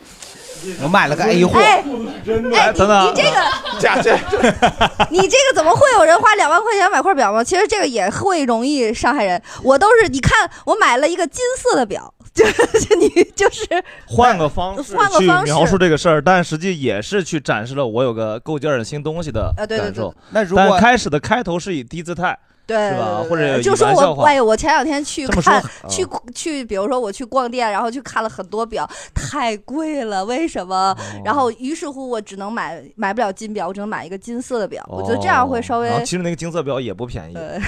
[0.83, 1.85] 我买了个 A 货，哎，
[2.55, 3.37] 哎，等等，你这个
[3.81, 4.15] 假这
[5.11, 7.43] 你这个怎么会有人花两万块钱买块表吗？
[7.43, 9.41] 其实这个也会容易伤害人。
[9.63, 13.65] 我都是你看，我买了一个金色的表， 就是你就是
[14.07, 20.15] 换个方式去换个方式描述这个事儿，但实际也是去展示了我有个够劲儿的新东西的啊对对对感受。
[20.31, 22.37] 那如果但开始的开头是以低姿态，
[22.67, 22.93] 对
[23.29, 30.75] 或者就说我，哎，我前两天去看啊去去，比如说我去逛店，然后去看了很多表，太贵了，为什么？
[30.75, 34.85] 哦然后于是乎我只能买买不了金表，我只能买一个金色的表。
[34.89, 37.59] 我觉得这样会稍微其实那个金色表也不便宜，呃，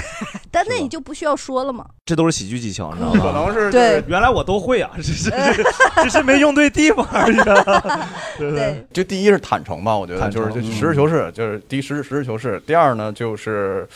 [0.51, 1.85] 但那你就不需要说了嘛。
[2.05, 3.21] 这都是喜剧技巧，你知道 吗？
[3.23, 5.31] 可能是对原来我都会啊，只是
[6.03, 8.09] 只是没用对地方而已啊。
[8.39, 8.87] 对对？
[8.93, 12.61] 就第一是坦诚吧，我觉得就是实事求是，就是第一实事实事求是。
[12.61, 13.89] 第二呢，就是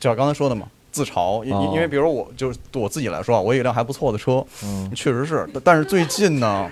[0.00, 1.44] 就像刚才说的嘛，自嘲。
[1.44, 5.48] 因哦因因为比如我就是我自己来说啊，我有一辆还不错的车，嗯，确实是。
[5.62, 6.66] 但是最近呢，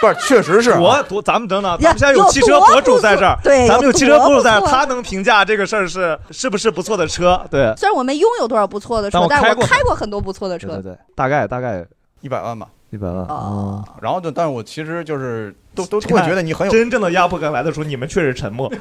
[0.00, 7.40] 不是，确实是啊多多，咱们等等，呀咱们现在有汽车博主在这儿，对咱们有汽车博主在他能评价这个事儿是是不是不错的车？
[7.50, 10.66] 对，虽然我没拥有多少不错的车但，我但是我开过很多不错的车。
[10.66, 11.86] 对对对，大概大概
[12.20, 12.68] 一百万吧。
[12.90, 18.70] 一百万啊，然后就，但是我其实就是都都会觉得你很有 真正的压迫感来的时候，你们确实沉默。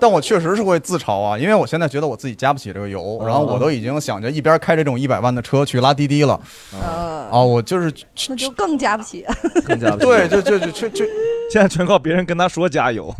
[0.00, 6.40] 但我确实是会自嘲啊，因为我现在觉得我自己加不起这个油，然后我都已经想着一边开这种一百万的车去拉滴滴了。
[6.72, 7.92] 啊，我就是
[8.28, 9.24] 那就更加不起。
[9.64, 11.04] 更加不起对，就就就就就
[11.52, 13.14] 现在全靠别人跟他说加油，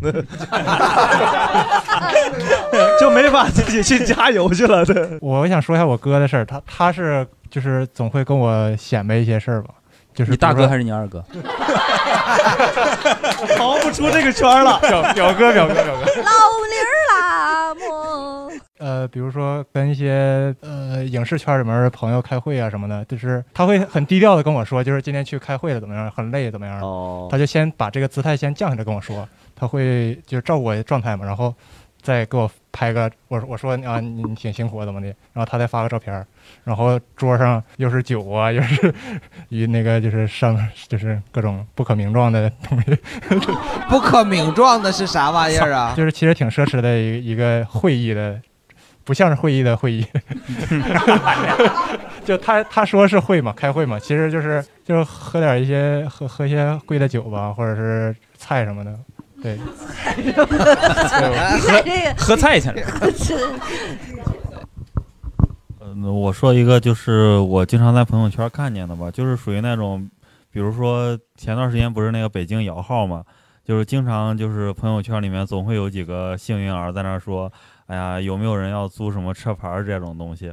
[2.99, 4.85] 就没法自己去加油去了。
[4.85, 9.75] 对，我想说一下我哥的事儿，他他是就是总会跟我显摆一些事儿吧，
[10.15, 11.23] 就是你大哥还是你二哥？
[13.57, 14.79] 逃不出这个圈儿了。
[14.81, 16.01] 表表哥表哥表哥。
[16.23, 16.33] 老
[16.71, 18.51] 林儿啦么？
[18.79, 31.55] 呃，比如说跟一些呃影视圈里面的朋友开会啊什么的，就是他会很低调的跟我说，就是今天去开会了怎么样，很累怎么样，哦他就先把这个姿态先降下来跟我说，他会就是照顾我的状态嘛，然后
[32.03, 36.27] 再给我拍个我我说啊你你挺辛苦怎么的，然后他再发个照片儿，
[36.65, 38.93] 然后桌上又是酒啊，又是
[39.51, 40.59] 与那个就是上
[40.89, 42.99] 就是各种不可名状的东西，
[43.89, 45.95] 不可名状的是啥玩意儿啊？
[45.97, 48.41] 就是其实挺奢侈的一个一个会议的，
[49.05, 50.05] 不像是会议的会议。
[52.25, 58.97] 就他他说是会嘛，开会嘛，其实就是就是喝点一些喝喝一些贵的酒吧，或者是菜什么的。
[59.43, 59.59] 对，
[60.17, 60.47] 你看
[61.85, 62.81] 这个喝菜去了。
[65.85, 70.09] 嗯，我说一个就是我经常在朋友圈看见的吧，就是属于那种，
[70.51, 73.25] 比如说前段时间不是那个北京摇号嘛，
[73.65, 77.53] 就是经常就是朋友圈里面总会有几个幸运儿在那说，
[77.87, 80.53] 哎呀，有没有人要租什么车牌这种东西？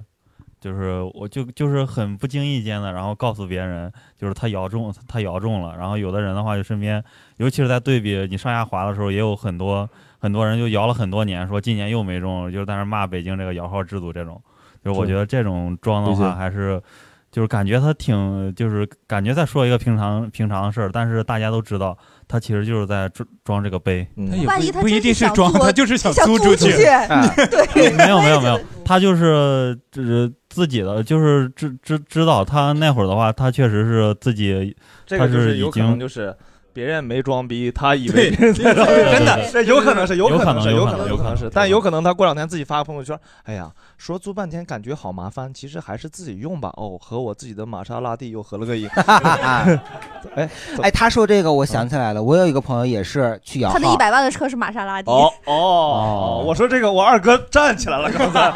[0.60, 5.76] 就是我就就是很不经意间的，然后告诉别人，就是他摇中，他摇中了。
[5.78, 7.04] 然后有的人的话，就身边，
[7.38, 14.42] 尤其是在对比你上下滑的时候，也有很多很多人就摇了很多年，说今年又没中，就是在那骂北京这个摇号制度这种。
[14.84, 16.82] 就是我觉得这种装的话，还是
[17.32, 21.98] 就是感觉他挺，就是感觉在说一个平常平常的事儿，但是大家都知道，
[22.30, 24.08] 他其实就是在装装这个杯。
[24.16, 26.72] 他也万一他不不一定是装，他就是想想租租出去。
[26.78, 26.86] 去
[27.74, 34.76] 对没有没有没有，他就是就是自己的，就是知知知道他那会儿的话，他确实是自己，
[35.08, 36.34] 他这个就是已有可能经就是
[36.74, 46.72] 别人没装逼，他以为别人在装逼，对真的有可能是，有可能是，有可能有可能有可能是，但有可能他过两天自己发个朋友圈，哎呀，说租半天感觉好麻烦，其实还是自己用吧。
[46.78, 48.88] 哦，和我自己的玛莎拉蒂又合了个影。
[50.36, 50.50] 哎
[50.82, 55.10] 哎，他说这个我想起来了，我有一个朋友也是去摇号，他的一百万的车是玛莎拉蒂。
[55.10, 58.50] 哦哦，我说这个，我二哥站起来了，刚才。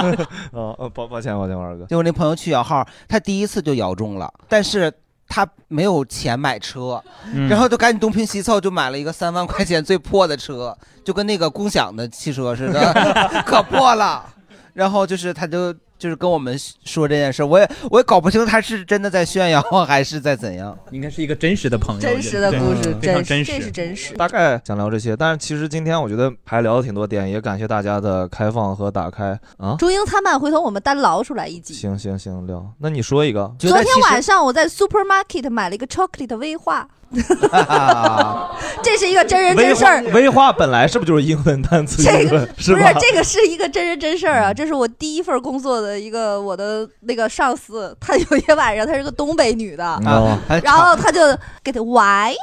[0.52, 1.84] 哦，哦抱抱歉抱歉，我二哥。
[1.86, 4.92] 就我那朋友去摇号，他第一次就摇中了，但是
[5.28, 7.02] 他没有钱买车，
[7.34, 12.94] 嗯然后就赶紧东拼西凑，就买了一个三万块钱最破的车，就跟那个共享的汽车似的，
[13.46, 14.24] 可破了。
[14.72, 20.76] 然后就是他就就是跟我们说这件事，我也我也搞不清他是真的在炫耀还是在怎样。
[20.92, 23.70] 应该是一个真实的朋友，真实的故事，非常真实这是实。
[23.70, 24.14] 真实。
[24.14, 29.74] 大概想聊这些，但是其实今天我觉得还聊了挺多点，也感谢大家的开放和打开啊。
[29.78, 31.74] 中英参半，回头我们单捞出来一集。
[31.74, 32.64] 行行行，聊。
[32.78, 36.88] 那你说一个，昨天晚上我在 supermarket 买了一个 chocolate 威化，
[38.82, 40.02] 这是一个真人真事儿。
[40.12, 42.02] 威化本来是不是就是英文单词？
[42.02, 42.74] 这个是？
[42.74, 44.52] 不是这个是一个真人真事儿啊！
[44.52, 51.20] 这是我第一份工作的一个我的那个上司，他有一天晚上，她是个东北女的，哦然后他就
[51.62, 52.36] 给他喂，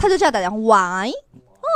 [0.00, 1.12] 他就这样打电话喂。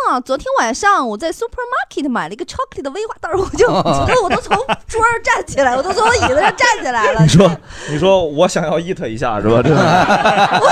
[0.09, 4.57] 啊，昨天晚上我在 supermarket 买了一个 chocolate 的威化，当时我就觉得 我都从
[4.87, 7.23] 桌上站起来，我都从我椅子上站起来了。
[7.23, 7.51] 你说，
[7.91, 9.63] 你说我想要 eat 一下是吧？
[9.63, 9.83] 真的。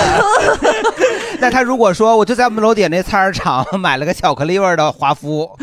[1.40, 5.46] 那他如果说我就在我们楼底下那菜市场 买了个巧克力味儿的华夫，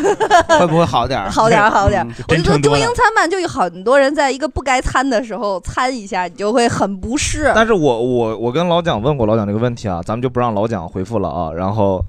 [0.60, 1.30] 会不会好点儿？
[1.30, 2.14] 好点儿，好点儿嗯。
[2.30, 7.52] 我觉得中英参半就有很多人在一个不该参的时候参一下，你就会很不适。
[7.54, 11.52] 但是我我我跟老蒋问过老蒋这个问题啊，咱们就不让老蒋回复了啊。
[11.54, 12.04] 然后，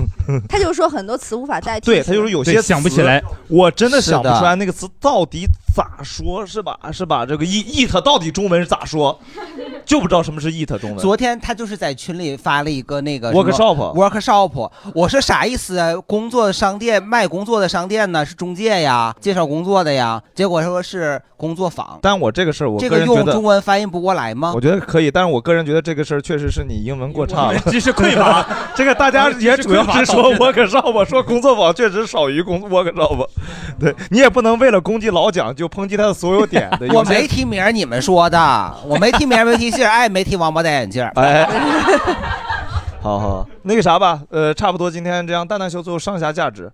[0.48, 1.86] 他就说很多词无法代替。
[1.86, 6.78] 对他就是有些想不起来我真的想不出来那个词到底咋说，是吧？
[6.92, 7.26] 是吧？
[7.26, 9.18] 这个 eat eat 到底中文是咋说？
[9.84, 10.98] 就不知道什么是 eat 中文。
[10.98, 15.92] 昨天他就是在群里发了一个那个 Workshop workshop，我说啥意思啊？
[16.06, 18.24] 工作商店卖工作的商店呢？
[18.24, 20.22] 是中介呀，介绍工作的呀？
[20.32, 21.98] 结果说是工作坊。
[22.00, 24.52] 但我这个事儿，我这个用个人觉得中文翻译不过来吗？
[24.54, 28.46] 我觉得可以，但是我个人觉得这个事儿确实是你英文过差了，知识匮乏。
[28.76, 33.26] 这个大家也主要是说 workshop，说工作坊确实少于工 workshop。
[33.78, 36.70] 对你也不能为了攻击老蒋就抨击他的所有点。
[36.78, 41.12] 对我有些没提名儿，你们说的，我没提名儿，没提姓儿，哎，没提王八戴眼镜儿。
[41.16, 41.46] 哎，
[43.02, 46.72] 好好，那个啥吧，呃，差不多今天这样，蛋蛋秀最后上下价值，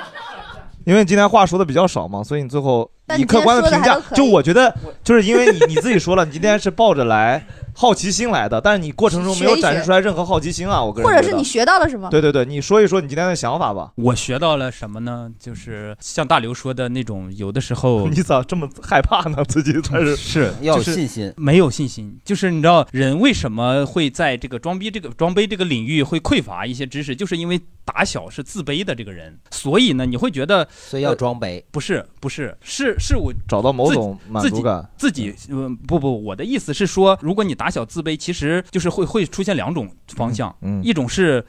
[0.84, 12.08] 因为今天话说的比较少嘛，所以你最后但你客观的评价就我觉得，就是因为你你自己说了，你今天是抱着来好奇心来的，但是你过程中没有展示出来任何好奇心啊，我个人或者是你学到了什么？
[12.08, 13.92] 对对对，你说一说你今天的想法吧。
[13.96, 15.30] 我学到了什么呢？
[15.38, 19.44] 就是像大刘说的那种，有的时候 你咋这么害怕呢？
[19.46, 34.88] 自己才是是 要有信心没有信心，就是你知道人为什么会在这个装逼这个装杯这个领域会匮乏一些知识，就是因为打小是自卑的这个人，所以呢，你会觉得所以要装杯，不是不是是是我找到某种满足感。
[34.96, 35.76] 自己嗯。
[35.76, 41.44] 不不，我的意思是说，如果你打小自卑，其实就是会会出现两种方向，嗯一种是。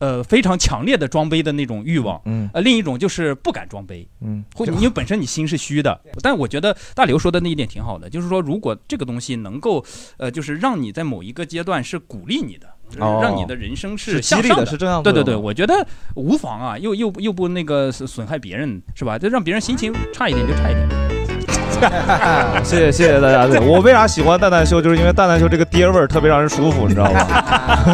[0.00, 6.00] 呃，非常强烈的装杯的那种欲望，嗯，呃，另一种就是不敢装杯，嗯，或因为本身你心是虚的。
[6.22, 9.84] 但我觉得大刘说的那一点挺好的，就是说，如果这个东西能够，
[10.18, 19.18] 呃，就是让你在某一个阶段是鼓励你的，哦让你的人生是向上激励的是正向作用的对对对，我觉得无妨啊，又又又不那个损损害别人，是吧？
[19.18, 20.88] 就让别人心情差一点就差一点。
[22.64, 23.46] 谢谢谢谢大家。
[23.46, 27.20] 对我为啥喜欢蛋蛋秀，就是因为蛋蛋秀这个爹味儿特别让人舒服，你知道吗？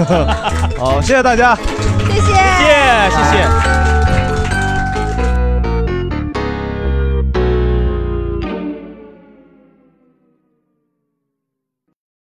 [0.78, 1.54] 好，谢谢大家。
[1.54, 4.03] 谢谢，谢谢谢谢。